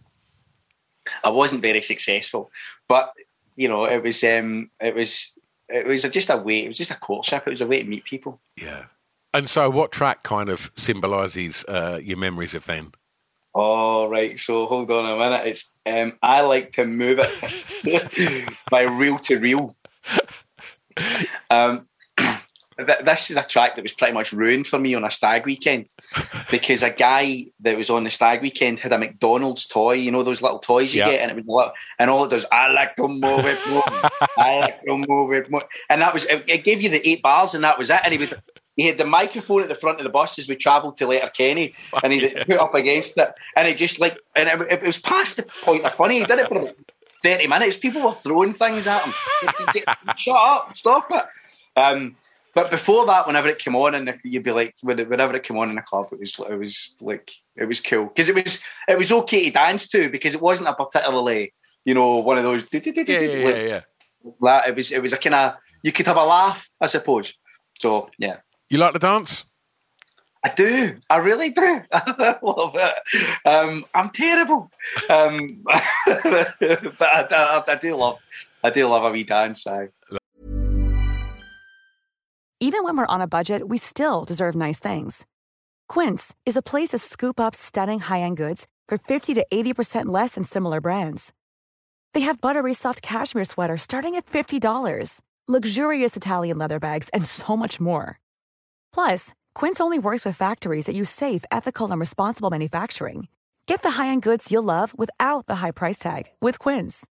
I 1.23 1.29
wasn't 1.29 1.63
very 1.63 1.83
successful. 1.83 2.51
But 2.89 3.13
you 3.57 3.69
know, 3.69 3.85
it 3.85 4.03
was 4.03 4.25
um, 4.25 4.71
it 4.81 4.95
was 4.95 5.33
it 5.69 5.87
was 5.87 6.03
just 6.03 6.31
a 6.31 6.37
way. 6.37 6.65
It 6.65 6.69
was 6.69 6.79
just 6.79 6.91
a 6.91 6.97
courtship. 6.97 7.47
It 7.47 7.51
was 7.51 7.61
a 7.61 7.67
way 7.67 7.83
to 7.83 7.89
meet 7.89 8.05
people. 8.05 8.41
Yeah. 8.57 8.85
And 9.35 9.51
so, 9.51 9.69
what 9.69 9.93
track 9.93 10.23
kind 10.23 10.49
of 10.49 10.71
symbolises 10.77 11.65
uh, 11.69 12.01
your 12.03 12.17
memories 12.17 12.55
of 12.55 12.65
then? 12.65 12.93
Oh 13.59 14.07
right, 14.11 14.39
so 14.39 14.67
hold 14.67 14.91
on 14.91 15.11
a 15.11 15.17
minute. 15.17 15.47
It's 15.47 15.75
um, 15.87 16.13
I 16.23 16.43
like 16.43 16.73
to 16.73 16.85
move 16.85 17.21
it 17.23 18.49
by 18.71 18.83
Reel 18.83 19.19
2 19.19 19.39
Real. 19.39 19.75
Um, 21.49 21.89
th- 22.19 22.99
this 23.03 23.31
is 23.31 23.39
a 23.39 23.43
track 23.43 23.77
that 23.77 23.83
was 23.83 23.95
pretty 23.95 24.13
much 24.13 24.35
ruined 24.35 24.67
for 24.67 24.79
me 24.79 24.95
on 24.95 25.05
a 25.05 25.11
stag 25.11 25.47
weekend 25.47 25.87
because 26.51 26.83
a 26.83 26.91
guy 26.91 27.47
that 27.61 27.79
was 27.79 27.89
on 27.89 28.05
the 28.05 28.11
stag 28.11 28.43
weekend 28.43 28.79
had 28.79 28.93
a 28.93 28.99
McDonald's 28.99 29.67
toy, 29.67 29.93
you 29.93 30.11
know 30.11 30.23
those 30.23 30.43
little 30.43 30.59
toys 30.59 30.95
you 30.95 31.03
get, 31.03 31.23
and 31.23 31.39
it 31.39 31.47
was 31.47 31.73
and 31.99 32.11
all 32.11 32.27
it 32.27 32.29
does, 32.29 32.45
I 32.53 32.71
like 32.73 32.95
to 32.97 33.09
move 33.09 33.47
it 33.47 33.59
more, 33.71 33.85
I 34.37 34.59
like 34.61 34.83
to 34.83 34.99
move 34.99 35.33
it 35.33 35.51
more, 35.51 35.65
and 35.89 36.03
that 36.03 36.13
was 36.13 36.27
it, 36.27 36.45
it, 36.47 36.63
gave 36.63 36.83
you 36.83 36.91
the 36.91 37.09
eight 37.09 37.23
bars, 37.23 37.55
and 37.55 37.65
that 37.65 37.79
was 37.79 37.89
it, 37.89 38.01
and 38.05 38.13
he 38.13 38.19
would. 38.19 38.39
He 38.77 38.87
had 38.87 38.99
the 38.99 39.07
microphone 39.07 39.63
at 39.63 39.69
the 39.69 39.75
front 39.75 39.99
of 39.99 40.05
the 40.05 40.11
bus 40.11 40.39
as 40.39 40.49
we 40.49 40.57
travelled 40.57 40.99
to 40.99 41.07
Letterkenny, 41.07 41.75
Fuck 41.91 42.05
and 42.05 42.13
he 42.13 42.29
yeah. 42.29 42.45
put 42.45 42.59
up 42.59 42.75
against 42.75 43.17
it, 43.17 43.33
and 43.57 43.67
it 43.67 43.79
just 43.79 43.99
like, 43.99 44.19
and 44.35 44.49
it, 44.49 44.73
it, 44.73 44.83
was 44.83 44.99
past 44.99 45.39
the 45.39 45.47
point 45.63 45.85
of 45.85 45.95
funny. 45.95 46.21
He 46.21 46.27
did 46.27 46.39
it 46.39 46.49
for 46.49 46.59
about 46.59 46.77
thirty 47.23 47.47
minutes. 47.47 47.79
People 47.79 48.03
were 48.03 48.13
throwing 48.13 48.53
things 48.53 48.87
at 48.87 49.03
him. 49.03 49.15
Shut 50.19 50.37
up! 50.37 50.77
Stop 50.77 51.11
it! 51.11 51.25
Um, 51.81 52.17
but 52.55 52.71
before 52.71 53.07
that, 53.07 53.27
whenever 53.27 53.49
it 53.49 53.59
came 53.59 53.77
on, 53.77 53.95
and 53.95 54.15
you'd 54.25 54.43
be 54.43 54.51
like, 54.51 54.75
whenever 54.83 55.37
it 55.37 55.43
came 55.43 55.59
on 55.59 55.71
in 55.71 55.79
a 55.79 55.83
club, 55.83 56.09
it 56.13 56.19
was 56.19 56.39
it 56.39 56.59
was 56.59 56.97
like 57.01 57.31
it 57.57 57.65
was 57.65 57.81
cool 57.81 58.07
because 58.07 58.29
it 58.29 58.35
was 58.35 58.61
it 58.89 58.99
was 58.99 59.13
okay 59.13 59.47
to 59.47 59.51
dance 59.53 59.89
to 59.89 60.11
because 60.11 60.35
it 60.35 60.41
wasn't 60.41 60.69
a 60.69 60.75
particularly 60.75 61.53
you 61.85 61.95
know 61.95 62.17
one 62.17 62.39
of 62.39 62.45
those 62.45 62.67
yeah 62.73 62.81
yeah 63.07 63.49
yeah, 63.49 63.83
yeah. 64.43 64.69
It 64.69 64.77
was 64.77 64.93
it 64.93 65.03
was 65.03 65.13
a 65.13 65.19
kind 65.19 65.35
of 65.35 65.55
you 65.83 65.93
could 65.93 66.07
have 66.07 66.17
a 66.17 66.25
laugh, 66.25 66.67
I 66.81 66.87
suppose. 66.89 67.35
So 67.79 68.09
yeah, 68.19 68.39
you 68.69 68.79
like 68.79 68.93
to 68.95 68.99
dance? 68.99 69.45
I 70.45 70.51
do. 70.55 70.97
I 71.11 71.17
really 71.17 71.51
do. 71.51 71.83
I 71.93 72.39
love 72.43 72.77
it. 72.77 72.95
Um, 73.45 73.85
I'm 73.95 74.11
terrible, 74.11 74.71
um, 75.11 75.63
but 75.65 77.03
I, 77.03 77.27
I, 77.31 77.65
I, 77.67 77.75
do 77.75 77.97
love. 77.97 78.19
I 78.63 78.71
do 78.71 78.87
love 78.87 79.05
a 79.05 79.11
wee 79.11 79.25
dance. 79.25 79.67
I. 79.67 79.89
Even 82.61 82.85
when 82.85 82.97
we're 82.97 83.07
on 83.07 83.21
a 83.21 83.27
budget, 83.27 83.69
we 83.69 83.77
still 83.77 84.25
deserve 84.25 84.55
nice 84.55 84.79
things. 84.79 85.27
Quince 85.89 86.35
is 86.45 86.57
a 86.57 86.63
place 86.63 86.91
to 86.91 86.99
scoop 86.99 87.39
up 87.39 87.55
stunning 87.55 88.01
high-end 88.01 88.37
goods 88.37 88.67
for 88.89 88.99
50 88.99 89.35
to 89.35 89.47
80% 89.53 90.07
less 90.07 90.37
than 90.37 90.45
similar 90.45 90.81
brands. 90.81 91.33
They 92.15 92.21
have 92.21 92.41
buttery 92.41 92.73
soft 92.73 93.03
cashmere 93.03 93.45
sweaters 93.45 93.83
starting 93.83 94.15
at 94.15 94.27
$50, 94.27 95.21
luxurious 95.49 96.17
Italian 96.17 96.57
leather 96.57 96.81
bags, 96.81 97.09
and 97.11 97.27
so 97.27 97.57
much 97.57 97.79
more. 97.81 98.19
Plus, 98.97 99.35
Quince 99.55 99.79
only 99.79 99.99
works 99.99 100.25
with 100.25 100.39
factories 100.39 100.87
that 100.87 100.95
use 100.95 101.11
safe, 101.11 101.45
ethical, 101.53 101.91
and 101.91 102.01
responsible 102.01 102.49
manufacturing. 102.49 103.29
Get 103.67 103.83
the 103.83 103.91
high-end 104.03 104.23
goods 104.23 104.51
you'll 104.51 104.63
love 104.63 104.99
without 104.99 105.45
the 105.45 105.57
high 105.57 105.73
price 105.73 105.99
tag 105.99 106.23
with 106.41 106.59
Quince. 106.59 107.07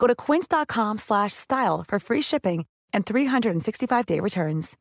Go 0.00 0.08
to 0.08 0.16
quince.com/style 0.16 1.84
for 1.86 1.98
free 2.00 2.20
shipping 2.20 2.66
and 2.92 3.06
365-day 3.06 4.18
returns. 4.18 4.76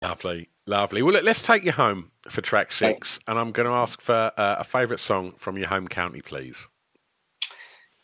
Lovely, 0.00 0.48
lovely. 0.64 1.02
Well, 1.02 1.14
look, 1.14 1.24
let's 1.24 1.42
take 1.42 1.64
you 1.64 1.72
home 1.72 2.12
for 2.28 2.40
track 2.40 2.70
six, 2.70 3.18
and 3.26 3.36
I'm 3.36 3.50
going 3.50 3.66
to 3.66 3.74
ask 3.74 4.00
for 4.00 4.30
uh, 4.36 4.56
a 4.60 4.64
favourite 4.64 5.00
song 5.00 5.32
from 5.38 5.58
your 5.58 5.66
home 5.66 5.88
county, 5.88 6.22
please. 6.22 6.68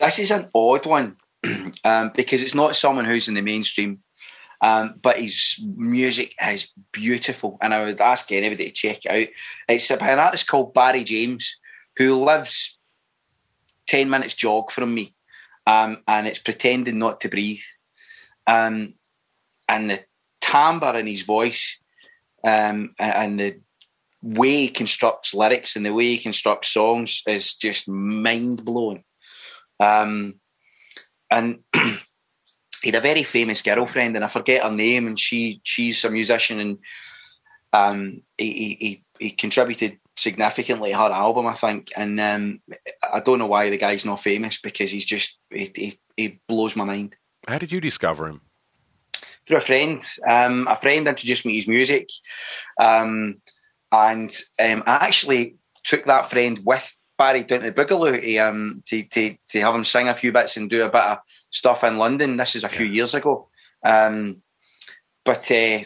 This 0.01 0.19
is 0.19 0.33
an 0.33 0.49
odd 0.57 0.87
one 0.87 1.19
um, 1.85 2.11
because 2.17 2.43
it's 2.43 2.55
not 2.55 2.75
someone 2.75 3.05
who's 3.05 3.29
in 3.29 3.35
the 3.35 3.43
mainstream, 3.43 4.03
um, 4.61 4.95
but 5.01 5.19
his 5.19 5.63
music 5.77 6.35
is 6.43 6.71
beautiful, 6.93 7.59
and 7.63 7.73
I 7.73 7.85
would 7.85 8.01
ask 8.01 8.31
anybody 8.33 8.67
to 8.67 8.73
check 8.73 9.05
it 9.05 9.11
out. 9.11 9.29
It's 9.69 9.89
by 9.97 10.11
an 10.11 10.19
artist 10.19 10.47
called 10.47 10.75
Barrie-James, 10.75 11.57
who 11.97 12.15
lives 12.15 12.79
ten 13.87 14.11
minutes 14.11 14.35
jog 14.35 14.71
from 14.71 14.95
me, 14.95 15.15
um, 15.67 15.99
and 16.07 16.27
it's 16.27 16.39
pretending 16.39 16.99
not 16.99 17.21
to 17.23 17.29
breathe, 17.29 17.63
um, 18.47 18.95
and 19.69 19.91
the 19.91 20.05
timbre 20.41 20.99
in 20.99 21.07
his 21.07 21.23
voice 21.23 21.79
um, 22.45 22.95
and 22.99 23.39
the 23.39 23.61
way 24.23 24.63
he 24.63 24.69
constructs 24.69 25.35
lyrics 25.35 25.77
and 25.77 25.87
the 25.87 25.93
way 25.93 26.07
he 26.07 26.19
constructs 26.19 26.69
songs 26.69 27.23
is 27.27 27.55
just 27.55 27.89
mind 27.89 28.65
blowing. 28.65 29.05
Um, 29.79 30.41
and 31.31 31.61
he 32.83 32.89
had 32.89 32.97
a 32.97 33.01
very 33.01 33.23
famous 33.23 33.63
girlfriend, 33.63 34.17
and 34.17 34.25
I 34.25 34.29
forget 34.29 34.63
her 34.63 34.71
name, 34.71 35.07
and 35.07 35.19
she 35.19 35.61
she's 35.65 36.05
a 36.05 36.11
musician, 36.11 36.61
and 36.61 36.79
um, 37.73 38.23
he, 38.39 38.77
he 38.81 39.05
he 39.19 39.31
contributed 39.31 39.99
significantly 40.17 40.91
to 40.91 40.99
her 40.99 41.13
album, 41.13 41.47
I 41.47 41.55
think. 41.55 41.93
And 41.97 42.21
um, 42.21 42.63
I 43.13 43.21
don't 43.21 43.39
know 43.39 43.47
why 43.47 43.71
the 43.71 43.79
guy's 43.79 44.05
not 44.05 44.21
famous 44.21 44.61
because 44.61 44.91
he's 44.91 45.07
just 45.07 45.39
he, 45.51 45.71
he, 45.75 46.01
he 46.17 46.41
blows 46.49 46.77
my 46.77 46.85
mind. 46.85 47.17
How 47.47 47.59
did 47.59 47.73
you 47.73 47.81
discover 47.81 48.29
him? 48.29 48.41
through 49.47 49.59
a 49.59 49.61
friend. 49.61 50.01
Um, 50.29 50.67
a 50.69 50.77
friend 50.77 51.09
introduced 51.09 51.45
me 51.45 51.53
to 51.53 51.57
his 51.57 51.69
music, 51.69 52.09
um, 52.81 53.43
and 53.91 54.31
um, 54.61 54.85
I 54.87 55.07
actually 55.07 55.57
took 55.83 56.05
that 56.05 56.31
friend 56.31 56.61
with 56.65 56.97
Barry 57.21 57.45
down 57.45 57.61
to 57.61 57.73
Boogaloo 57.73 58.19
to, 58.19 58.39
um, 58.39 58.83
to, 58.87 59.03
to, 59.03 59.37
to 59.51 59.61
have 59.61 59.75
him 59.75 59.85
sing 59.85 60.09
a 60.09 60.15
few 60.15 60.33
bits 60.33 60.57
and 60.57 60.71
do 60.71 60.87
a 60.87 60.89
bit 60.89 61.03
of 61.03 61.19
stuff 61.51 61.85
in 61.85 61.99
London. 61.99 62.39
This 62.39 62.57
is 62.57 62.65
a 62.65 62.69
few 62.69 62.87
years 62.87 63.15
ago, 63.15 63.49
um, 63.85 64.43
but. 65.25 65.51
Uh, 65.51 65.81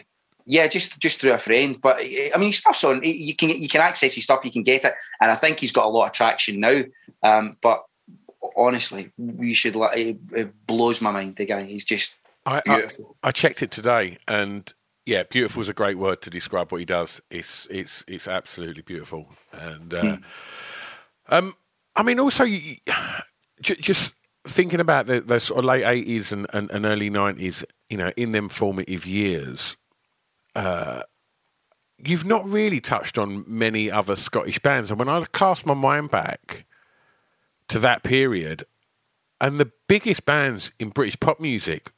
yeah, 0.47 0.67
just 0.67 0.99
just 0.99 1.19
through 1.19 1.33
a 1.33 1.39
friend, 1.39 1.81
but 1.81 1.97
I 1.99 2.37
mean, 2.37 2.49
his 2.49 2.59
stuff's 2.59 2.83
on. 2.83 3.01
You 3.03 3.35
can 3.35 3.49
you 3.49 3.67
can 3.67 3.81
access 3.81 4.13
his 4.13 4.25
stuff, 4.25 4.45
you 4.45 4.51
can 4.51 4.61
get 4.61 4.85
it, 4.85 4.93
and 5.19 5.31
I 5.31 5.35
think 5.35 5.59
he's 5.59 5.71
got 5.71 5.87
a 5.87 5.89
lot 5.89 6.05
of 6.05 6.11
traction 6.11 6.59
now. 6.59 6.83
Um, 7.23 7.57
but 7.63 7.83
honestly, 8.55 9.11
we 9.17 9.55
should. 9.55 9.75
It, 9.75 10.17
it 10.33 10.67
blows 10.67 11.01
my 11.01 11.09
mind. 11.09 11.37
The 11.37 11.45
guy, 11.45 11.63
he's 11.63 11.83
just 11.83 12.15
I, 12.45 12.61
I, 12.67 12.87
I, 13.23 13.31
checked 13.31 13.63
it 13.63 13.71
today, 13.71 14.19
and 14.27 14.71
yeah, 15.07 15.23
beautiful 15.23 15.63
is 15.63 15.69
a 15.69 15.73
great 15.73 15.97
word 15.97 16.21
to 16.21 16.29
describe 16.29 16.71
what 16.71 16.77
he 16.77 16.85
does. 16.85 17.19
It's 17.31 17.67
it's 17.71 18.03
it's 18.07 18.27
absolutely 18.27 18.83
beautiful, 18.83 19.27
and 19.51 19.93
uh, 19.95 20.01
hmm. 20.01 20.23
Um, 21.29 21.55
I 21.95 22.03
mean, 22.03 22.19
also 22.19 22.45
just 23.61 24.13
thinking 24.47 24.79
about 24.79 25.07
the, 25.07 25.21
the 25.21 25.39
sort 25.39 25.59
of 25.59 25.65
late 25.65 25.85
eighties 25.85 26.31
and, 26.31 26.47
and, 26.53 26.69
and, 26.71 26.85
early 26.85 27.09
nineties, 27.09 27.63
you 27.89 27.97
know, 27.97 28.11
in 28.15 28.31
them 28.31 28.49
formative 28.49 29.05
years. 29.05 29.75
Uh, 30.55 31.01
you've 31.97 32.25
not 32.25 32.47
really 32.47 32.79
touched 32.79 33.17
on 33.17 33.43
many 33.47 33.89
other 33.89 34.15
Scottish 34.15 34.59
bands, 34.59 34.91
and 34.91 34.99
when 34.99 35.09
I 35.09 35.25
cast 35.33 35.65
my 35.65 35.73
mind 35.73 36.11
back 36.11 36.65
to 37.69 37.79
that 37.79 38.03
period, 38.03 38.65
and 39.41 39.59
the 39.59 39.71
biggest 39.87 40.25
bands 40.25 40.71
in 40.79 40.89
British 40.89 41.19
pop 41.19 41.39
music 41.39 41.91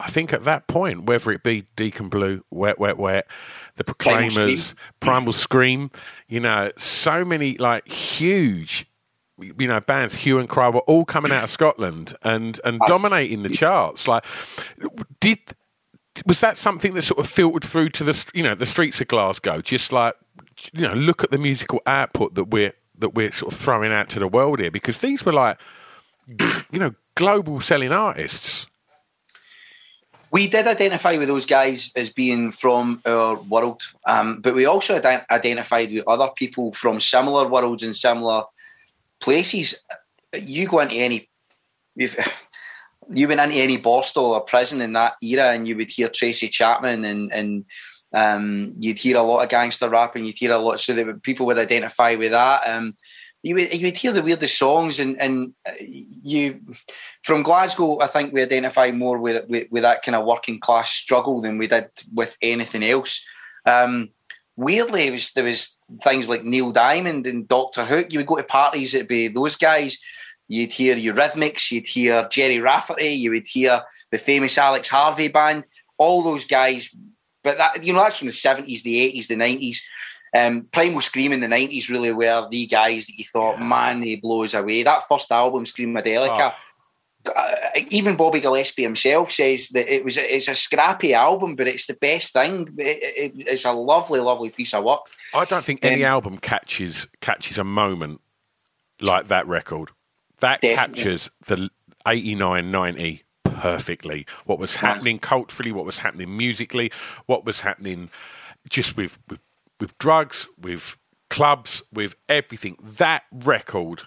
I 0.00 0.10
think 0.10 0.32
at 0.32 0.44
that 0.44 0.66
point, 0.66 1.04
whether 1.04 1.30
it 1.30 1.42
be 1.42 1.66
Deacon 1.76 2.08
Blue, 2.08 2.44
Wet, 2.50 2.78
Wet, 2.78 2.98
Wet, 2.98 3.26
The 3.76 3.84
Proclaimers, 3.84 4.74
Primal 5.00 5.32
Scream, 5.32 5.90
you 6.28 6.40
know, 6.40 6.72
so 6.76 7.24
many 7.24 7.56
like 7.58 7.86
huge, 7.88 8.86
you 9.38 9.66
know, 9.66 9.80
bands, 9.80 10.14
Hue 10.14 10.38
and 10.38 10.48
Cry 10.48 10.68
were 10.68 10.80
all 10.80 11.04
coming 11.04 11.32
out 11.32 11.44
of 11.44 11.50
Scotland 11.50 12.14
and 12.22 12.58
and 12.64 12.80
dominating 12.86 13.42
the 13.42 13.50
charts. 13.50 14.08
Like, 14.08 14.24
did 15.20 15.38
was 16.26 16.40
that 16.40 16.56
something 16.56 16.94
that 16.94 17.02
sort 17.02 17.20
of 17.20 17.28
filtered 17.28 17.64
through 17.64 17.90
to 17.90 18.04
the 18.04 18.24
you 18.34 18.42
know 18.42 18.54
the 18.54 18.66
streets 18.66 19.00
of 19.00 19.08
Glasgow? 19.08 19.60
Just 19.60 19.92
like 19.92 20.14
you 20.72 20.82
know, 20.82 20.94
look 20.94 21.22
at 21.22 21.30
the 21.30 21.38
musical 21.38 21.80
output 21.86 22.34
that 22.34 22.44
we're 22.44 22.72
that 22.98 23.14
we're 23.14 23.32
sort 23.32 23.52
of 23.52 23.58
throwing 23.58 23.92
out 23.92 24.08
to 24.10 24.18
the 24.18 24.28
world 24.28 24.60
here 24.60 24.70
because 24.70 25.00
these 25.00 25.24
were 25.24 25.32
like 25.32 25.58
you 26.26 26.78
know 26.78 26.94
global 27.14 27.60
selling 27.60 27.92
artists. 27.92 28.66
We 30.32 30.48
did 30.48 30.66
identify 30.66 31.16
with 31.16 31.28
those 31.28 31.46
guys 31.46 31.90
as 31.96 32.08
being 32.08 32.52
from 32.52 33.02
our 33.04 33.34
world, 33.34 33.82
um, 34.06 34.40
but 34.40 34.54
we 34.54 34.64
also 34.64 35.00
ident- 35.00 35.28
identified 35.30 35.92
with 35.92 36.06
other 36.06 36.28
people 36.36 36.72
from 36.72 37.00
similar 37.00 37.48
worlds 37.48 37.82
and 37.82 37.96
similar 37.96 38.44
places. 39.20 39.82
You 40.32 40.68
go 40.68 40.80
into 40.80 40.94
any, 40.94 41.28
you 41.96 43.28
went 43.28 43.40
into 43.40 43.56
any 43.56 43.78
Borstal 43.78 44.30
or 44.30 44.40
prison 44.42 44.80
in 44.80 44.92
that 44.92 45.14
era, 45.20 45.50
and 45.50 45.66
you 45.66 45.76
would 45.76 45.90
hear 45.90 46.08
Tracy 46.08 46.48
Chapman 46.48 47.04
and 47.04 47.32
and 47.32 47.64
um, 48.12 48.74
you'd 48.78 48.98
hear 48.98 49.16
a 49.16 49.22
lot 49.22 49.42
of 49.42 49.48
gangster 49.48 49.88
rap, 49.88 50.16
and 50.16 50.26
you'd 50.26 50.38
hear 50.38 50.52
a 50.52 50.58
lot, 50.58 50.80
so 50.80 50.92
that 50.94 51.22
people 51.22 51.46
would 51.46 51.58
identify 51.58 52.14
with 52.14 52.32
that. 52.32 52.68
Um, 52.68 52.96
you 53.42 53.54
would 53.54 53.72
you 53.72 53.86
would 53.86 53.96
hear 53.96 54.12
the 54.12 54.22
weirdest 54.22 54.58
songs, 54.58 54.98
and 54.98 55.20
and 55.20 55.54
uh, 55.66 55.72
you 55.80 56.60
from 57.22 57.42
Glasgow, 57.42 58.00
I 58.00 58.06
think 58.06 58.32
we 58.32 58.42
identify 58.42 58.90
more 58.90 59.18
with 59.18 59.48
with, 59.48 59.70
with 59.70 59.82
that 59.82 60.02
kind 60.02 60.14
of 60.14 60.26
working 60.26 60.60
class 60.60 60.90
struggle 60.90 61.40
than 61.40 61.56
we 61.56 61.66
did 61.66 61.88
with 62.12 62.36
anything 62.42 62.82
else. 62.82 63.24
Um, 63.64 64.10
weirdly, 64.56 65.06
it 65.06 65.12
was 65.12 65.32
there 65.32 65.44
was 65.44 65.78
things 66.02 66.28
like 66.28 66.44
Neil 66.44 66.70
Diamond 66.70 67.26
and 67.26 67.48
Doctor 67.48 67.84
Hook. 67.84 68.12
You 68.12 68.18
would 68.18 68.26
go 68.26 68.36
to 68.36 68.42
parties, 68.42 68.94
it'd 68.94 69.08
be 69.08 69.28
those 69.28 69.56
guys. 69.56 69.98
You'd 70.48 70.72
hear 70.72 70.96
Eurythmics, 70.96 71.70
you'd 71.70 71.86
hear 71.86 72.26
Gerry 72.28 72.58
Rafferty, 72.58 73.10
you 73.10 73.30
would 73.30 73.46
hear 73.46 73.82
the 74.10 74.18
famous 74.18 74.58
Alex 74.58 74.88
Harvey 74.88 75.28
band. 75.28 75.64
All 75.96 76.22
those 76.22 76.44
guys, 76.44 76.90
but 77.42 77.56
that 77.58 77.84
you 77.84 77.92
know 77.92 78.00
that's 78.00 78.18
from 78.18 78.26
the 78.26 78.32
seventies, 78.32 78.82
the 78.82 79.00
eighties, 79.00 79.28
the 79.28 79.36
nineties. 79.36 79.86
Um, 80.34 80.68
Primal 80.72 81.00
Scream 81.00 81.32
in 81.32 81.40
the 81.40 81.48
nineties 81.48 81.90
really 81.90 82.12
were 82.12 82.48
the 82.50 82.66
guys 82.66 83.06
that 83.06 83.18
you 83.18 83.24
thought, 83.24 83.60
man, 83.60 84.00
they 84.00 84.16
blows 84.16 84.54
away. 84.54 84.82
That 84.82 85.08
first 85.08 85.32
album, 85.32 85.64
Screamadelica. 85.64 86.52
Oh 86.52 86.54
uh, 87.26 87.54
even 87.90 88.16
Bobby 88.16 88.40
Gillespie 88.40 88.82
himself 88.82 89.30
says 89.30 89.68
that 89.70 89.92
it 89.92 90.04
was 90.04 90.16
it's 90.16 90.48
a 90.48 90.54
scrappy 90.54 91.12
album, 91.14 91.54
but 91.54 91.68
it's 91.68 91.86
the 91.86 91.94
best 91.94 92.32
thing. 92.32 92.74
It, 92.78 93.34
it, 93.36 93.48
it's 93.48 93.64
a 93.64 93.72
lovely, 93.72 94.20
lovely 94.20 94.50
piece 94.50 94.72
of 94.72 94.84
work. 94.84 95.02
I 95.34 95.44
don't 95.44 95.64
think 95.64 95.84
any 95.84 96.04
um, 96.04 96.12
album 96.12 96.38
catches 96.38 97.06
catches 97.20 97.58
a 97.58 97.64
moment 97.64 98.20
like 99.00 99.28
that 99.28 99.46
record. 99.46 99.90
That 100.40 100.62
definitely. 100.62 101.02
captures 101.02 101.30
the 101.46 101.68
89, 102.06 102.70
90 102.70 103.22
perfectly. 103.44 104.26
What 104.46 104.58
was 104.58 104.76
happening 104.76 105.18
culturally, 105.18 105.72
what 105.72 105.84
was 105.84 105.98
happening 105.98 106.34
musically, 106.34 106.90
what 107.26 107.44
was 107.44 107.60
happening 107.60 108.08
just 108.68 108.96
with 108.96 109.18
with, 109.28 109.40
with 109.80 109.96
drugs, 109.98 110.46
with 110.60 110.96
clubs, 111.28 111.82
with 111.92 112.14
everything. 112.28 112.76
That 112.98 113.22
record 113.32 114.02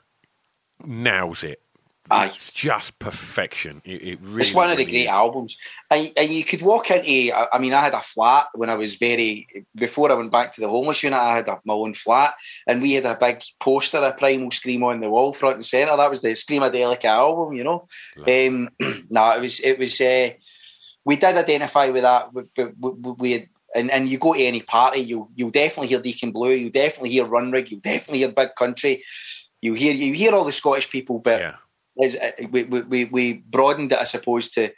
nails 0.85 1.43
it 1.43 1.63
Aye. 2.11 2.31
It's 2.35 2.51
just 2.51 2.99
perfection. 2.99 3.81
It, 3.85 4.03
it 4.03 4.19
really, 4.21 4.41
it's 4.41 4.53
one 4.53 4.69
of 4.69 4.77
the 4.77 4.83
great 4.83 5.03
is. 5.03 5.07
albums. 5.07 5.57
And, 5.89 6.11
and, 6.17 6.29
you 6.29 6.43
could 6.43 6.61
walk 6.61 6.91
into, 6.91 7.33
I 7.33 7.57
mean, 7.59 7.73
I 7.73 7.79
had 7.79 7.93
a 7.93 8.01
flat 8.01 8.47
when 8.53 8.69
I 8.69 8.75
was 8.75 8.95
very, 8.95 9.47
before 9.73 10.11
I 10.11 10.15
went 10.15 10.31
back 10.31 10.53
to 10.53 10.61
the 10.61 10.67
homeless 10.67 11.01
unit, 11.01 11.17
I 11.17 11.37
had 11.37 11.47
a, 11.47 11.59
my 11.63 11.73
own 11.73 11.93
flat 11.93 12.33
and 12.67 12.81
we 12.81 12.93
had 12.93 13.05
a 13.05 13.15
big 13.15 13.41
poster 13.59 13.99
of 13.99 14.17
Primal 14.17 14.51
Scream 14.51 14.83
on 14.83 14.99
the 14.99 15.09
wall, 15.09 15.31
front 15.31 15.55
and 15.55 15.65
centre. 15.65 15.95
That 15.95 16.11
was 16.11 16.21
the 16.21 16.29
Screamadelica 16.29 17.05
album, 17.05 17.53
you 17.53 17.63
know. 17.63 17.87
Um, 18.17 18.69
no, 19.09 19.37
it 19.37 19.41
was, 19.41 19.61
it 19.61 19.79
was, 19.79 19.99
uh, 20.01 20.31
we 21.05 21.15
did 21.15 21.37
identify 21.37 21.89
with 21.89 22.03
that. 22.03 22.33
We, 22.33 22.43
we, 22.79 23.11
we 23.11 23.31
had, 23.31 23.47
and, 23.75 23.91
and 23.91 24.09
you 24.09 24.17
go 24.17 24.33
to 24.33 24.39
any 24.39 24.61
party, 24.61 24.99
you 24.99 25.29
you'll 25.35 25.51
definitely 25.51 25.87
hear 25.87 25.99
Deacon 25.99 26.31
Blue, 26.31 26.51
you 26.51 26.69
definitely 26.69 27.09
hear 27.09 27.25
Runrig, 27.25 27.71
you 27.71 27.77
definitely 27.77 28.19
hear 28.19 28.31
Big 28.31 28.55
Country, 28.55 29.03
you 29.61 29.73
hear 29.73 29.93
you 29.93 30.13
hear 30.13 30.33
all 30.33 30.45
the 30.45 30.51
Scottish 30.51 30.89
people, 30.89 31.19
but 31.19 31.39
yeah 31.39 31.55
uh, 32.01 32.31
we, 32.49 32.63
we, 32.63 33.05
we 33.05 33.33
broadened 33.33 33.91
it, 33.91 33.99
I 33.99 34.03
suppose, 34.05 34.49
to 34.51 34.71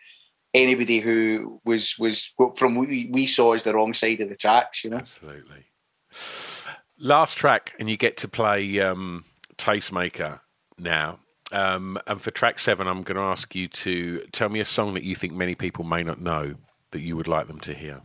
anybody 0.53 0.99
who 0.99 1.61
was 1.65 1.95
was 1.97 2.31
from 2.55 2.75
we, 2.75 3.09
we 3.11 3.27
saw 3.27 3.53
as 3.53 3.63
the 3.63 3.73
wrong 3.73 3.93
side 3.93 4.21
of 4.21 4.29
the 4.29 4.35
tracks. 4.35 4.83
You 4.83 4.91
know, 4.91 4.97
absolutely. 4.97 5.65
Last 6.97 7.37
track, 7.37 7.73
and 7.79 7.89
you 7.89 7.97
get 7.97 8.17
to 8.17 8.27
play 8.27 8.79
um, 8.79 9.25
Tastemaker 9.57 10.39
now. 10.77 11.19
Um, 11.51 11.99
and 12.07 12.19
for 12.19 12.31
track 12.31 12.57
seven, 12.59 12.87
I'm 12.87 13.03
going 13.03 13.17
to 13.17 13.23
ask 13.23 13.53
you 13.53 13.67
to 13.67 14.25
tell 14.31 14.49
me 14.49 14.59
a 14.59 14.65
song 14.65 14.93
that 14.95 15.03
you 15.03 15.15
think 15.15 15.33
many 15.33 15.55
people 15.55 15.83
may 15.83 16.03
not 16.03 16.19
know 16.19 16.55
that 16.91 17.01
you 17.01 17.15
would 17.15 17.27
like 17.27 17.47
them 17.47 17.59
to 17.61 17.73
hear. 17.73 18.01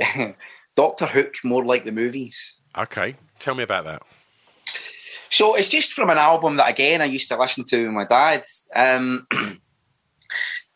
Doctor 0.76 1.06
Hook, 1.06 1.34
more 1.44 1.64
like 1.64 1.84
the 1.84 1.92
movies. 1.92 2.54
Okay, 2.76 3.16
tell 3.38 3.54
me 3.54 3.62
about 3.62 3.84
that. 3.84 4.02
So 5.30 5.54
it's 5.54 5.68
just 5.68 5.92
from 5.92 6.10
an 6.10 6.18
album 6.18 6.56
that 6.56 6.70
again 6.70 7.02
I 7.02 7.06
used 7.06 7.28
to 7.28 7.38
listen 7.38 7.64
to 7.64 7.86
with 7.86 7.94
my 7.94 8.04
dad. 8.04 8.44
Um, 8.74 9.26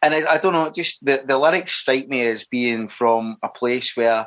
and 0.02 0.14
I, 0.14 0.32
I, 0.32 0.38
don't 0.38 0.52
know, 0.52 0.70
just 0.70 1.04
the, 1.04 1.22
the 1.26 1.38
lyrics 1.38 1.74
strike 1.74 2.08
me 2.08 2.26
as 2.26 2.44
being 2.44 2.88
from 2.88 3.36
a 3.42 3.48
place 3.48 3.96
where 3.96 4.26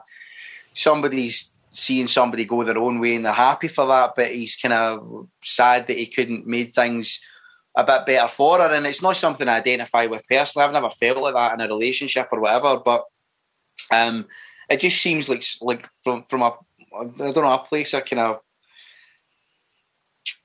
somebody's 0.73 1.51
seeing 1.71 2.07
somebody 2.07 2.45
go 2.45 2.63
their 2.63 2.77
own 2.77 2.99
way 2.99 3.15
and 3.15 3.25
they're 3.25 3.33
happy 3.33 3.67
for 3.67 3.87
that, 3.87 4.13
but 4.15 4.31
he's 4.31 4.55
kind 4.55 4.73
of 4.73 5.27
sad 5.43 5.87
that 5.87 5.97
he 5.97 6.05
couldn't 6.05 6.45
make 6.45 6.73
things 6.75 7.19
a 7.75 7.83
bit 7.83 8.05
better 8.05 8.27
for 8.27 8.59
her. 8.59 8.71
And 8.71 8.85
it's 8.85 9.01
not 9.01 9.17
something 9.17 9.47
I 9.47 9.57
identify 9.57 10.05
with 10.05 10.27
personally. 10.29 10.65
I've 10.65 10.73
never 10.73 10.91
felt 10.91 11.17
like 11.17 11.33
that 11.33 11.53
in 11.53 11.61
a 11.61 11.67
relationship 11.67 12.29
or 12.31 12.39
whatever, 12.39 12.77
but 12.77 13.05
um, 13.91 14.27
it 14.73 14.79
just 14.79 15.01
seems 15.01 15.29
like 15.29 15.43
like 15.61 15.89
from 16.03 16.25
from 16.29 16.41
a 16.41 16.51
I 16.99 17.31
don't 17.31 17.35
know 17.35 17.53
a 17.53 17.59
place 17.59 17.93
I 17.93 18.01
kind 18.01 18.19
of 18.19 18.39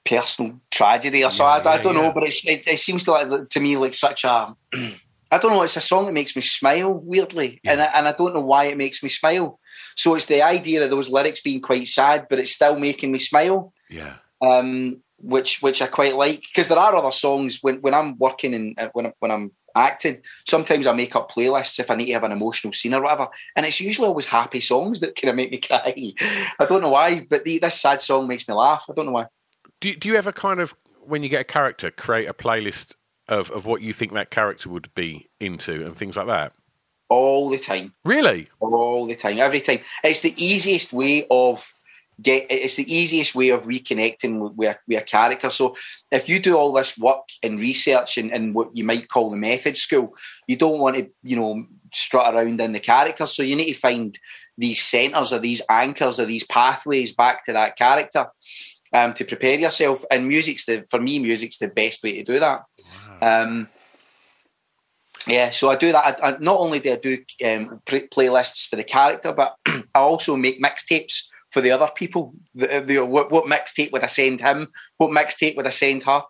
personal 0.04 0.60
tragedy 0.70 1.24
or 1.24 1.30
so. 1.30 1.44
Yeah, 1.44 1.50
I, 1.50 1.74
I, 1.74 1.82
don't 1.82 1.94
yeah. 1.94 2.02
know, 2.02 2.12
but 2.12 2.24
it, 2.24 2.66
it, 2.66 2.78
seems 2.78 3.04
to 3.04 3.12
like 3.12 3.50
to 3.50 3.60
me 3.60 3.76
like 3.76 3.94
such 3.94 4.24
a. 4.24 4.56
I 5.30 5.36
don't 5.36 5.52
know. 5.52 5.62
It's 5.62 5.76
a 5.76 5.82
song 5.82 6.06
that 6.06 6.14
makes 6.14 6.34
me 6.34 6.40
smile 6.40 6.90
weirdly, 6.90 7.60
and 7.62 7.82
I, 7.82 7.86
and 7.94 8.08
I 8.08 8.12
don't 8.12 8.32
know 8.32 8.40
why 8.40 8.64
it 8.64 8.78
makes 8.78 9.02
me 9.02 9.10
smile. 9.10 9.60
So 9.94 10.14
it's 10.14 10.24
the 10.24 10.42
idea 10.42 10.82
of 10.82 10.90
those 10.90 11.10
lyrics 11.10 11.42
being 11.42 11.60
quite 11.60 11.86
sad, 11.86 12.28
but 12.30 12.38
it's 12.38 12.52
still 12.52 12.78
making 12.78 13.12
me 13.12 13.18
smile. 13.18 13.74
Yeah. 13.90 14.14
Um, 14.40 15.02
which 15.18 15.62
which 15.62 15.82
I 15.82 15.86
quite 15.86 16.16
like 16.16 16.42
because 16.42 16.68
there 16.68 16.78
are 16.78 16.94
other 16.94 17.10
songs 17.10 17.58
when 17.62 17.80
when 17.80 17.94
I'm 17.94 18.16
working 18.18 18.54
and 18.54 18.78
uh, 18.78 18.88
when 18.92 19.12
when 19.18 19.30
I'm 19.30 19.52
acting. 19.74 20.22
Sometimes 20.46 20.86
I 20.86 20.92
make 20.92 21.14
up 21.16 21.30
playlists 21.30 21.78
if 21.78 21.90
I 21.90 21.94
need 21.94 22.06
to 22.06 22.12
have 22.12 22.24
an 22.24 22.32
emotional 22.32 22.72
scene 22.72 22.94
or 22.94 23.02
whatever, 23.02 23.28
and 23.56 23.66
it's 23.66 23.80
usually 23.80 24.08
always 24.08 24.26
happy 24.26 24.60
songs 24.60 25.00
that 25.00 25.16
kind 25.16 25.30
of 25.30 25.36
make 25.36 25.50
me 25.50 25.58
cry. 25.58 25.94
I 26.58 26.66
don't 26.66 26.82
know 26.82 26.90
why, 26.90 27.26
but 27.28 27.44
the, 27.44 27.58
this 27.58 27.80
sad 27.80 28.02
song 28.02 28.28
makes 28.28 28.48
me 28.48 28.54
laugh. 28.54 28.86
I 28.88 28.94
don't 28.94 29.06
know 29.06 29.12
why. 29.12 29.26
Do 29.80 29.94
do 29.94 30.08
you 30.08 30.16
ever 30.16 30.32
kind 30.32 30.60
of 30.60 30.74
when 31.00 31.22
you 31.22 31.28
get 31.28 31.40
a 31.40 31.44
character 31.44 31.90
create 31.90 32.28
a 32.28 32.34
playlist 32.34 32.94
of 33.28 33.50
of 33.50 33.66
what 33.66 33.82
you 33.82 33.92
think 33.92 34.12
that 34.12 34.30
character 34.30 34.68
would 34.68 34.92
be 34.94 35.28
into 35.40 35.84
and 35.86 35.96
things 35.96 36.16
like 36.16 36.26
that? 36.26 36.52
All 37.08 37.48
the 37.48 37.58
time. 37.58 37.94
Really? 38.04 38.48
All 38.60 39.06
the 39.06 39.16
time. 39.16 39.38
Every 39.38 39.62
time. 39.62 39.80
It's 40.04 40.20
the 40.20 40.34
easiest 40.36 40.92
way 40.92 41.26
of 41.30 41.72
get 42.20 42.46
it's 42.50 42.76
the 42.76 42.92
easiest 42.92 43.34
way 43.34 43.50
of 43.50 43.64
reconnecting 43.64 44.40
with, 44.56 44.76
with 44.86 44.98
a 44.98 45.02
character. 45.02 45.50
So 45.50 45.76
if 46.10 46.28
you 46.28 46.40
do 46.40 46.56
all 46.56 46.72
this 46.72 46.98
work 46.98 47.24
and 47.42 47.60
research 47.60 48.18
and, 48.18 48.32
and 48.32 48.54
what 48.54 48.74
you 48.74 48.84
might 48.84 49.08
call 49.08 49.30
the 49.30 49.36
method 49.36 49.76
school, 49.76 50.14
you 50.46 50.56
don't 50.56 50.80
want 50.80 50.96
to, 50.96 51.08
you 51.22 51.36
know, 51.36 51.64
strut 51.94 52.34
around 52.34 52.60
in 52.60 52.72
the 52.72 52.80
character. 52.80 53.26
So 53.26 53.42
you 53.42 53.56
need 53.56 53.72
to 53.72 53.80
find 53.80 54.18
these 54.56 54.82
centers 54.82 55.32
or 55.32 55.38
these 55.38 55.62
anchors 55.70 56.18
or 56.18 56.24
these 56.24 56.44
pathways 56.44 57.14
back 57.14 57.44
to 57.44 57.52
that 57.52 57.76
character 57.76 58.26
um, 58.92 59.14
to 59.14 59.24
prepare 59.24 59.58
yourself. 59.58 60.04
And 60.10 60.28
music's 60.28 60.66
the 60.66 60.84
for 60.90 61.00
me, 61.00 61.18
music's 61.18 61.58
the 61.58 61.68
best 61.68 62.02
way 62.02 62.16
to 62.16 62.24
do 62.24 62.40
that. 62.40 62.62
Wow. 63.20 63.42
Um, 63.42 63.68
yeah, 65.26 65.50
so 65.50 65.70
I 65.70 65.76
do 65.76 65.92
that. 65.92 66.20
I, 66.22 66.28
I, 66.28 66.36
not 66.38 66.58
only 66.58 66.80
do 66.80 66.92
I 66.92 66.96
do 66.96 67.18
um, 67.44 67.82
playlists 67.86 68.66
for 68.66 68.76
the 68.76 68.84
character, 68.84 69.32
but 69.32 69.56
I 69.66 69.82
also 69.94 70.36
make 70.36 70.62
mixtapes 70.62 71.24
for 71.50 71.60
the 71.60 71.70
other 71.70 71.90
people. 71.94 72.34
The, 72.54 72.82
the, 72.86 73.04
what, 73.04 73.30
what 73.30 73.46
mixtape 73.46 73.92
would 73.92 74.02
I 74.02 74.06
send 74.06 74.40
him? 74.40 74.68
What 74.96 75.10
mixtape 75.10 75.56
would 75.56 75.66
I 75.66 75.70
send 75.70 76.04
her? 76.04 76.22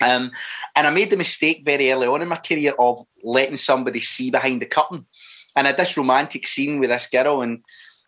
Um, 0.00 0.32
and 0.74 0.86
I 0.86 0.90
made 0.90 1.10
the 1.10 1.16
mistake 1.16 1.62
very 1.64 1.92
early 1.92 2.06
on 2.06 2.22
in 2.22 2.28
my 2.28 2.36
career 2.36 2.74
of 2.78 2.98
letting 3.22 3.56
somebody 3.56 4.00
see 4.00 4.30
behind 4.30 4.62
the 4.62 4.66
curtain. 4.66 5.06
And 5.54 5.66
I 5.66 5.70
had 5.70 5.76
this 5.76 5.96
romantic 5.96 6.46
scene 6.46 6.80
with 6.80 6.90
this 6.90 7.08
girl, 7.08 7.42
and 7.42 7.62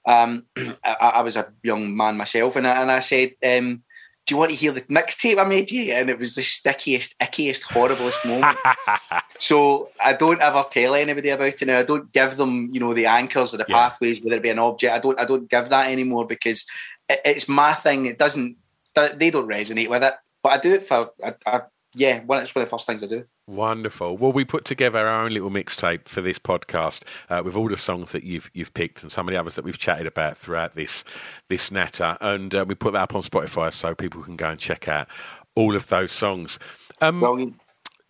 um, 0.07 0.47
I, 0.85 0.95
I, 0.95 1.21
was 1.21 1.37
a 1.37 1.53
young 1.63 1.95
man 1.97 2.17
myself, 2.17 2.57
and 2.57 2.67
I, 2.67 2.83
and 2.83 2.91
I 2.91 3.01
said, 3.01 3.35
um, 3.45 3.84
"Do 4.27 4.35
you 4.35 4.39
want 4.39 4.51
to 4.51 4.57
hear 4.57 4.73
the 4.73 4.83
mixtape 4.83 5.39
I 5.39 5.45
made 5.45 5.71
you?" 5.71 5.93
And 5.93 6.11
it 6.11 6.19
was 6.19 6.35
the 6.35 6.43
stickiest, 6.43 7.15
ickiest, 7.21 7.63
horriblest 7.63 8.25
moment. 8.25 8.59
so 9.39 9.91
I 10.03 10.13
don't 10.13 10.41
ever 10.41 10.65
tell 10.71 10.95
anybody 10.95 11.31
about 11.31 11.61
it 11.61 11.67
now. 11.67 11.81
I 11.81 11.83
don't 11.83 12.13
give 12.13 12.37
them, 12.37 12.71
you 12.73 12.81
know, 12.81 12.95
the 12.95 13.07
anchors 13.07 13.55
or 13.55 13.59
the 13.59 13.67
yeah. 13.69 13.89
pathways, 13.89 14.23
whether 14.23 14.37
it 14.37 14.43
be 14.43 14.51
an 14.51 14.59
object. 14.59 14.95
I 14.95 14.99
don't, 14.99 15.21
I 15.21 15.25
don't 15.25 15.49
give 15.49 15.69
that 15.69 15.91
anymore 15.91 16.27
because 16.27 16.65
it, 17.09 17.21
it's 17.25 17.49
my 17.49 17.75
thing. 17.75 18.07
It 18.07 18.19
doesn't, 18.19 18.57
they 18.95 19.31
don't 19.31 19.49
resonate 19.49 19.89
with 19.89 20.03
it. 20.03 20.15
But 20.43 20.53
I 20.53 20.59
do 20.59 20.75
it 20.75 20.87
for, 20.87 21.11
I, 21.23 21.35
I 21.47 21.61
yeah, 21.95 22.23
well, 22.27 22.41
it's 22.41 22.55
one 22.55 22.63
of 22.63 22.69
the 22.69 22.71
first 22.71 22.87
things 22.87 23.03
I 23.05 23.07
do. 23.07 23.25
Wonderful. 23.47 24.17
Well, 24.17 24.33
we 24.33 24.45
put 24.45 24.65
together 24.65 25.07
our 25.07 25.25
own 25.25 25.33
little 25.33 25.51
mixtape 25.51 26.09
for 26.09 26.21
this 26.21 26.39
podcast 26.39 27.03
uh, 27.31 27.43
with 27.45 27.55
all 27.55 27.69
the 27.69 27.77
songs 27.77 28.13
that 28.13 28.25
you've 28.25 28.51
you've 28.55 28.75
picked 28.75 29.03
and 29.03 29.13
some 29.13 29.29
of 29.29 29.33
the 29.33 29.39
others 29.39 29.55
that 29.55 29.65
we've 29.65 29.79
chatted 29.79 30.07
about 30.07 30.37
throughout 30.37 30.75
this 30.75 31.05
this 31.49 31.71
natter, 31.71 32.17
and 32.21 32.55
uh, 32.55 32.65
we 32.67 32.75
put 32.75 32.93
that 32.93 33.03
up 33.03 33.15
on 33.15 33.23
Spotify 33.23 33.73
so 33.73 33.95
people 33.95 34.23
can 34.23 34.37
go 34.37 34.49
and 34.49 34.59
check 34.59 34.89
out 34.89 35.09
all 35.55 35.77
of 35.77 35.87
those 35.89 36.11
songs. 36.11 36.59
Um, 37.01 37.59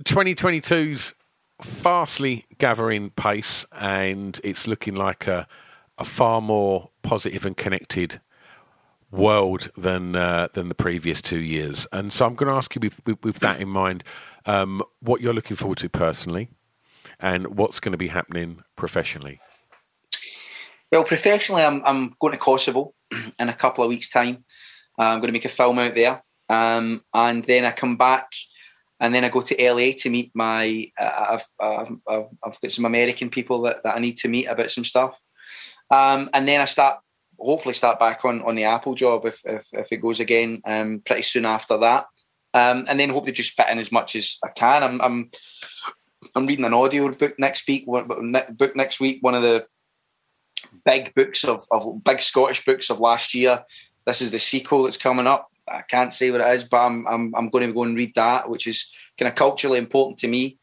2022's 0.05 1.15
fastly 1.63 2.47
gathering 2.59 3.11
pace, 3.11 3.67
and 3.73 4.41
it's 4.45 4.67
looking 4.67 4.95
like 4.95 5.27
a 5.27 5.47
a 5.99 6.05
far 6.05 6.41
more 6.41 6.91
positive 7.03 7.47
and 7.47 7.57
connected 7.57 8.21
world 9.15 9.71
than 9.77 10.17
uh, 10.17 10.49
than 10.53 10.69
the 10.69 10.75
previous 10.75 11.23
two 11.23 11.39
years. 11.39 11.87
And 11.93 12.13
so 12.13 12.27
I'm 12.27 12.35
going 12.35 12.51
to 12.51 12.57
ask 12.57 12.75
you 12.75 12.81
with, 12.81 13.01
with, 13.07 13.23
with 13.25 13.39
that 13.41 13.61
in 13.61 13.69
mind, 13.69 14.05
um, 14.47 14.83
what 15.01 15.21
you're 15.21 15.35
looking 15.35 15.57
forward 15.57 15.79
to 15.79 15.89
personally, 15.89 16.49
and 17.21 17.57
what's 17.57 17.81
going 17.81 17.93
to 17.93 17.99
be 17.99 18.09
happening 18.09 18.63
professionally. 18.77 19.41
Well, 20.91 21.05
professionally, 21.05 21.63
I'm 21.63 21.83
I'm 21.85 22.15
going 22.21 22.33
to 22.33 22.39
Kosovo 22.39 22.95
in 23.39 23.49
a 23.49 23.55
couple 23.55 23.85
of 23.85 23.91
weeks' 23.91 24.11
time. 24.11 24.45
Uh, 24.99 25.05
I'm 25.05 25.21
going 25.21 25.29
to 25.29 25.33
make 25.33 25.45
a 25.45 25.49
film 25.49 25.79
out 25.79 25.95
there, 25.95 26.23
um, 26.49 27.03
and 27.13 27.45
then 27.45 27.65
I 27.65 27.73
come 27.73 27.97
back, 27.97 28.27
and 29.01 29.15
then 29.15 29.25
I 29.25 29.29
go 29.29 29.41
to 29.41 29.73
LA 29.73 29.93
to 29.99 30.11
meet 30.11 30.31
my. 30.35 30.91
Uh, 30.99 31.39
I've, 31.39 31.47
I've, 32.09 32.27
I've 32.45 32.61
got 32.61 32.71
some 32.71 32.85
American 32.85 33.31
people 33.31 33.63
that, 33.63 33.83
that 33.83 33.97
I 33.97 33.99
need 33.99 34.19
to 34.19 34.29
meet 34.29 34.47
about 34.47 34.71
some 34.71 34.85
stuff, 34.85 35.21
um, 35.91 36.31
and 36.33 36.47
then 36.47 36.61
I 36.61 36.67
start 36.67 36.99
hopefully 37.39 37.75
start 37.75 37.99
back 37.99 38.25
on 38.25 38.43
on 38.43 38.55
the 38.55 38.65
Apple 38.65 38.95
job 38.95 39.27
if 39.27 39.41
if, 39.45 39.69
if 39.73 39.93
it 39.93 39.99
goes 39.99 40.21
again 40.21 40.61
um, 40.65 41.03
pretty 41.05 41.23
soon 41.23 41.47
after 41.47 41.79
that, 41.79 42.07
um, 42.53 42.85
and 42.89 42.99
then 42.99 43.11
hope 43.11 43.27
to 43.27 43.33
just 43.33 43.57
fit 43.57 43.69
in 43.71 43.79
as 43.79 43.93
much 43.93 44.17
as 44.17 44.39
I 44.45 44.49
can. 44.49 44.83
I'm 44.83 45.01
I'm, 45.01 45.31
I'm 46.35 46.47
reading 46.47 46.65
an 46.65 46.75
audio 46.75 47.11
book 47.13 47.39
next 47.39 47.67
week. 47.69 47.87
Book 47.87 48.77
next 48.77 49.01
week. 49.01 49.19
One 49.21 49.35
of 49.35 49.43
the 49.43 49.67
big 50.85 51.15
books 51.15 51.45
of, 51.45 51.63
of 51.71 52.03
big 52.05 52.21
Scottish 52.21 52.65
books 52.65 52.91
of 52.91 53.01
last 53.01 53.35
year. 53.35 53.65
This 54.07 54.21
is 54.21 54.31
the 54.31 54.39
sequel 54.39 54.83
that's 54.83 54.97
coming 54.97 55.27
up. 55.27 55.49
I 55.69 55.83
can't 55.83 56.13
say 56.13 56.31
what 56.31 56.41
it 56.41 56.55
is, 56.55 56.65
but 56.65 56.79
I'm 56.79 57.07
I'm, 57.07 57.35
I'm 57.35 57.49
going 57.51 57.67
to 57.67 57.73
go 57.73 57.85
and 57.85 57.97
read 57.97 58.15
that, 58.15 58.49
which 58.49 58.67
is 58.67 58.91
kind 59.19 59.29
of 59.29 59.35
culturally 59.35 59.79
important 59.79 60.19
to 60.21 60.29
me. 60.29 60.59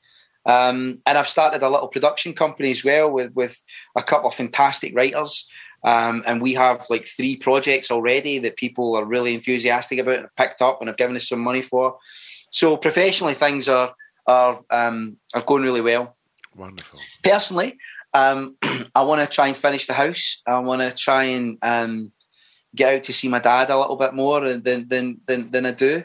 Um, 0.45 1.01
and 1.05 1.17
I've 1.17 1.28
started 1.28 1.61
a 1.61 1.69
little 1.69 1.88
production 1.88 2.34
company 2.34 2.72
as 2.72 2.84
well 2.84 3.11
with 3.11 3.32
with 3.34 3.61
a 3.95 4.03
couple 4.03 4.30
of 4.30 4.36
fantastic 4.36 4.95
writers. 4.95 5.47
Um, 5.84 6.23
and 6.27 6.41
we 6.41 6.53
have 6.53 6.86
like 6.89 7.05
three 7.05 7.36
projects 7.36 7.89
already 7.89 8.39
that 8.39 8.55
people 8.55 8.95
are 8.95 9.05
really 9.05 9.34
enthusiastic 9.34 9.99
about 9.99 10.15
and 10.15 10.23
have 10.23 10.36
picked 10.36 10.61
up 10.61 10.79
and 10.79 10.88
have 10.88 10.97
given 10.97 11.15
us 11.15 11.27
some 11.27 11.39
money 11.39 11.61
for. 11.61 11.97
So 12.51 12.77
professionally, 12.77 13.34
things 13.34 13.67
are 13.67 13.95
are 14.27 14.61
um, 14.69 15.17
are 15.34 15.41
going 15.41 15.63
really 15.63 15.82
well. 15.82 16.15
Wonderful. 16.55 16.99
Personally, 17.23 17.77
um, 18.13 18.57
I 18.95 19.03
want 19.03 19.21
to 19.21 19.34
try 19.34 19.47
and 19.47 19.57
finish 19.57 19.88
the 19.88 19.93
house. 19.93 20.41
I 20.45 20.59
want 20.59 20.82
to 20.82 20.91
try 20.91 21.23
and 21.25 21.57
um, 21.61 22.11
get 22.75 22.95
out 22.95 23.03
to 23.05 23.13
see 23.13 23.29
my 23.29 23.39
dad 23.39 23.69
a 23.69 23.79
little 23.79 23.95
bit 23.95 24.13
more 24.13 24.41
than 24.41 24.88
than 24.88 25.21
than, 25.25 25.51
than 25.51 25.65
I 25.65 25.71
do. 25.71 26.03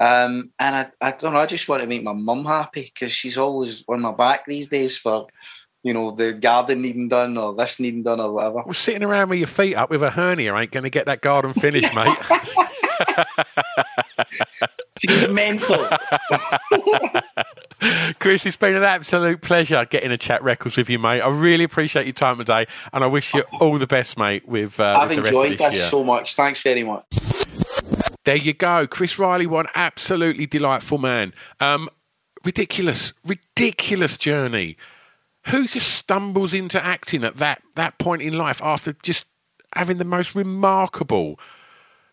Um, 0.00 0.52
and 0.60 0.76
I, 0.76 0.86
I 1.00 1.10
don't 1.10 1.32
know. 1.32 1.40
I 1.40 1.46
just 1.46 1.68
want 1.68 1.82
to 1.82 1.88
make 1.88 2.04
my 2.04 2.12
mum 2.12 2.44
happy 2.44 2.92
because 2.94 3.10
she's 3.10 3.36
always 3.36 3.84
on 3.88 4.00
my 4.00 4.12
back 4.12 4.46
these 4.46 4.68
days 4.68 4.96
for 4.96 5.26
you 5.82 5.92
know 5.94 6.10
the 6.10 6.32
garden 6.32 6.82
needing 6.82 7.08
done 7.08 7.36
or 7.36 7.54
this 7.54 7.78
needing 7.80 8.02
done 8.02 8.20
or 8.20 8.32
whatever. 8.32 8.62
Well, 8.64 8.74
sitting 8.74 9.02
around 9.02 9.30
with 9.30 9.38
your 9.38 9.48
feet 9.48 9.74
up 9.74 9.90
with 9.90 10.02
a 10.02 10.10
hernia 10.10 10.54
ain't 10.56 10.72
going 10.72 10.84
to 10.84 10.90
get 10.90 11.06
that 11.06 11.20
garden 11.20 11.54
finished, 11.54 11.94
mate. 11.94 12.18
She's 15.00 15.28
mental. 15.28 15.88
Chris, 18.18 18.44
it's 18.44 18.56
been 18.56 18.74
an 18.74 18.82
absolute 18.82 19.40
pleasure 19.40 19.84
getting 19.84 20.10
a 20.10 20.18
chat 20.18 20.42
records 20.42 20.76
with 20.76 20.90
you, 20.90 20.98
mate. 20.98 21.20
I 21.20 21.28
really 21.28 21.62
appreciate 21.62 22.06
your 22.06 22.12
time 22.12 22.38
today, 22.38 22.66
and 22.92 23.04
I 23.04 23.06
wish 23.06 23.32
you 23.32 23.44
all 23.60 23.78
the 23.78 23.86
best, 23.86 24.18
mate. 24.18 24.48
With 24.48 24.80
uh, 24.80 24.98
I've 24.98 25.10
with 25.10 25.26
enjoyed 25.26 25.58
that 25.58 25.72
year. 25.72 25.84
so 25.84 26.02
much. 26.02 26.34
Thanks 26.34 26.60
very 26.62 26.82
much. 26.82 27.04
There 28.24 28.36
you 28.36 28.52
go, 28.52 28.86
Chris 28.86 29.18
Riley, 29.18 29.46
one 29.46 29.66
absolutely 29.74 30.46
delightful 30.46 30.98
man. 30.98 31.32
Um, 31.60 31.88
ridiculous, 32.44 33.12
ridiculous 33.24 34.16
journey. 34.16 34.76
Who 35.46 35.66
just 35.66 35.94
stumbles 35.94 36.52
into 36.52 36.84
acting 36.84 37.24
at 37.24 37.36
that 37.38 37.62
that 37.74 37.98
point 37.98 38.22
in 38.22 38.36
life 38.36 38.60
after 38.62 38.92
just 39.02 39.24
having 39.74 39.98
the 39.98 40.04
most 40.04 40.34
remarkable 40.34 41.38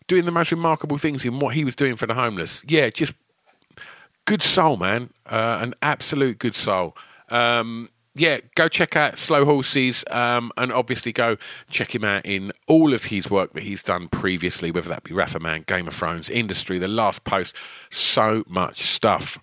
doing 0.08 0.24
the 0.24 0.30
most 0.30 0.52
remarkable 0.52 0.98
things 0.98 1.24
in 1.24 1.38
what 1.38 1.54
he 1.54 1.64
was 1.64 1.74
doing 1.74 1.96
for 1.96 2.06
the 2.06 2.14
homeless. 2.14 2.62
Yeah, 2.66 2.90
just 2.90 3.12
good 4.24 4.42
soul, 4.42 4.76
man. 4.76 5.10
Uh, 5.26 5.58
an 5.60 5.74
absolute 5.82 6.38
good 6.38 6.54
soul. 6.54 6.96
Um, 7.28 7.88
yeah, 8.14 8.38
go 8.54 8.68
check 8.68 8.96
out 8.96 9.18
Slow 9.18 9.44
Horses 9.44 10.04
um, 10.10 10.50
and 10.56 10.72
obviously 10.72 11.12
go 11.12 11.36
check 11.68 11.94
him 11.94 12.02
out 12.02 12.24
in 12.24 12.50
all 12.66 12.94
of 12.94 13.04
his 13.04 13.28
work 13.28 13.52
that 13.52 13.62
he's 13.62 13.82
done 13.82 14.08
previously, 14.08 14.70
whether 14.70 14.88
that 14.88 15.04
be 15.04 15.12
Rafa 15.12 15.38
Man, 15.38 15.64
Game 15.66 15.86
of 15.86 15.94
Thrones, 15.94 16.30
Industry, 16.30 16.78
The 16.78 16.88
Last 16.88 17.24
Post, 17.24 17.54
so 17.90 18.42
much 18.46 18.86
stuff. 18.90 19.38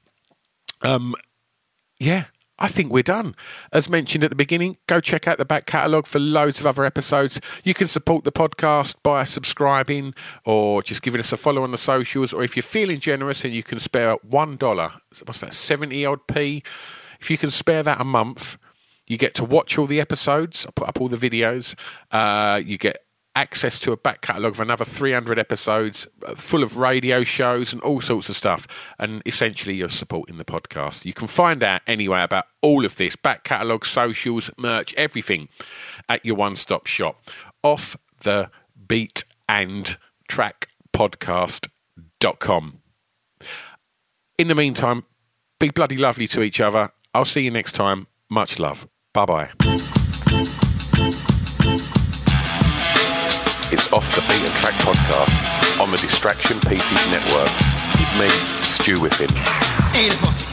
Um, 0.81 1.13
yeah, 1.99 2.25
I 2.63 2.69
think 2.69 2.93
we're 2.93 3.03
done. 3.03 3.35
As 3.73 3.89
mentioned 3.89 4.23
at 4.23 4.29
the 4.29 4.37
beginning, 4.37 4.77
go 4.87 5.01
check 5.01 5.27
out 5.27 5.37
the 5.37 5.43
back 5.43 5.65
catalogue 5.65 6.07
for 6.07 6.17
loads 6.17 6.61
of 6.61 6.65
other 6.65 6.85
episodes. 6.85 7.41
You 7.65 7.73
can 7.73 7.89
support 7.89 8.23
the 8.23 8.31
podcast 8.31 8.95
by 9.03 9.25
subscribing 9.25 10.13
or 10.45 10.81
just 10.81 11.01
giving 11.01 11.19
us 11.19 11.33
a 11.33 11.37
follow 11.37 11.63
on 11.63 11.71
the 11.71 11.77
socials. 11.77 12.31
Or 12.31 12.41
if 12.41 12.55
you're 12.55 12.63
feeling 12.63 13.01
generous 13.01 13.43
and 13.43 13.53
you 13.53 13.63
can 13.63 13.81
spare 13.81 14.15
$1, 14.15 14.91
what's 15.25 15.41
that, 15.41 15.53
70 15.53 16.05
odd 16.05 16.25
P? 16.27 16.63
If 17.19 17.29
you 17.29 17.37
can 17.37 17.51
spare 17.51 17.83
that 17.83 17.99
a 17.99 18.05
month, 18.05 18.55
you 19.07 19.17
get 19.17 19.33
to 19.35 19.43
watch 19.43 19.77
all 19.77 19.85
the 19.85 19.99
episodes. 19.99 20.65
I 20.65 20.71
put 20.71 20.87
up 20.87 21.01
all 21.01 21.09
the 21.09 21.17
videos. 21.17 21.75
Uh, 22.11 22.61
you 22.63 22.77
get 22.77 22.99
access 23.35 23.79
to 23.79 23.91
a 23.91 23.97
back 23.97 24.21
catalogue 24.21 24.53
of 24.53 24.59
another 24.59 24.85
300 24.85 25.39
episodes 25.39 26.07
uh, 26.25 26.35
full 26.35 26.63
of 26.63 26.77
radio 26.77 27.23
shows 27.23 27.73
and 27.73 27.81
all 27.81 28.01
sorts 28.01 28.29
of 28.29 28.35
stuff. 28.35 28.67
And 28.99 29.21
essentially, 29.25 29.75
you're 29.75 29.89
supporting 29.89 30.37
the 30.37 30.45
podcast. 30.45 31.05
You 31.05 31.13
can 31.13 31.27
find 31.27 31.63
out 31.63 31.81
anyway 31.87 32.21
about 32.23 32.45
all 32.61 32.85
of 32.85 32.95
this 32.97 33.15
back 33.15 33.43
catalogue, 33.43 33.85
socials, 33.85 34.51
merch, 34.57 34.93
everything 34.95 35.49
at 36.09 36.25
your 36.25 36.35
one 36.35 36.55
stop 36.55 36.87
shop. 36.87 37.23
Off 37.63 37.97
the 38.21 38.49
beat 38.87 39.23
and 39.49 39.97
track 40.27 40.69
podcast.com. 40.93 42.79
In 44.37 44.47
the 44.47 44.55
meantime, 44.55 45.05
be 45.59 45.69
bloody 45.69 45.97
lovely 45.97 46.27
to 46.27 46.41
each 46.41 46.59
other. 46.59 46.91
I'll 47.13 47.25
see 47.25 47.41
you 47.41 47.51
next 47.51 47.73
time. 47.73 48.07
Much 48.29 48.59
love. 48.59 48.87
Bye 49.13 49.25
bye. 49.25 49.92
It's 53.73 53.91
Off 53.91 54.13
the 54.13 54.21
Beaten 54.27 54.51
Track 54.57 54.75
podcast 54.81 55.81
on 55.81 55.89
the 55.89 55.97
Distraction 55.97 56.59
Pieces 56.59 56.91
Network 57.09 57.49
with 57.97 58.19
me, 58.19 58.29
Stu 58.61 58.99
Whiffen. 58.99 60.52